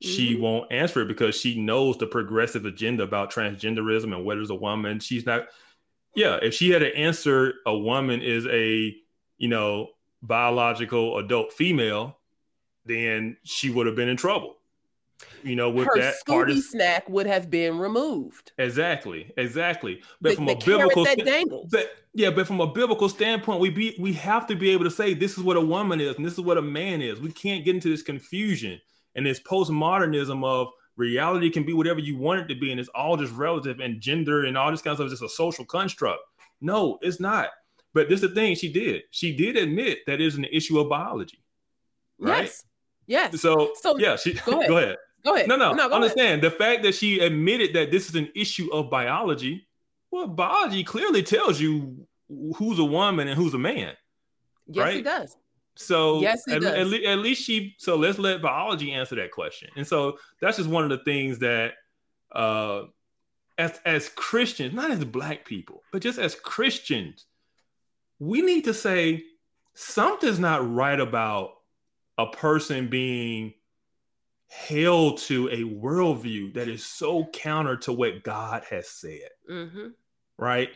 She 0.05 0.35
mm-hmm. 0.35 0.43
won't 0.43 0.73
answer 0.73 1.03
it 1.03 1.09
because 1.09 1.35
she 1.35 1.61
knows 1.61 1.97
the 1.99 2.07
progressive 2.07 2.65
agenda 2.65 3.03
about 3.03 3.33
transgenderism 3.33 4.15
and 4.15 4.25
what 4.25 4.39
is 4.39 4.51
a 4.51 4.55
woman 4.55 5.01
she's 5.01 5.27
not 5.27 5.47
yeah 6.15 6.39
if 6.43 6.55
she 6.55 6.71
had 6.71 6.81
to 6.81 6.95
answer 6.97 7.55
a 7.67 7.77
woman 7.77 8.21
is 8.21 8.47
a 8.47 8.95
you 9.39 9.49
know 9.49 9.89
biological 10.23 11.19
adult 11.19 11.53
female 11.53 12.19
then 12.87 13.37
she 13.45 13.71
would 13.71 13.87
have 13.87 13.97
been 13.97 14.09
in 14.09 14.17
trouble 14.17 14.57
you 15.43 15.57
know, 15.57 15.71
with 15.71 15.87
her 15.87 16.01
that 16.01 16.15
Scooby 16.27 16.35
artist, 16.35 16.71
snack 16.71 17.09
would 17.09 17.27
have 17.27 17.51
been 17.51 17.79
removed. 17.79 18.53
Exactly, 18.59 19.31
exactly. 19.37 20.01
But 20.21 20.31
the, 20.31 20.37
from 20.37 20.49
a 20.49 20.57
biblical, 20.57 21.05
st- 21.05 21.71
but, 21.71 21.97
yeah, 22.15 22.31
but 22.31 22.47
from 22.47 22.61
a 22.61 22.67
biblical 22.67 23.09
standpoint, 23.09 23.61
we 23.61 23.71
be 23.71 23.95
we 23.99 24.15
have 24.15 24.47
to 24.47 24.57
be 24.57 24.71
able 24.71 24.85
to 24.85 24.91
say 24.91 25.13
this 25.13 25.37
is 25.37 25.45
what 25.45 25.57
a 25.57 25.61
woman 25.61 26.01
is 26.01 26.17
and 26.17 26.25
this 26.25 26.33
is 26.33 26.41
what 26.41 26.57
a 26.57 26.63
man 26.63 27.03
is. 27.03 27.21
We 27.21 27.31
can't 27.31 27.65
get 27.65 27.75
into 27.75 27.91
this 27.91 28.03
confusion 28.03 28.81
and 29.15 29.27
this 29.27 29.41
postmodernism 29.41 30.45
of 30.45 30.69
reality 30.97 31.51
can 31.51 31.65
be 31.65 31.73
whatever 31.73 32.01
you 32.01 32.17
want 32.17 32.41
it 32.41 32.55
to 32.55 32.59
be, 32.59 32.71
and 32.71 32.81
it's 32.81 32.89
all 32.95 33.17
just 33.17 33.33
relative 33.35 33.81
and 33.81 34.01
gender 34.01 34.45
and 34.45 34.57
all 34.57 34.71
this 34.71 34.83
kind 34.83 34.93
of 34.93 34.99
stuff 34.99 35.07
is 35.07 35.21
just 35.21 35.33
a 35.33 35.37
social 35.37 35.65
construct. 35.65 36.21
No, 36.61 36.99
it's 37.03 37.21
not. 37.21 37.49
But 37.93 38.09
this 38.09 38.23
is 38.23 38.29
the 38.29 38.35
thing 38.35 38.57
she 38.57 38.73
did. 38.73 39.03
She 39.11 39.37
did 39.37 39.57
admit 39.57 39.99
that 40.07 40.21
is 40.21 40.37
an 40.37 40.45
issue 40.47 40.81
of 40.81 40.89
biology. 40.89 41.43
Right? 42.19 42.45
Yes. 42.45 42.65
Yes. 43.07 43.41
So, 43.41 43.73
so 43.81 43.99
yeah, 43.99 44.17
she 44.17 44.35
go 44.35 44.53
ahead. 44.59 44.69
go 44.69 44.79
ahead. 44.79 44.97
Go 45.25 45.35
ahead. 45.35 45.49
No, 45.49 45.57
no, 45.57 45.73
no 45.73 45.91
understand 45.91 46.43
ahead. 46.43 46.43
the 46.43 46.51
fact 46.51 46.83
that 46.83 46.95
she 46.95 47.21
admitted 47.21 47.75
that 47.75 47.91
this 47.91 48.09
is 48.09 48.15
an 48.15 48.29
issue 48.35 48.73
of 48.73 48.91
biology. 48.91 49.67
Well, 50.11 50.29
biology 50.29 50.85
clearly 50.85 51.23
tells 51.23 51.61
you 51.61 52.07
who's 52.57 52.79
a 52.79 52.85
woman 52.85 53.29
and 53.29 53.37
who's 53.37 53.55
a 53.55 53.59
man. 53.59 53.95
Yes, 54.67 54.85
right? 54.85 54.97
it 54.99 55.05
does. 55.05 55.37
So 55.77 56.21
yes, 56.21 56.47
at. 56.49 56.63
At, 56.63 56.77
at, 56.77 57.19
least 57.19 57.43
she. 57.43 57.75
So 57.79 57.97
let's 57.97 58.19
let 58.19 58.43
biology 58.43 58.93
answer 58.93 59.17
that 59.17 59.33
question. 59.33 59.71
And 59.77 59.87
so 59.87 60.19
that's 60.41 60.57
just 60.57 60.69
one 60.69 60.85
of 60.85 60.91
the 60.91 61.05
things 61.05 61.41
that, 61.41 61.75
uh, 62.33 62.83
as 63.59 63.81
as 63.85 64.09
Christians, 64.11 64.75
not 64.75 64.91
as 64.91 65.05
black 65.05 65.45
people, 65.45 65.83
but 65.93 66.03
just 66.03 66.19
as 66.19 66.35
Christians, 66.35 67.27
we 68.19 68.43
need 68.43 68.65
to 68.65 68.75
say 68.75 69.25
something's 69.75 70.39
not 70.39 70.73
right 70.73 70.99
about 70.99 71.55
a 72.19 72.27
person 72.27 72.89
being 72.89 73.55
held 74.49 75.19
to 75.19 75.49
a 75.49 75.63
worldview 75.63 76.55
that 76.55 76.69
is 76.69 76.85
so 76.85 77.27
counter 77.33 77.77
to 77.77 77.93
what 77.93 78.23
God 78.23 78.63
has 78.71 78.89
said. 78.89 79.31
Mm-hmm. 79.51 79.89
Right? 80.39 80.71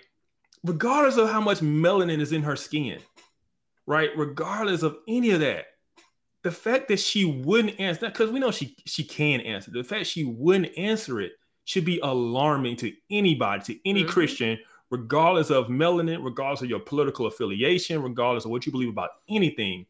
Regardless 0.64 1.16
of 1.16 1.30
how 1.30 1.40
much 1.40 1.60
melanin 1.60 2.20
is 2.20 2.32
in 2.32 2.42
her 2.42 2.56
skin, 2.56 2.98
right? 3.88 4.10
Regardless 4.16 4.82
of 4.82 4.98
any 5.08 5.30
of 5.30 5.40
that, 5.40 5.64
the 6.44 6.50
fact 6.52 6.88
that 6.88 7.00
she 7.00 7.24
wouldn't 7.24 7.80
answer 7.80 8.02
that, 8.02 8.12
because 8.12 8.30
we 8.30 8.38
know 8.38 8.52
she 8.52 8.76
she 8.84 9.02
can 9.02 9.40
answer, 9.40 9.72
the 9.72 9.82
fact 9.82 10.06
she 10.06 10.24
wouldn't 10.24 10.76
answer 10.76 11.20
it 11.20 11.32
should 11.64 11.84
be 11.84 11.98
alarming 12.02 12.76
to 12.76 12.92
anybody, 13.10 13.62
to 13.64 13.88
any 13.88 14.02
mm-hmm. 14.02 14.10
Christian, 14.10 14.58
regardless 14.90 15.50
of 15.50 15.66
melanin, 15.66 16.22
regardless 16.22 16.62
of 16.62 16.68
your 16.68 16.80
political 16.80 17.26
affiliation, 17.26 18.02
regardless 18.02 18.44
of 18.44 18.50
what 18.50 18.66
you 18.66 18.72
believe 18.72 18.90
about 18.90 19.10
anything. 19.28 19.86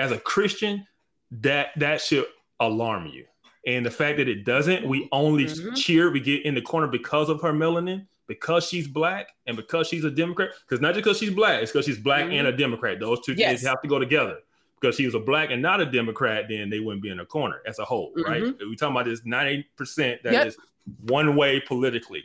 As 0.00 0.12
a 0.12 0.18
Christian, 0.18 0.86
that 1.30 1.68
that 1.76 2.00
should 2.00 2.26
alarm 2.60 3.06
you. 3.06 3.24
And 3.66 3.86
the 3.86 3.90
fact 3.90 4.18
that 4.18 4.28
it 4.28 4.44
doesn't, 4.44 4.86
we 4.86 5.08
only 5.12 5.46
mm-hmm. 5.46 5.74
cheer, 5.74 6.10
we 6.10 6.20
get 6.20 6.44
in 6.44 6.54
the 6.54 6.62
corner 6.62 6.88
because 6.88 7.28
of 7.28 7.40
her 7.42 7.52
melanin, 7.52 8.06
because 8.28 8.68
she's 8.68 8.86
black, 8.86 9.30
and 9.46 9.56
because 9.56 9.88
she's 9.88 10.04
a 10.04 10.10
Democrat. 10.10 10.50
Because 10.60 10.80
not 10.80 10.94
just 10.94 11.04
because 11.04 11.18
she's 11.18 11.34
black, 11.34 11.62
it's 11.62 11.72
because 11.72 11.86
she's 11.86 11.98
black 11.98 12.26
mm-hmm. 12.26 12.34
and 12.34 12.46
a 12.46 12.56
Democrat. 12.56 13.00
Those 13.00 13.20
two 13.24 13.32
yes. 13.32 13.48
things 13.48 13.66
have 13.66 13.82
to 13.82 13.88
go 13.88 13.98
together. 13.98 14.36
Because 14.80 14.94
she 14.94 15.06
was 15.06 15.16
a 15.16 15.18
black 15.18 15.50
and 15.50 15.60
not 15.60 15.80
a 15.80 15.86
Democrat, 15.86 16.44
then 16.48 16.70
they 16.70 16.78
wouldn't 16.78 17.02
be 17.02 17.10
in 17.10 17.16
the 17.16 17.24
corner 17.24 17.62
as 17.66 17.80
a 17.80 17.84
whole, 17.84 18.12
mm-hmm. 18.12 18.30
right? 18.30 18.42
We're 18.42 18.76
talking 18.76 18.94
about 18.94 19.06
this 19.06 19.22
90% 19.22 19.64
that 20.22 20.32
yep. 20.32 20.46
is 20.46 20.56
one 21.00 21.34
way 21.34 21.58
politically. 21.58 22.22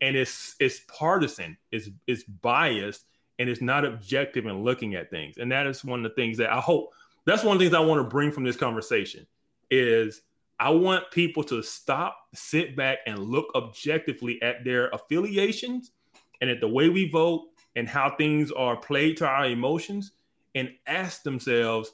And 0.00 0.14
it's 0.14 0.54
it's 0.60 0.82
partisan, 0.86 1.56
it's 1.72 1.88
it's 2.06 2.22
biased, 2.22 3.06
and 3.38 3.48
it's 3.48 3.62
not 3.62 3.84
objective 3.84 4.46
in 4.46 4.62
looking 4.62 4.94
at 4.94 5.10
things. 5.10 5.38
And 5.38 5.50
that 5.50 5.66
is 5.66 5.82
one 5.84 6.04
of 6.04 6.10
the 6.10 6.14
things 6.14 6.36
that 6.36 6.52
I 6.52 6.60
hope 6.60 6.92
that's 7.24 7.42
one 7.42 7.56
of 7.56 7.58
the 7.58 7.64
things 7.64 7.74
I 7.74 7.80
want 7.80 7.98
to 7.98 8.08
bring 8.08 8.30
from 8.30 8.44
this 8.44 8.56
conversation 8.56 9.26
is 9.70 10.20
I 10.58 10.70
want 10.70 11.10
people 11.10 11.44
to 11.44 11.62
stop, 11.62 12.16
sit 12.34 12.76
back, 12.76 12.98
and 13.06 13.18
look 13.18 13.48
objectively 13.54 14.40
at 14.42 14.64
their 14.64 14.88
affiliations 14.88 15.92
and 16.40 16.48
at 16.48 16.60
the 16.60 16.68
way 16.68 16.88
we 16.88 17.10
vote 17.10 17.48
and 17.76 17.86
how 17.86 18.14
things 18.16 18.50
are 18.52 18.76
played 18.76 19.18
to 19.18 19.26
our 19.26 19.46
emotions 19.46 20.12
and 20.54 20.70
ask 20.86 21.22
themselves, 21.22 21.92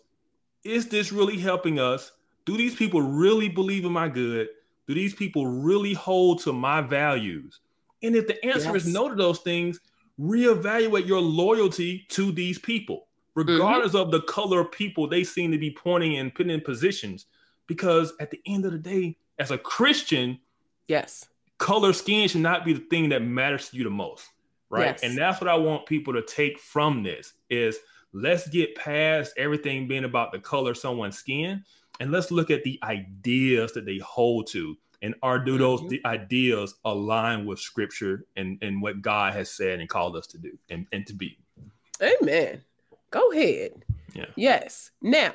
is 0.63 0.89
this 0.89 1.11
really 1.11 1.39
helping 1.39 1.81
us? 1.81 2.13
Do 2.45 2.57
these 2.57 2.77
people 2.77 3.03
really 3.03 3.49
believe 3.49 3.85
in 3.85 3.93
my 3.93 4.09
good? 4.09 4.49
Do 4.87 4.95
these 4.95 5.15
people 5.15 5.47
really 5.47 5.95
hold 5.95 6.41
to 6.43 6.53
my 6.53 6.81
values? 6.81 7.61
And 8.03 8.15
if 8.15 8.29
the 8.29 8.45
answer 8.45 8.73
yes. 8.73 8.87
is 8.87 8.93
no 8.93 9.09
to 9.09 9.15
those 9.17 9.41
things, 9.41 9.81
reevaluate 10.21 11.07
your 11.07 11.21
loyalty 11.21 12.07
to 12.11 12.31
these 12.31 12.59
people, 12.59 13.09
regardless 13.35 13.93
mm-hmm. 13.93 14.03
of 14.03 14.11
the 14.13 14.23
color 14.23 14.61
of 14.61 14.71
people 14.71 15.09
they 15.09 15.25
seem 15.25 15.51
to 15.51 15.59
be 15.59 15.71
pointing 15.71 16.19
and 16.19 16.33
putting 16.33 16.53
in 16.53 16.61
positions 16.61 17.27
because 17.67 18.13
at 18.21 18.31
the 18.31 18.41
end 18.47 18.65
of 18.65 18.73
the 18.73 18.79
day, 18.79 19.17
as 19.39 19.51
a 19.51 19.59
Christian, 19.59 20.39
yes, 20.89 21.27
color 21.59 21.93
skin 21.93 22.29
should 22.29 22.41
not 22.41 22.65
be 22.65 22.73
the 22.73 22.85
thing 22.91 23.09
that 23.11 23.23
matters 23.23 23.71
to 23.71 23.77
you 23.77 23.85
the 23.85 23.91
most, 23.91 24.27
right? 24.71 24.87
Yes. 24.87 25.03
And 25.03 25.17
that's 25.17 25.41
what 25.41 25.49
I 25.49 25.57
want 25.57 25.87
people 25.87 26.13
to 26.15 26.23
take 26.23 26.59
from 26.59 27.03
this 27.03 27.35
is 27.51 27.79
let's 28.13 28.49
get 28.49 28.75
past 28.75 29.33
everything 29.37 29.89
being 29.89 30.05
about 30.05 30.33
the 30.33 30.39
color 30.39 30.75
someone's 30.75 31.17
skin 31.17 31.65
and 32.01 32.11
let's 32.11 32.31
look 32.31 32.51
at 32.51 32.65
the 32.65 32.79
ideas 32.83 33.73
that 33.73 33.87
they 33.87 33.99
hold 33.99 34.49
to 34.49 34.77
and 35.03 35.15
are 35.23 35.39
do 35.39 35.59
those 35.59 35.81
mm-hmm. 35.83 36.07
ideas 36.07 36.75
align 36.85 37.45
with 37.45 37.59
scripture 37.59 38.25
and, 38.37 38.59
and 38.63 38.81
what 38.81 39.03
God 39.03 39.33
has 39.35 39.51
said 39.51 39.81
and 39.81 39.89
called 39.89 40.17
us 40.17 40.27
to 40.29 40.39
do 40.39 40.57
and, 40.71 40.87
and 40.93 41.07
to 41.07 41.15
be. 41.15 41.39
Amen. 42.03 42.63
Go 43.11 43.33
ahead. 43.33 43.85
Yeah. 44.15 44.27
Yes. 44.37 44.91
Now, 45.01 45.33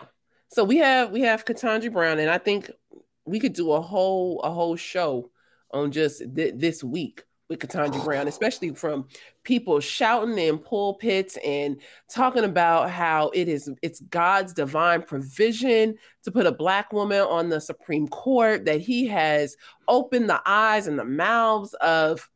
so 0.49 0.63
we 0.63 0.77
have 0.77 1.11
we 1.11 1.21
have 1.21 1.45
Ketanji 1.45 1.91
Brown, 1.91 2.19
and 2.19 2.29
I 2.29 2.37
think 2.37 2.71
we 3.25 3.39
could 3.39 3.53
do 3.53 3.71
a 3.71 3.81
whole 3.81 4.39
a 4.41 4.51
whole 4.51 4.75
show 4.75 5.29
on 5.71 5.91
just 5.91 6.23
th- 6.35 6.55
this 6.55 6.83
week 6.83 7.23
with 7.49 7.59
Ketanji 7.59 8.03
Brown, 8.03 8.27
especially 8.27 8.73
from 8.73 9.07
people 9.43 9.79
shouting 9.79 10.37
in 10.37 10.57
pulpits 10.57 11.37
and 11.45 11.81
talking 12.09 12.43
about 12.43 12.89
how 12.89 13.29
it 13.29 13.47
is 13.47 13.69
it's 13.81 13.99
God's 14.01 14.53
divine 14.53 15.01
provision 15.01 15.95
to 16.23 16.31
put 16.31 16.45
a 16.45 16.51
black 16.51 16.93
woman 16.93 17.21
on 17.21 17.49
the 17.49 17.61
Supreme 17.61 18.07
Court, 18.07 18.65
that 18.65 18.81
he 18.81 19.07
has 19.07 19.55
opened 19.87 20.29
the 20.29 20.41
eyes 20.45 20.87
and 20.87 20.97
the 20.97 21.05
mouths 21.05 21.73
of 21.75 22.29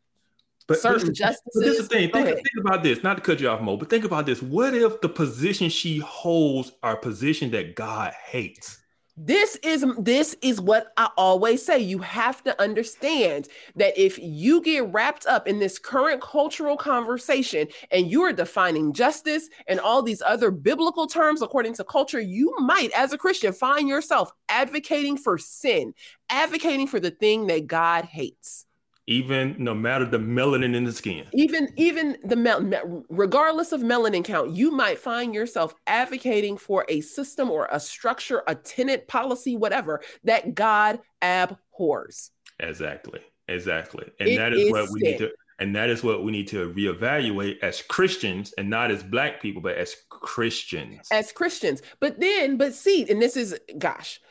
but, 0.72 0.80
certain 0.80 1.08
but, 1.08 1.16
justices. 1.16 1.52
But 1.54 1.62
this 1.62 1.80
is 1.80 1.88
the 1.88 1.96
thing. 1.96 2.12
Think, 2.12 2.28
think, 2.28 2.66
about 2.66 2.84
this, 2.84 3.04
not 3.04 3.18
to 3.18 3.22
cut 3.22 3.40
you 3.40 3.50
off, 3.50 3.62
Mo, 3.62 3.78
but 3.78 3.90
think 3.90 4.06
about 4.06 4.26
this. 4.26 4.42
What 4.42 4.74
if 4.74 5.02
the 5.02 5.10
position 5.10 5.70
she 5.70 6.00
holds 6.00 6.72
are 6.84 6.96
position 6.96 7.52
that 7.52 7.76
God 7.76 8.14
hates? 8.26 8.82
this 9.18 9.58
is 9.58 9.86
this 10.00 10.36
is 10.42 10.62
what 10.62 10.94
I 10.98 11.10
always 11.18 11.64
say. 11.64 11.80
You 11.80 12.00
have 12.00 12.44
to 12.44 12.60
understand 12.62 13.50
that 13.76 13.98
if 13.98 14.18
you 14.18 14.62
get 14.62 14.92
wrapped 14.92 15.26
up 15.28 15.48
in 15.48 15.60
this 15.60 15.78
current 15.78 16.22
cultural 16.22 16.78
conversation 16.78 17.68
and 17.92 18.10
you 18.10 18.22
are 18.24 18.34
defining 18.34 18.94
justice 18.94 19.50
and 19.68 19.80
all 19.80 20.02
these 20.02 20.22
other 20.22 20.50
biblical 20.50 21.08
terms 21.08 21.42
according 21.42 21.74
to 21.76 21.84
culture, 21.84 22.20
you 22.20 22.56
might, 22.60 22.92
as 22.96 23.14
a 23.14 23.18
Christian, 23.18 23.54
find 23.54 23.88
yourself 23.88 24.32
advocating 24.50 25.18
for 25.18 25.38
sin, 25.38 25.94
advocating 26.30 26.88
for 26.88 27.00
the 27.00 27.12
thing 27.12 27.48
that 27.48 27.68
God 27.68 28.06
hates 28.06 28.66
even 29.12 29.56
no 29.60 29.74
matter 29.74 30.06
the 30.06 30.18
melanin 30.18 30.74
in 30.74 30.86
the 30.86 30.92
skin. 30.92 31.26
Even 31.34 31.68
even 31.76 32.18
the 32.24 32.36
mel- 32.36 33.04
regardless 33.10 33.72
of 33.72 33.82
melanin 33.82 34.24
count 34.24 34.52
you 34.52 34.72
might 34.72 34.98
find 34.98 35.34
yourself 35.34 35.76
advocating 35.86 36.58
for 36.58 36.86
a 36.88 37.02
system 37.02 37.52
or 37.52 37.68
a 37.72 37.80
structure 37.80 38.44
a 38.48 38.56
tenant 38.56 39.08
policy 39.08 39.58
whatever 39.58 40.02
that 40.24 40.56
god 40.56 41.00
abhors. 41.22 42.32
Exactly 42.60 43.20
exactly. 43.48 44.06
And 44.20 44.30
it 44.30 44.38
that 44.38 44.54
is, 44.54 44.62
is 44.62 44.72
what 44.72 44.90
we 44.92 45.02
need 45.02 45.18
to 45.18 45.32
and 45.60 45.76
that 45.76 45.90
is 45.90 46.04
what 46.04 46.24
we 46.24 46.32
need 46.32 46.48
to 46.48 46.74
reevaluate 46.74 47.60
as 47.62 47.84
christians 47.84 48.54
and 48.58 48.70
not 48.70 48.90
as 48.92 49.04
black 49.04 49.42
people 49.42 49.62
but 49.62 49.78
as 49.78 49.96
christians. 50.10 51.08
As 51.12 51.32
christians. 51.32 51.82
But 52.00 52.20
then 52.20 52.58
but 52.58 52.74
see 52.74 53.10
and 53.10 53.22
this 53.22 53.36
is 53.36 53.60
gosh 53.78 54.22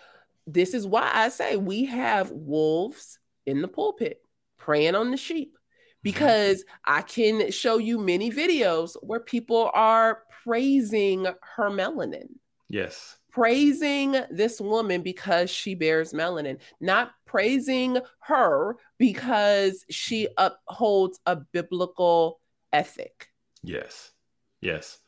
this 0.47 0.73
is 0.73 0.87
why 0.87 1.11
i 1.13 1.29
say 1.29 1.57
we 1.57 1.85
have 1.85 2.31
wolves 2.31 3.19
in 3.47 3.61
the 3.61 3.69
pulpit 3.69 4.23
preying 4.61 4.95
on 4.95 5.11
the 5.11 5.17
sheep 5.17 5.55
mm-hmm. 5.55 5.99
because 6.05 6.65
I 6.85 7.03
can 7.03 7.51
show 7.51 7.79
you 7.79 7.99
many 7.99 8.31
videos 8.31 8.97
where 9.03 9.21
people 9.21 9.71
are 9.75 10.23
praising 10.45 11.25
her 11.25 11.71
melanin. 11.71 12.29
Yes. 12.69 13.17
Praising 13.33 14.17
this 14.31 14.61
woman 14.61 15.03
because 15.03 15.51
she 15.51 15.75
bears 15.75 16.13
melanin, 16.13 16.59
not 16.81 17.13
praising 17.27 17.99
her 18.21 18.77
because 18.99 19.85
she 19.91 20.29
upholds 20.37 21.19
a 21.27 21.37
biblical 21.37 22.41
ethic. 22.73 23.29
Yes. 23.63 24.13
Yes. 24.61 24.99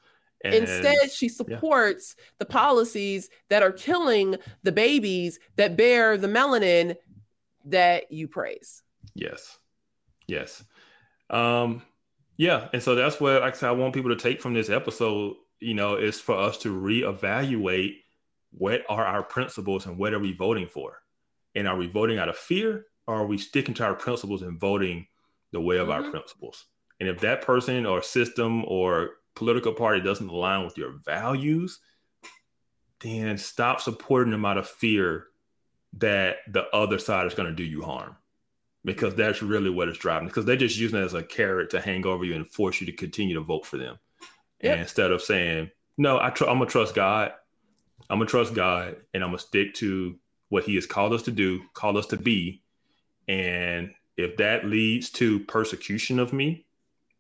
And, 0.45 0.55
Instead, 0.55 1.11
she 1.13 1.29
supports 1.29 2.17
yeah. 2.19 2.25
the 2.41 2.47
policies 2.47 3.29
that 3.49 3.63
are 3.63 3.73
killing 3.73 4.37
the 4.65 4.73
babies 4.73 5.39
that 5.57 5.77
bear 5.77 6.17
the 6.17 6.27
melanin 6.27 6.97
that 7.67 8.11
you 8.11 8.27
praise. 8.27 8.83
Yes. 9.15 9.59
Yes. 10.27 10.63
Um, 11.31 11.83
yeah. 12.37 12.69
And 12.73 12.83
so 12.83 12.95
that's 12.95 13.21
what 13.21 13.43
like 13.43 13.55
I, 13.55 13.57
said, 13.57 13.69
I 13.69 13.73
want 13.73 13.95
people 13.95 14.11
to 14.11 14.23
take 14.23 14.41
from 14.41 14.55
this 14.55 14.71
episode, 14.71 15.37
you 15.61 15.75
know, 15.75 15.97
is 15.97 16.21
for 16.21 16.37
us 16.37 16.59
to 16.59 16.75
reevaluate 16.75 17.97
what 18.53 18.83
are 18.89 19.05
our 19.05 19.23
principles 19.23 19.87
and 19.87 19.99
what 19.99 20.13
are 20.13 20.19
we 20.19 20.33
voting 20.33 20.67
for? 20.67 21.03
And 21.55 21.69
are 21.69 21.77
we 21.77 21.87
voting 21.87 22.19
out 22.19 22.29
of 22.29 22.37
fear 22.37 22.87
or 23.07 23.17
are 23.17 23.27
we 23.27 23.39
sticking 23.39 23.75
to 23.75 23.85
our 23.85 23.95
principles 23.95 24.43
and 24.43 24.59
voting 24.59 25.07
the 25.53 25.61
way 25.61 25.79
of 25.79 25.89
mm-hmm. 25.89 26.05
our 26.05 26.11
principles? 26.11 26.67
And 27.01 27.09
if 27.09 27.21
that 27.21 27.43
person 27.43 27.87
or 27.87 28.03
system 28.03 28.65
or 28.67 29.11
political 29.35 29.73
party 29.73 30.01
doesn't 30.01 30.29
align 30.29 30.65
with 30.65 30.79
your 30.79 30.99
values, 31.05 31.81
then 33.01 33.37
stop 33.37 33.81
supporting 33.81 34.31
them 34.31 34.45
out 34.45 34.59
of 34.59 34.69
fear 34.69 35.27
that 35.95 36.37
the 36.49 36.65
other 36.75 36.99
side 36.99 37.27
is 37.27 37.35
going 37.35 37.49
to 37.49 37.55
do 37.55 37.65
you 37.65 37.83
harm 37.83 38.17
because 38.85 39.15
that's 39.15 39.43
really 39.43 39.71
what 39.71 39.89
it's 39.89 39.99
driving. 39.99 40.29
Because 40.29 40.45
they're 40.45 40.57
just 40.57 40.79
using 40.79 40.99
it 40.99 41.05
as 41.05 41.15
a 41.15 41.23
carrot 41.23 41.71
to 41.71 41.81
hang 41.81 42.07
over 42.07 42.25
you 42.25 42.35
and 42.35 42.47
force 42.47 42.81
you 42.81 42.87
to 42.87 42.93
continue 42.93 43.35
to 43.35 43.41
vote 43.41 43.67
for 43.67 43.77
them. 43.77 43.99
Yep. 44.63 44.73
And 44.73 44.81
instead 44.81 45.11
of 45.11 45.23
saying, 45.23 45.71
"No, 45.99 46.19
I 46.21 46.31
tr- 46.31 46.45
I'm 46.45 46.59
gonna 46.59 46.71
trust 46.71 46.95
God. 46.95 47.33
I'm 48.11 48.19
gonna 48.19 48.27
trust 48.29 48.55
God, 48.55 48.97
and 49.15 49.23
I'm 49.23 49.31
gonna 49.31 49.39
stick 49.39 49.75
to 49.75 50.19
what 50.49 50.65
He 50.65 50.75
has 50.75 50.87
called 50.87 51.13
us 51.13 51.23
to 51.23 51.31
do, 51.31 51.63
called 51.75 51.97
us 51.97 52.07
to 52.07 52.17
be, 52.17 52.63
and 53.29 53.95
if 54.17 54.37
that 54.37 54.67
leads 54.67 55.11
to 55.11 55.41
persecution 55.41 56.19
of 56.19 56.33
me, 56.33 56.67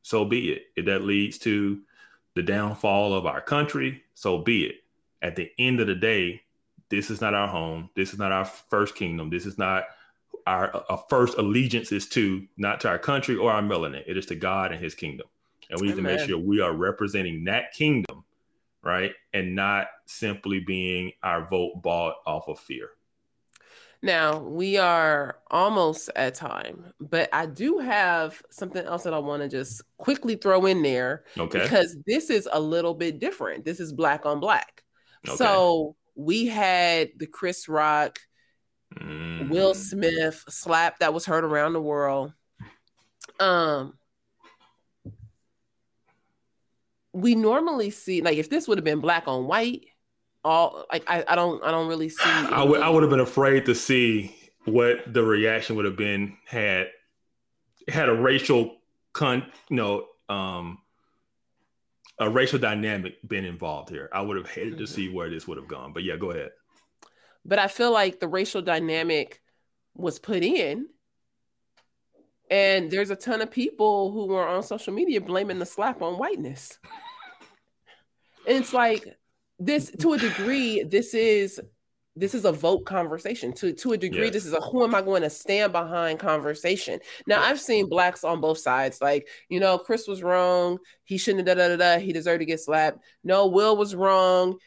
so 0.02 0.24
be 0.24 0.52
it. 0.52 0.66
If 0.76 0.86
that 0.86 1.02
leads 1.02 1.38
to 1.38 1.80
the 2.34 2.42
downfall 2.42 3.14
of 3.14 3.26
our 3.26 3.40
country, 3.40 4.02
so 4.14 4.38
be 4.38 4.66
it. 4.66 4.76
At 5.22 5.36
the 5.36 5.50
end 5.58 5.80
of 5.80 5.86
the 5.86 5.94
day, 5.94 6.42
this 6.88 7.10
is 7.10 7.20
not 7.20 7.34
our 7.34 7.48
home. 7.48 7.88
This 7.94 8.12
is 8.12 8.18
not 8.18 8.32
our 8.32 8.44
first 8.44 8.94
kingdom. 8.94 9.30
This 9.30 9.46
is 9.46 9.56
not 9.56 9.84
our, 10.46 10.84
our 10.88 11.04
first 11.08 11.38
allegiance 11.38 11.92
is 11.92 12.08
to 12.10 12.46
not 12.56 12.80
to 12.80 12.88
our 12.88 12.98
country 12.98 13.36
or 13.36 13.50
our 13.52 13.62
melanin. 13.62 14.02
It 14.06 14.16
is 14.16 14.26
to 14.26 14.34
God 14.34 14.72
and 14.72 14.82
His 14.82 14.94
kingdom, 14.94 15.26
and 15.70 15.80
we 15.80 15.88
need 15.88 15.98
Amen. 15.98 16.12
to 16.12 16.18
make 16.18 16.28
sure 16.28 16.38
we 16.38 16.60
are 16.60 16.72
representing 16.72 17.44
that 17.44 17.72
kingdom, 17.72 18.24
right, 18.82 19.12
and 19.32 19.54
not 19.54 19.88
simply 20.06 20.60
being 20.60 21.12
our 21.22 21.48
vote 21.48 21.82
bought 21.82 22.16
off 22.26 22.48
of 22.48 22.58
fear. 22.58 22.90
Now 24.04 24.40
we 24.40 24.78
are 24.78 25.38
almost 25.48 26.10
at 26.16 26.34
time, 26.34 26.92
but 27.00 27.28
I 27.32 27.46
do 27.46 27.78
have 27.78 28.42
something 28.50 28.84
else 28.84 29.04
that 29.04 29.14
I 29.14 29.18
want 29.18 29.42
to 29.42 29.48
just 29.48 29.80
quickly 29.96 30.34
throw 30.34 30.66
in 30.66 30.82
there. 30.82 31.24
Okay. 31.38 31.62
Because 31.62 31.96
this 32.04 32.28
is 32.28 32.48
a 32.52 32.58
little 32.58 32.94
bit 32.94 33.20
different. 33.20 33.64
This 33.64 33.78
is 33.78 33.92
black 33.92 34.26
on 34.26 34.40
black. 34.40 34.82
Okay. 35.26 35.36
So 35.36 35.94
we 36.16 36.46
had 36.46 37.10
the 37.16 37.28
Chris 37.28 37.68
Rock 37.68 38.18
Mm. 39.00 39.48
Will 39.48 39.74
Smith 39.74 40.44
slap 40.48 40.98
that 40.98 41.14
was 41.14 41.26
heard 41.26 41.44
around 41.44 41.72
the 41.72 41.80
world. 41.80 42.32
Um, 43.40 43.94
we 47.12 47.34
normally 47.34 47.90
see 47.90 48.22
like 48.22 48.38
if 48.38 48.48
this 48.50 48.66
would 48.68 48.78
have 48.78 48.84
been 48.84 49.00
black 49.00 49.24
on 49.26 49.46
white, 49.46 49.86
all 50.44 50.86
like 50.90 51.04
I, 51.06 51.24
I 51.26 51.34
don't 51.34 51.62
I 51.62 51.70
don't 51.70 51.88
really 51.88 52.08
see. 52.08 52.22
I 52.24 52.62
would 52.62 52.80
I 52.80 52.88
would 52.88 53.02
have 53.02 53.10
been 53.10 53.20
afraid 53.20 53.66
to 53.66 53.74
see 53.74 54.34
what 54.64 55.12
the 55.12 55.22
reaction 55.22 55.76
would 55.76 55.84
have 55.84 55.96
been 55.96 56.36
had 56.46 56.88
had 57.88 58.08
a 58.08 58.14
racial 58.14 58.76
con 59.12 59.44
you 59.68 59.76
know 59.76 60.06
um 60.28 60.78
a 62.18 62.30
racial 62.30 62.58
dynamic 62.58 63.16
been 63.26 63.44
involved 63.44 63.90
here. 63.90 64.08
I 64.12 64.20
would 64.20 64.36
have 64.36 64.48
hated 64.48 64.74
mm-hmm. 64.74 64.82
to 64.82 64.86
see 64.86 65.08
where 65.12 65.28
this 65.28 65.46
would 65.48 65.58
have 65.58 65.68
gone. 65.68 65.92
But 65.92 66.04
yeah, 66.04 66.16
go 66.16 66.30
ahead. 66.30 66.50
But 67.44 67.58
I 67.58 67.68
feel 67.68 67.92
like 67.92 68.20
the 68.20 68.28
racial 68.28 68.62
dynamic 68.62 69.40
was 69.94 70.18
put 70.18 70.42
in. 70.42 70.86
And 72.50 72.90
there's 72.90 73.10
a 73.10 73.16
ton 73.16 73.40
of 73.40 73.50
people 73.50 74.12
who 74.12 74.32
are 74.34 74.46
on 74.46 74.62
social 74.62 74.92
media 74.92 75.20
blaming 75.20 75.58
the 75.58 75.66
slap 75.66 76.02
on 76.02 76.18
whiteness. 76.18 76.78
And 78.46 78.58
it's 78.58 78.72
like 78.72 79.06
this 79.58 79.90
to 80.00 80.12
a 80.12 80.18
degree, 80.18 80.82
this 80.82 81.14
is 81.14 81.60
this 82.14 82.34
is 82.34 82.44
a 82.44 82.52
vote 82.52 82.84
conversation. 82.84 83.52
To 83.54 83.72
to 83.72 83.92
a 83.92 83.96
degree, 83.96 84.24
yes. 84.24 84.34
this 84.34 84.46
is 84.46 84.52
a 84.52 84.60
who 84.60 84.84
am 84.84 84.94
I 84.94 85.02
going 85.02 85.22
to 85.22 85.30
stand 85.30 85.72
behind 85.72 86.18
conversation. 86.18 87.00
Now 87.26 87.42
I've 87.42 87.60
seen 87.60 87.88
blacks 87.88 88.24
on 88.24 88.40
both 88.40 88.58
sides, 88.58 89.00
like 89.00 89.28
you 89.48 89.60
know, 89.60 89.78
Chris 89.78 90.06
was 90.06 90.22
wrong. 90.22 90.78
He 91.04 91.16
shouldn't 91.16 91.46
have 91.46 91.56
da 91.56 91.68
da 91.68 91.76
da. 91.76 91.98
He 91.98 92.12
deserved 92.12 92.40
to 92.40 92.46
get 92.46 92.60
slapped. 92.60 92.98
No, 93.24 93.46
Will 93.46 93.76
was 93.76 93.94
wrong. 93.94 94.58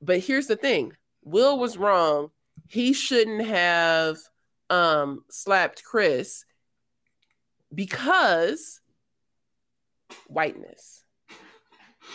But 0.00 0.20
here's 0.20 0.46
the 0.46 0.56
thing: 0.56 0.92
Will 1.26 1.58
was 1.58 1.76
wrong. 1.76 2.30
He 2.68 2.92
shouldn't 2.92 3.44
have 3.46 4.16
um 4.70 5.24
slapped 5.28 5.84
Chris 5.84 6.44
because 7.74 8.80
whiteness 10.28 11.04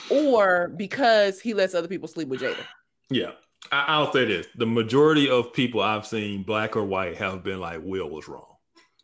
or 0.09 0.69
because 0.77 1.39
he 1.39 1.53
lets 1.53 1.75
other 1.75 1.87
people 1.87 2.07
sleep 2.07 2.29
with 2.29 2.41
Jada. 2.41 2.63
Yeah. 3.09 3.31
I, 3.71 3.99
will 3.99 4.11
say 4.11 4.25
this. 4.25 4.47
The 4.55 4.65
majority 4.65 5.29
of 5.29 5.53
people 5.53 5.81
I've 5.81 6.07
seen, 6.07 6.43
black 6.43 6.75
or 6.75 6.83
white, 6.83 7.17
have 7.17 7.43
been 7.43 7.59
like, 7.59 7.81
Will 7.83 8.09
was 8.09 8.27
wrong. 8.27 8.55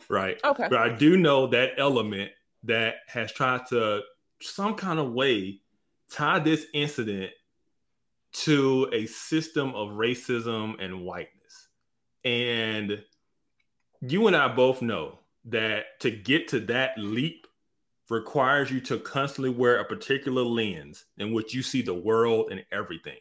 Right. 0.10 0.39
Okay. 0.43 0.68
But 0.70 0.80
I 0.80 0.89
do 0.89 1.18
know 1.18 1.47
that 1.47 1.74
element 1.78 2.32
that 2.64 2.95
has 3.08 3.32
tried 3.32 3.68
to 3.68 4.01
some 4.41 4.76
kind 4.76 4.99
of 4.99 5.12
way 5.12 5.62
tie 6.12 6.39
this 6.39 6.66
incident 6.74 7.32
to 8.34 8.89
a 8.93 9.05
system 9.05 9.73
of 9.75 9.89
racism 9.89 10.82
and 10.84 11.01
whiteness. 11.01 11.67
And 12.23 13.03
you 14.01 14.28
and 14.28 14.36
I 14.36 14.47
both 14.47 14.82
know 14.82 15.19
that 15.45 15.99
to 16.01 16.11
get 16.11 16.49
to 16.49 16.59
that 16.61 16.91
leap 16.97 17.47
requires 18.09 18.71
you 18.71 18.80
to 18.82 18.99
constantly 18.99 19.49
wear 19.49 19.80
a 19.80 19.86
particular 19.86 20.43
lens 20.43 21.05
in 21.17 21.34
which 21.34 21.53
you 21.53 21.61
see 21.61 21.82
the 21.82 21.93
world 21.93 22.51
and 22.51 22.63
everything. 22.71 23.19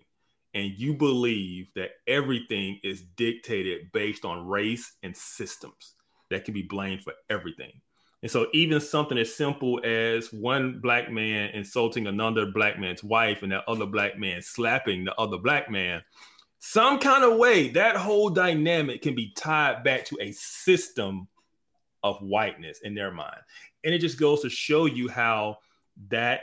And 0.55 0.73
you 0.79 0.95
believe 0.95 1.69
that 1.75 1.91
everything 2.07 2.81
is 2.83 3.03
dictated 3.03 3.93
based 3.93 4.25
on 4.25 4.47
race 4.47 4.93
and 5.03 5.17
systems 5.17 5.95
that 6.31 6.45
can 6.45 6.55
be 6.55 6.63
blamed 6.63 7.03
for 7.03 7.13
everything. 7.29 7.81
And 8.23 8.31
so 8.31 8.47
even 8.53 8.81
something 8.81 9.19
as 9.19 9.35
simple 9.35 9.81
as 9.85 10.33
one 10.33 10.81
black 10.81 11.11
man 11.11 11.51
insulting 11.51 12.07
another 12.07 12.47
black 12.47 12.79
man's 12.79 13.05
wife 13.05 13.43
and 13.43 13.53
that 13.53 13.65
other 13.69 13.87
black 13.87 14.19
man 14.19 14.43
slapping 14.43 15.05
the 15.05 15.15
other 15.17 15.39
black 15.39 15.71
man, 15.71 16.03
some 16.59 16.99
kind 16.99 17.25
of 17.25 17.39
way 17.39 17.69
that 17.69 17.97
whole 17.97 18.31
dynamic 18.31 19.03
can 19.03 19.15
be 19.15 19.33
tied 19.37 19.85
back 19.85 20.05
to 20.07 20.17
a 20.21 20.33
system 20.33 21.29
of 22.03 22.19
whiteness 22.19 22.81
in 22.83 22.95
their 22.95 23.13
mind. 23.13 23.39
And 23.85 23.95
it 23.95 23.99
just 23.99 24.19
goes 24.19 24.43
to 24.43 24.51
show 24.51 24.87
you 24.87 25.09
how 25.09 25.59
that 26.09 26.41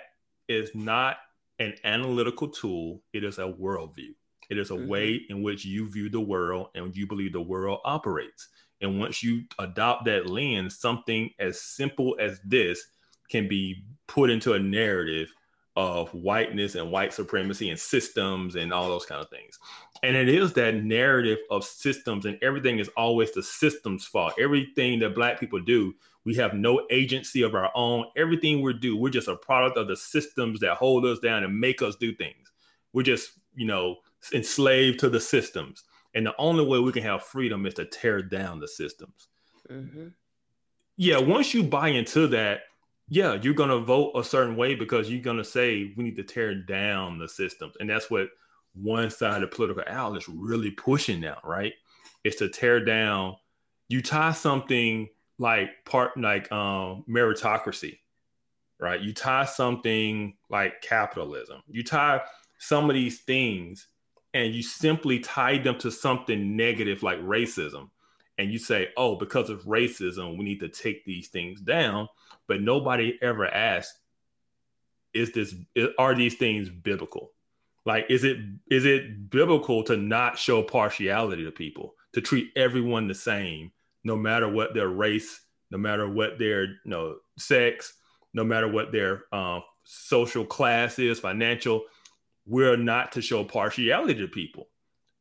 is 0.48 0.70
not 0.76 1.18
an 1.60 1.74
analytical 1.84 2.48
tool, 2.50 3.02
it 3.14 3.24
is 3.24 3.38
a 3.38 3.42
worldview. 3.42 4.14
It 4.50 4.58
is 4.58 4.72
a 4.72 4.74
mm-hmm. 4.74 4.88
way 4.88 5.22
in 5.30 5.42
which 5.42 5.66
you 5.66 5.90
view 5.90 6.10
the 6.10 6.20
world 6.20 6.68
and 6.76 6.96
you 6.96 7.08
believe 7.08 7.34
the 7.34 7.42
world 7.42 7.80
operates. 7.86 8.50
And 8.84 9.00
once 9.00 9.24
you 9.24 9.44
adopt 9.60 10.06
that 10.06 10.28
lens, 10.28 10.78
something 10.78 11.32
as 11.40 11.60
simple 11.62 12.16
as 12.20 12.40
this 12.46 12.86
can 13.30 13.48
be 13.48 13.84
put 14.08 14.30
into 14.30 14.54
a 14.54 14.60
narrative 14.60 15.34
of 15.76 16.10
whiteness 16.14 16.76
and 16.76 16.92
white 16.92 17.14
supremacy 17.14 17.70
and 17.70 17.80
systems 17.80 18.56
and 18.56 18.72
all 18.72 18.88
those 18.88 19.08
kind 19.08 19.22
of 19.22 19.30
things. 19.30 19.58
And 20.04 20.16
it 20.16 20.30
is 20.30 20.54
that 20.54 20.84
narrative 20.84 21.40
of 21.50 21.64
systems, 21.64 22.26
and 22.26 22.38
everything 22.44 22.78
is 22.78 22.90
always 22.90 23.32
the 23.32 23.42
system's 23.42 24.06
fault. 24.06 24.34
Everything 24.40 25.00
that 25.00 25.16
Black 25.16 25.40
people 25.40 25.60
do, 25.60 25.96
we 26.26 26.36
have 26.36 26.54
no 26.54 26.86
agency 26.92 27.42
of 27.42 27.56
our 27.56 27.72
own. 27.74 28.06
Everything 28.16 28.62
we 28.62 28.74
do, 28.74 28.96
we're 28.96 29.10
just 29.10 29.28
a 29.28 29.36
product 29.36 29.78
of 29.78 29.88
the 29.88 29.96
systems 29.98 30.60
that 30.60 30.76
hold 30.76 31.06
us 31.06 31.20
down 31.20 31.44
and 31.44 31.60
make 31.60 31.82
us 31.82 31.96
do 31.96 32.14
things. 32.14 32.52
We're 32.92 33.04
just, 33.04 33.32
you 33.56 33.66
know, 33.66 33.98
enslaved 34.32 35.00
to 35.00 35.10
the 35.10 35.20
systems. 35.20 35.84
And 36.16 36.26
the 36.26 36.36
only 36.38 36.66
way 36.66 36.80
we 36.80 36.92
can 36.92 37.04
have 37.04 37.24
freedom 37.24 37.66
is 37.66 37.74
to 37.76 37.86
tear 37.86 38.22
down 38.22 38.60
the 38.60 38.68
systems. 38.68 39.28
Mm-hmm. 39.70 40.10
Yeah, 40.96 41.18
once 41.18 41.54
you 41.54 41.64
buy 41.64 41.90
into 41.90 42.28
that, 42.28 42.62
yeah, 43.10 43.38
you're 43.42 43.54
going 43.54 43.70
to 43.70 43.80
vote 43.80 44.14
a 44.16 44.24
certain 44.24 44.56
way 44.56 44.76
because 44.76 45.10
you're 45.10 45.22
going 45.22 45.38
to 45.38 45.44
say 45.44 45.94
we 45.98 46.04
need 46.04 46.16
to 46.18 46.24
tear 46.24 46.56
down 46.56 47.18
the 47.18 47.28
systems. 47.28 47.76
And 47.80 47.90
that's 47.90 48.10
what 48.10 48.30
one 48.74 49.10
side 49.10 49.44
of 49.44 49.52
political 49.52 49.84
is 50.16 50.30
really 50.30 50.72
pushing 50.72 51.20
now, 51.20 51.38
right? 51.44 51.74
Is 52.24 52.36
to 52.38 52.50
tear 52.50 52.84
down. 52.84 53.36
You 53.90 54.02
tie 54.02 54.32
something 54.32 55.10
like 55.38 55.70
part 55.86 56.18
like 56.18 56.52
um, 56.52 57.04
meritocracy, 57.10 58.00
right? 58.80 59.02
You 59.02 59.14
tie 59.14 59.46
something 59.46 60.36
like 60.50 60.82
capitalism. 60.82 61.62
You 61.68 61.84
tie 61.84 62.22
some 62.60 62.90
of 62.90 62.96
these 62.96 63.22
things 63.22 63.88
and 64.34 64.54
you 64.54 64.64
simply 64.64 65.20
tie 65.20 65.58
them 65.58 65.78
to 65.80 65.92
something 65.92 66.56
negative 66.56 67.04
like 67.04 67.20
racism. 67.20 67.90
And 68.38 68.52
you 68.52 68.58
say 68.58 68.90
oh 68.98 69.16
because 69.16 69.50
of 69.50 69.64
racism 69.64 70.38
we 70.38 70.44
need 70.44 70.60
to 70.62 70.70
take 70.70 71.06
these 71.06 71.28
things 71.28 71.62
down. 71.62 72.08
But 72.48 72.62
nobody 72.62 73.18
ever 73.22 73.48
asks 73.48 74.00
is 75.14 75.32
this 75.32 75.54
are 76.00 76.16
these 76.16 76.36
things 76.36 76.70
biblical? 76.70 77.32
Like 77.86 78.06
is 78.10 78.24
it 78.24 78.38
is 78.72 78.86
it 78.86 79.30
biblical 79.30 79.84
to 79.84 79.98
not 79.98 80.38
show 80.38 80.64
partiality 80.64 81.44
to 81.44 81.52
people 81.52 81.96
to 82.14 82.22
treat 82.22 82.52
everyone 82.56 83.08
the 83.08 83.16
same 83.16 83.72
no 84.04 84.16
matter 84.16 84.50
what 84.50 84.74
their 84.74 84.90
race 84.90 85.42
no 85.70 85.78
matter 85.78 86.10
what 86.10 86.40
their 86.40 86.64
you 86.64 86.78
know 86.86 87.18
sex 87.38 87.94
no 88.34 88.44
matter 88.44 88.68
what 88.68 88.92
their 88.92 89.26
uh, 89.32 89.60
social 89.84 90.46
class 90.46 90.98
is 90.98 91.20
financial 91.20 91.84
we're 92.46 92.78
not 92.78 93.14
to 93.14 93.22
show 93.22 93.44
partiality 93.44 94.16
to 94.16 94.28
people. 94.28 94.70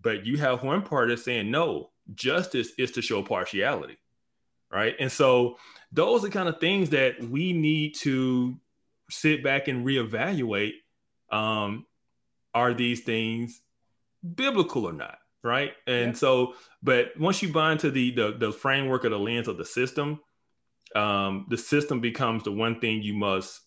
But 0.00 0.26
you 0.26 0.38
have 0.38 0.62
one 0.62 0.82
party 0.82 1.16
saying, 1.16 1.50
no, 1.50 1.90
justice 2.14 2.70
is 2.78 2.90
to 2.92 3.02
show 3.02 3.22
partiality. 3.22 3.98
Right. 4.70 4.94
And 4.98 5.12
so 5.12 5.58
those 5.92 6.24
are 6.24 6.30
kind 6.30 6.48
of 6.48 6.58
things 6.58 6.90
that 6.90 7.22
we 7.22 7.52
need 7.52 7.94
to 7.96 8.56
sit 9.10 9.44
back 9.44 9.68
and 9.68 9.86
reevaluate. 9.86 10.72
Um, 11.30 11.86
are 12.54 12.74
these 12.74 13.02
things 13.02 13.60
biblical 14.34 14.86
or 14.86 14.92
not? 14.92 15.18
Right. 15.42 15.72
And 15.86 16.12
yeah. 16.12 16.18
so, 16.18 16.54
but 16.82 17.18
once 17.18 17.42
you 17.42 17.52
buy 17.52 17.72
into 17.72 17.90
the, 17.90 18.12
the, 18.12 18.36
the 18.38 18.52
framework 18.52 19.04
of 19.04 19.10
the 19.10 19.18
lens 19.18 19.48
of 19.48 19.58
the 19.58 19.64
system, 19.64 20.20
um, 20.94 21.46
the 21.48 21.58
system 21.58 22.00
becomes 22.00 22.44
the 22.44 22.52
one 22.52 22.80
thing 22.80 23.02
you 23.02 23.14
must 23.14 23.60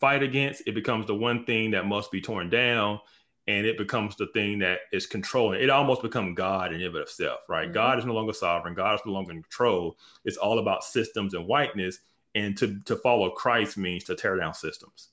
fight 0.00 0.22
against, 0.22 0.62
it 0.66 0.74
becomes 0.74 1.06
the 1.06 1.14
one 1.14 1.44
thing 1.44 1.70
that 1.72 1.86
must 1.86 2.10
be 2.10 2.20
torn 2.20 2.50
down, 2.50 3.00
and 3.48 3.66
it 3.66 3.78
becomes 3.78 4.16
the 4.16 4.26
thing 4.28 4.58
that 4.58 4.80
is 4.92 5.06
controlling. 5.06 5.60
It 5.60 5.70
almost 5.70 6.02
becomes 6.02 6.36
God 6.36 6.72
in 6.72 6.80
and 6.80 6.84
of 6.84 6.96
itself, 6.96 7.40
right? 7.48 7.66
Mm-hmm. 7.66 7.74
God 7.74 7.98
is 7.98 8.04
no 8.04 8.14
longer 8.14 8.32
sovereign. 8.32 8.74
God 8.74 8.94
is 8.94 9.00
no 9.06 9.12
longer 9.12 9.32
in 9.32 9.42
control. 9.42 9.96
It's 10.24 10.36
all 10.36 10.58
about 10.58 10.84
systems 10.84 11.34
and 11.34 11.46
whiteness, 11.46 12.00
and 12.34 12.56
to 12.58 12.80
to 12.84 12.96
follow 12.96 13.30
Christ 13.30 13.78
means 13.78 14.04
to 14.04 14.14
tear 14.14 14.36
down 14.36 14.54
systems, 14.54 15.08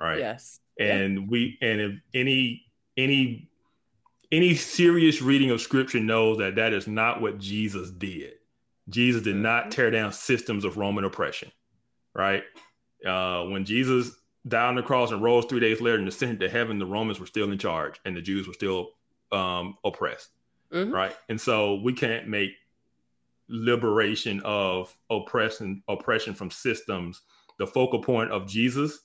right? 0.00 0.18
Yes. 0.18 0.60
And 0.78 1.30
we 1.30 1.58
and 1.62 1.80
if 1.80 1.92
any 2.14 2.64
any 2.96 3.48
any 4.32 4.54
serious 4.54 5.22
reading 5.22 5.50
of 5.50 5.60
scripture 5.60 6.00
knows 6.00 6.38
that 6.38 6.56
that 6.56 6.72
is 6.72 6.88
not 6.88 7.20
what 7.20 7.38
Jesus 7.38 7.90
did. 7.90 8.32
Jesus 8.88 9.22
did 9.22 9.34
mm-hmm. 9.34 9.42
not 9.42 9.70
tear 9.70 9.90
down 9.90 10.12
systems 10.12 10.64
of 10.64 10.76
Roman 10.76 11.04
oppression, 11.04 11.52
right? 12.14 12.42
Uh, 13.06 13.44
when 13.44 13.64
Jesus 13.64 14.12
died 14.46 14.68
on 14.68 14.74
the 14.74 14.82
cross 14.82 15.10
and 15.10 15.22
rose 15.22 15.46
three 15.46 15.60
days 15.60 15.80
later 15.80 15.98
and 15.98 16.08
ascended 16.08 16.40
to 16.40 16.48
heaven, 16.48 16.78
the 16.78 16.86
Romans 16.86 17.20
were 17.20 17.26
still 17.26 17.50
in 17.50 17.58
charge 17.58 18.00
and 18.04 18.16
the 18.16 18.22
Jews 18.22 18.46
were 18.46 18.54
still 18.54 18.90
um, 19.32 19.76
oppressed. 19.84 20.30
Mm-hmm. 20.72 20.92
Right. 20.92 21.16
And 21.28 21.40
so 21.40 21.76
we 21.76 21.92
can't 21.92 22.28
make 22.28 22.50
liberation 23.48 24.40
of 24.44 24.96
oppression 25.10 25.82
oppression 25.88 26.34
from 26.34 26.50
systems 26.50 27.20
the 27.58 27.66
focal 27.66 28.02
point 28.02 28.32
of 28.32 28.48
Jesus, 28.48 29.00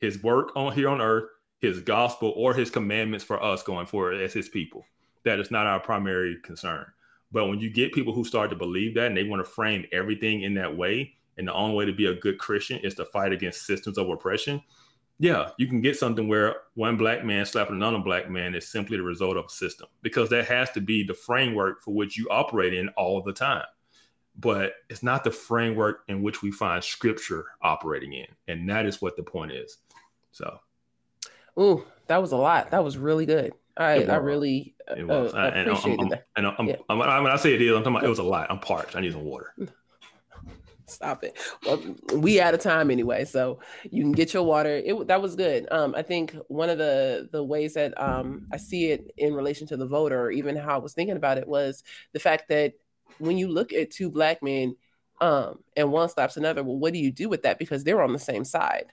his 0.00 0.22
work 0.22 0.52
on 0.56 0.72
here 0.72 0.88
on 0.88 1.00
earth, 1.00 1.24
his 1.60 1.80
gospel, 1.80 2.34
or 2.36 2.52
his 2.52 2.70
commandments 2.70 3.24
for 3.24 3.42
us 3.42 3.62
going 3.62 3.86
forward 3.86 4.20
as 4.20 4.32
his 4.32 4.48
people. 4.48 4.84
That 5.24 5.40
is 5.40 5.50
not 5.50 5.66
our 5.66 5.80
primary 5.80 6.36
concern. 6.42 6.84
But 7.32 7.48
when 7.48 7.58
you 7.58 7.70
get 7.70 7.94
people 7.94 8.12
who 8.12 8.24
start 8.24 8.50
to 8.50 8.56
believe 8.56 8.94
that 8.94 9.06
and 9.06 9.16
they 9.16 9.24
want 9.24 9.44
to 9.44 9.50
frame 9.50 9.86
everything 9.90 10.42
in 10.42 10.54
that 10.54 10.76
way, 10.76 11.14
and 11.36 11.48
the 11.48 11.54
only 11.54 11.74
way 11.74 11.84
to 11.86 11.92
be 11.92 12.06
a 12.06 12.14
good 12.14 12.38
Christian 12.38 12.78
is 12.84 12.94
to 12.94 13.04
fight 13.06 13.32
against 13.32 13.66
systems 13.66 13.98
of 13.98 14.08
oppression, 14.08 14.62
yeah, 15.18 15.50
you 15.58 15.66
can 15.66 15.80
get 15.80 15.96
something 15.96 16.26
where 16.26 16.56
one 16.74 16.96
black 16.96 17.24
man 17.24 17.46
slapping 17.46 17.76
another 17.76 17.98
black 17.98 18.28
man 18.28 18.54
is 18.54 18.68
simply 18.68 18.96
the 18.96 19.02
result 19.02 19.36
of 19.36 19.46
a 19.46 19.50
system 19.50 19.88
because 20.02 20.28
that 20.30 20.46
has 20.46 20.70
to 20.72 20.80
be 20.80 21.04
the 21.04 21.14
framework 21.14 21.82
for 21.82 21.94
which 21.94 22.16
you 22.16 22.28
operate 22.30 22.74
in 22.74 22.88
all 22.90 23.22
the 23.22 23.32
time. 23.32 23.64
But 24.36 24.72
it's 24.90 25.04
not 25.04 25.22
the 25.22 25.30
framework 25.30 26.00
in 26.08 26.20
which 26.20 26.42
we 26.42 26.50
find 26.50 26.82
scripture 26.82 27.44
operating 27.62 28.12
in. 28.12 28.26
And 28.48 28.68
that 28.68 28.86
is 28.86 29.00
what 29.00 29.16
the 29.16 29.22
point 29.22 29.52
is. 29.52 29.78
So, 30.32 30.58
Ooh, 31.60 31.84
that 32.08 32.20
was 32.20 32.32
a 32.32 32.36
lot. 32.36 32.72
That 32.72 32.82
was 32.82 32.98
really 32.98 33.26
good. 33.26 33.52
I, 33.76 34.02
I 34.04 34.16
really 34.16 34.74
uh, 34.90 34.94
it 34.96 35.06
was. 35.06 35.32
Uh, 35.32 35.52
appreciated 35.54 35.92
and 35.92 36.00
I'm, 36.00 36.08
that. 36.08 36.26
And 36.36 36.46
I'm, 36.48 36.54
I'm, 36.58 36.66
yeah. 36.66 36.76
I'm, 36.88 36.98
when 36.98 37.08
I 37.08 37.36
say 37.36 37.54
it 37.54 37.62
is, 37.62 37.70
I'm 37.70 37.84
talking 37.84 37.96
about 37.96 38.04
it 38.04 38.08
was 38.08 38.18
a 38.18 38.24
lot. 38.24 38.50
I'm 38.50 38.58
parched. 38.58 38.96
I 38.96 39.00
need 39.00 39.12
some 39.12 39.24
water. 39.24 39.54
Stop 40.86 41.24
it. 41.24 41.38
Well, 41.64 41.82
we 42.14 42.40
out 42.40 42.54
of 42.54 42.60
time 42.60 42.90
anyway, 42.90 43.24
so 43.24 43.60
you 43.90 44.02
can 44.02 44.12
get 44.12 44.34
your 44.34 44.42
water. 44.42 44.76
It 44.84 45.08
that 45.08 45.22
was 45.22 45.34
good. 45.34 45.66
Um, 45.70 45.94
I 45.96 46.02
think 46.02 46.36
one 46.48 46.68
of 46.68 46.78
the 46.78 47.28
the 47.32 47.42
ways 47.42 47.74
that 47.74 47.98
um 48.00 48.46
I 48.52 48.58
see 48.58 48.90
it 48.90 49.10
in 49.16 49.34
relation 49.34 49.66
to 49.68 49.76
the 49.76 49.86
voter, 49.86 50.20
or 50.20 50.30
even 50.30 50.56
how 50.56 50.74
I 50.74 50.78
was 50.78 50.92
thinking 50.92 51.16
about 51.16 51.38
it, 51.38 51.48
was 51.48 51.82
the 52.12 52.20
fact 52.20 52.48
that 52.48 52.74
when 53.18 53.38
you 53.38 53.48
look 53.48 53.72
at 53.72 53.90
two 53.90 54.10
black 54.10 54.42
men, 54.42 54.76
um, 55.20 55.60
and 55.76 55.90
one 55.90 56.08
slaps 56.08 56.36
another, 56.36 56.62
well, 56.62 56.78
what 56.78 56.92
do 56.92 56.98
you 56.98 57.10
do 57.10 57.28
with 57.28 57.44
that? 57.44 57.58
Because 57.58 57.84
they're 57.84 58.02
on 58.02 58.12
the 58.12 58.18
same 58.18 58.44
side. 58.44 58.86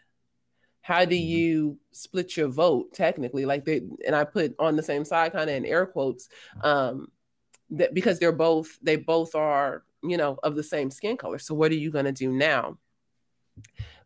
How 0.82 1.06
do 1.06 1.16
mm-hmm. 1.16 1.28
you 1.28 1.80
split 1.92 2.38
your 2.38 2.48
vote 2.48 2.94
technically? 2.94 3.46
Like 3.46 3.66
they 3.66 3.82
and 4.06 4.16
I 4.16 4.24
put 4.24 4.56
on 4.60 4.76
the 4.76 4.84
same 4.84 5.04
side, 5.04 5.34
kind 5.34 5.50
of 5.50 5.56
in 5.56 5.66
air 5.66 5.86
quotes, 5.86 6.30
um, 6.64 7.10
that 7.72 7.94
because 7.94 8.20
they're 8.20 8.32
both 8.32 8.80
they 8.82 8.96
both 8.96 9.36
are 9.36 9.84
you 10.04 10.18
know, 10.18 10.38
of 10.44 10.56
the 10.56 10.64
same 10.64 10.90
skin 10.90 11.18
color. 11.18 11.40
So 11.40 11.54
what 11.54 11.72
are 11.72 11.76
you 11.76 11.92
going 11.92 12.06
to 12.06 12.12
do 12.12 12.32
now? 12.32 12.78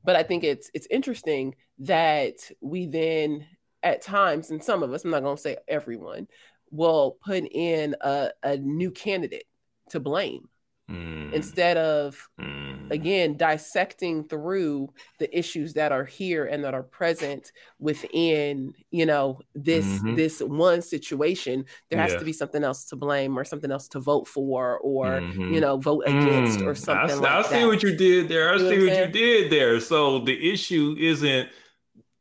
But 0.04 0.16
I 0.16 0.24
think 0.24 0.44
it's 0.44 0.70
it's 0.74 0.88
interesting 0.90 1.56
that 1.80 2.36
we 2.62 2.86
then 2.86 3.46
at 3.84 4.02
times, 4.02 4.50
and 4.50 4.64
some 4.64 4.84
of 4.84 4.92
us, 4.94 5.04
I'm 5.04 5.12
not 5.12 5.24
going 5.24 5.36
to 5.36 5.42
say 5.42 5.58
everyone, 5.68 6.28
will 6.72 7.18
put 7.24 7.44
in 7.52 7.96
a, 8.02 8.32
a 8.44 8.58
new 8.58 8.92
candidate 8.92 9.46
to 9.90 10.00
blame 10.00 10.50
mm. 10.90 11.34
instead 11.34 11.78
of 11.78 12.28
mm. 12.40 12.92
again 12.92 13.36
dissecting 13.38 14.24
through 14.24 14.90
the 15.20 15.38
issues 15.38 15.74
that 15.74 15.92
are 15.92 16.04
here 16.04 16.46
and 16.46 16.64
that 16.64 16.74
are 16.74 16.84
present 16.84 17.52
within 17.80 18.74
you 18.92 19.06
know 19.06 19.40
this 19.54 19.86
mm-hmm. 19.86 20.16
this 20.16 20.42
one 20.42 20.82
situation 20.82 21.66
there 21.90 22.00
has 22.00 22.12
yeah. 22.12 22.20
to 22.20 22.26
be 22.26 22.34
something 22.34 22.64
else 22.64 22.86
to 22.86 22.96
blame 22.96 23.38
or 23.38 23.44
something 23.44 23.72
else 23.72 23.88
to 23.88 24.00
vote 24.00 24.28
for 24.28 24.80
or 24.80 25.22
mm-hmm. 25.22 25.54
you 25.54 25.60
know 25.60 25.78
vote 25.78 26.04
against 26.06 26.60
mm. 26.60 26.68
or 26.68 26.76
something 26.76 27.18
I, 27.18 27.20
like 27.20 27.32
I 27.32 27.42
that. 27.42 27.52
see 27.52 27.66
what 27.66 27.84
you 27.84 27.96
did 27.96 28.30
there 28.30 28.50
I 28.50 28.54
you 28.54 28.60
see 28.60 28.88
what, 28.88 28.98
what 28.98 29.08
you 29.08 29.12
did 29.12 29.52
there 29.52 29.80
so 29.80 30.20
the 30.20 30.52
issue 30.52 30.96
isn't 31.00 31.50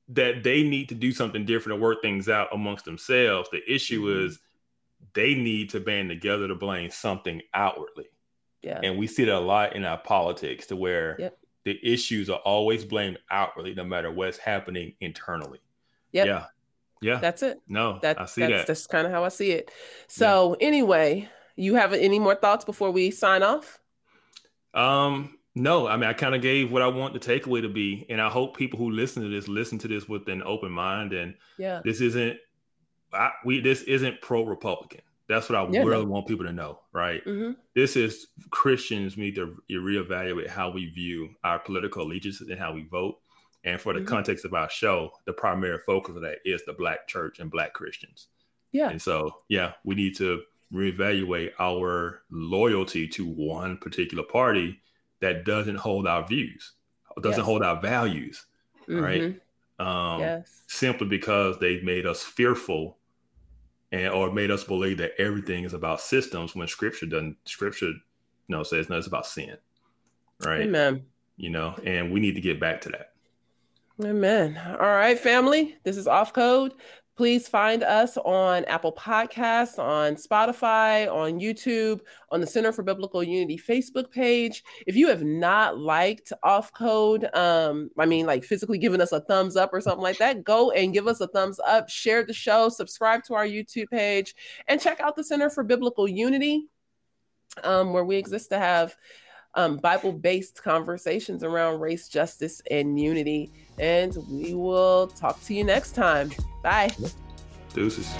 that 0.09 0.43
they 0.43 0.63
need 0.63 0.91
to 0.91 0.95
do 0.95 1.13
something 1.13 1.47
different 1.47 1.79
to 1.79 1.83
work 1.83 2.03
things 2.03 2.29
out 2.29 2.49
amongst 2.53 2.85
themselves 2.85 3.49
the 3.51 3.63
issue 3.71 4.03
mm-hmm. 4.03 4.27
is 4.27 4.39
they 5.15 5.35
need 5.35 5.71
to 5.71 5.81
band 5.81 6.09
together 6.09 6.49
to 6.49 6.55
blame 6.55 6.91
something 6.91 7.41
outwardly 7.53 8.07
yeah. 8.65 8.81
And 8.83 8.99
we 8.99 9.07
see 9.07 9.25
that 9.25 9.35
a 9.35 9.39
lot 9.39 9.77
in 9.77 9.85
our 9.85 9.99
politics 9.99 10.67
to 10.69 10.77
where 10.77 11.17
yep. 11.19 11.39
the 11.65 11.79
issues 11.83 12.31
are 12.31 12.39
always 12.39 12.85
blamed 12.85 13.19
outwardly, 13.31 13.75
no 13.75 13.85
matter 13.85 14.11
what's 14.11 14.39
happening 14.39 14.95
internally. 15.01 15.61
Yep. 16.13 16.27
Yeah. 16.27 16.45
Yeah. 17.03 17.19
That's 17.19 17.43
it. 17.43 17.61
No, 17.69 17.99
That, 18.01 18.19
I 18.19 18.25
see 18.25 18.41
that's, 18.41 18.53
that. 18.53 18.67
That's 18.67 18.87
kind 18.87 19.07
of 19.07 19.13
how 19.13 19.25
I 19.25 19.29
see 19.29 19.51
it. 19.51 19.71
So 20.09 20.57
anyway, 20.61 21.29
you 21.57 21.75
have 21.75 21.93
any 21.93 22.19
more 22.19 22.35
thoughts 22.35 22.65
before 22.65 22.91
we 22.91 23.11
sign 23.11 23.43
off? 23.43 23.79
Um, 24.73 25.39
no, 25.55 25.87
I 25.87 25.97
mean, 25.97 26.09
I 26.09 26.15
kind 26.15 26.35
of 26.35 26.41
gave 26.41 26.73
what 26.73 26.81
I 26.81 26.87
want 26.87 27.13
the 27.13 27.21
takeaway 27.21 27.61
to 27.63 27.69
be, 27.69 28.07
and 28.09 28.21
I 28.21 28.31
hope 28.31 28.57
people 28.57 28.79
who 28.79 28.91
listen 28.91 29.23
to 29.23 29.29
this 29.29 29.47
listen 29.47 29.79
to 29.81 29.89
this 29.89 30.09
with 30.09 30.27
an 30.29 30.43
open 30.43 30.73
mind. 30.73 31.13
And 31.13 31.35
Yeah. 31.59 31.83
this 31.85 32.01
isn't, 32.01 32.39
I, 33.13 33.31
we 33.45 33.61
this 33.61 33.83
isn't 33.83 34.23
pro 34.23 34.43
Republican. 34.45 35.03
That's 35.29 35.49
what 35.49 35.57
I 35.59 35.69
Yeah, 35.71 35.83
really 35.83 36.05
want 36.05 36.27
people 36.27 36.45
to 36.45 36.53
know, 36.53 36.81
right? 36.93 37.23
hmm 37.25 37.53
This 37.75 37.97
is 37.97 38.27
Christians 38.51 39.17
need 39.17 39.35
to 39.37 39.57
reevaluate 39.71 40.49
how 40.49 40.71
we 40.71 40.87
view 40.91 41.35
our 41.45 41.59
political 41.59 42.03
allegiances 42.03 42.49
and 42.51 42.59
how 42.59 42.73
we 42.75 42.85
vote. 42.85 43.21
And 43.65 43.81
for 43.81 43.95
the 43.95 44.01
Mhm. 44.01 44.07
context 44.07 44.45
of 44.45 44.53
our 44.53 44.69
show, 44.69 45.13
the 45.25 45.33
primary 45.33 45.79
focus 45.87 46.15
of 46.17 46.23
that 46.23 46.39
is 46.45 46.63
the 46.67 46.75
Black 46.75 47.09
church 47.09 47.39
and 47.41 47.51
Black 47.51 47.73
Christians. 47.73 48.29
Yeah. 48.73 48.91
And 48.91 49.01
so, 49.01 49.43
yeah, 49.49 49.75
we 49.85 49.95
need 49.95 50.15
to 50.17 50.43
reevaluate 50.73 51.53
our 51.59 52.23
loyalty 52.31 53.09
to 53.09 53.25
one 53.27 53.79
particular 53.79 54.25
party 54.25 54.83
that 55.21 55.45
doesn't 55.45 55.77
hold 55.77 56.07
our 56.07 56.27
views, 56.27 56.73
doesn't 57.23 57.39
Yes. 57.39 57.47
hold 57.47 57.63
our 57.63 57.81
values, 57.81 58.45
right? 58.89 59.23
Mhm. 59.79 59.85
Um, 59.85 60.21
yes. 60.21 60.65
Simply 60.67 61.07
because 61.07 61.59
they've 61.59 61.83
made 61.85 62.05
us 62.07 62.23
fearful 62.23 62.99
and 63.93 64.09
or 64.09 64.33
made 64.33 64.51
us 64.51 64.65
believe 64.65 64.99
that 64.99 65.13
everything 65.19 65.65
is 65.65 65.75
about 65.75 66.01
systems 66.01 66.55
when 66.55 66.67
scripture 66.69 67.07
doesn't 67.07 67.37
scripture 67.45 67.93
you 68.49 68.57
know 68.57 68.63
says 68.63 68.89
no, 68.89 68.99
it's 68.99 69.07
about 69.07 69.27
sin. 69.27 69.57
Right. 70.45 70.63
Amen. 70.63 71.05
You 71.37 71.51
know, 71.51 71.75
and 71.85 72.13
we 72.13 72.21
need 72.21 72.35
to 72.35 72.41
get 72.41 72.61
back 72.61 72.81
to 72.83 72.91
that. 72.91 73.13
Amen. 74.05 74.61
All 74.67 74.87
right, 74.87 75.19
family. 75.19 75.77
This 75.85 75.97
is 75.97 76.09
Off 76.09 76.33
Code. 76.33 76.73
Please 77.17 77.47
find 77.47 77.85
us 77.85 78.17
on 78.19 78.65
Apple 78.65 78.93
Podcasts, 78.93 79.79
on 79.79 80.17
Spotify, 80.17 81.09
on 81.13 81.39
YouTube, 81.39 82.01
on 82.33 82.41
the 82.41 82.47
Center 82.47 82.73
for 82.73 82.83
Biblical 82.83 83.23
Unity 83.23 83.57
Facebook 83.57 84.11
page. 84.11 84.65
If 84.89 84.97
you 84.97 85.07
have 85.07 85.23
not 85.23 85.79
liked 85.79 86.33
Off 86.43 86.73
Code, 86.73 87.33
um, 87.33 87.91
I 87.97 88.07
mean, 88.07 88.27
like 88.27 88.43
physically 88.43 88.79
giving 88.79 89.01
us 89.01 89.13
a 89.13 89.21
thumbs 89.21 89.55
up 89.55 89.71
or 89.73 89.81
something 89.81 90.03
like 90.03 90.19
that, 90.19 90.43
go 90.43 90.73
and 90.73 90.93
give 90.93 91.07
us 91.07 91.21
a 91.21 91.29
thumbs 91.29 91.61
up, 91.65 91.89
share 91.89 92.25
the 92.27 92.33
show, 92.33 92.69
subscribe 92.69 93.23
to 93.25 93.35
our 93.35 93.47
YouTube 93.47 93.91
page, 93.91 94.35
and 94.67 94.81
check 94.81 94.99
out 94.99 95.15
the 95.15 95.23
Center 95.23 95.51
for 95.51 95.63
Biblical 95.63 96.09
Unity, 96.09 96.67
um, 97.63 97.93
where 97.93 98.05
we 98.05 98.17
exist 98.17 98.51
to 98.51 98.59
have 98.59 98.97
um, 99.55 99.77
Bible 99.79 100.13
based 100.13 100.63
conversations 100.63 101.43
around 101.43 101.81
race, 101.81 102.09
justice, 102.09 102.63
and 102.71 102.99
unity. 103.01 103.51
And 103.79 104.17
we 104.31 104.55
will 104.55 105.09
talk 105.09 105.43
to 105.45 105.55
you 105.55 105.65
next 105.65 105.93
time. 105.95 106.33
Bye. 106.63 106.91
Deuces. 107.73 108.15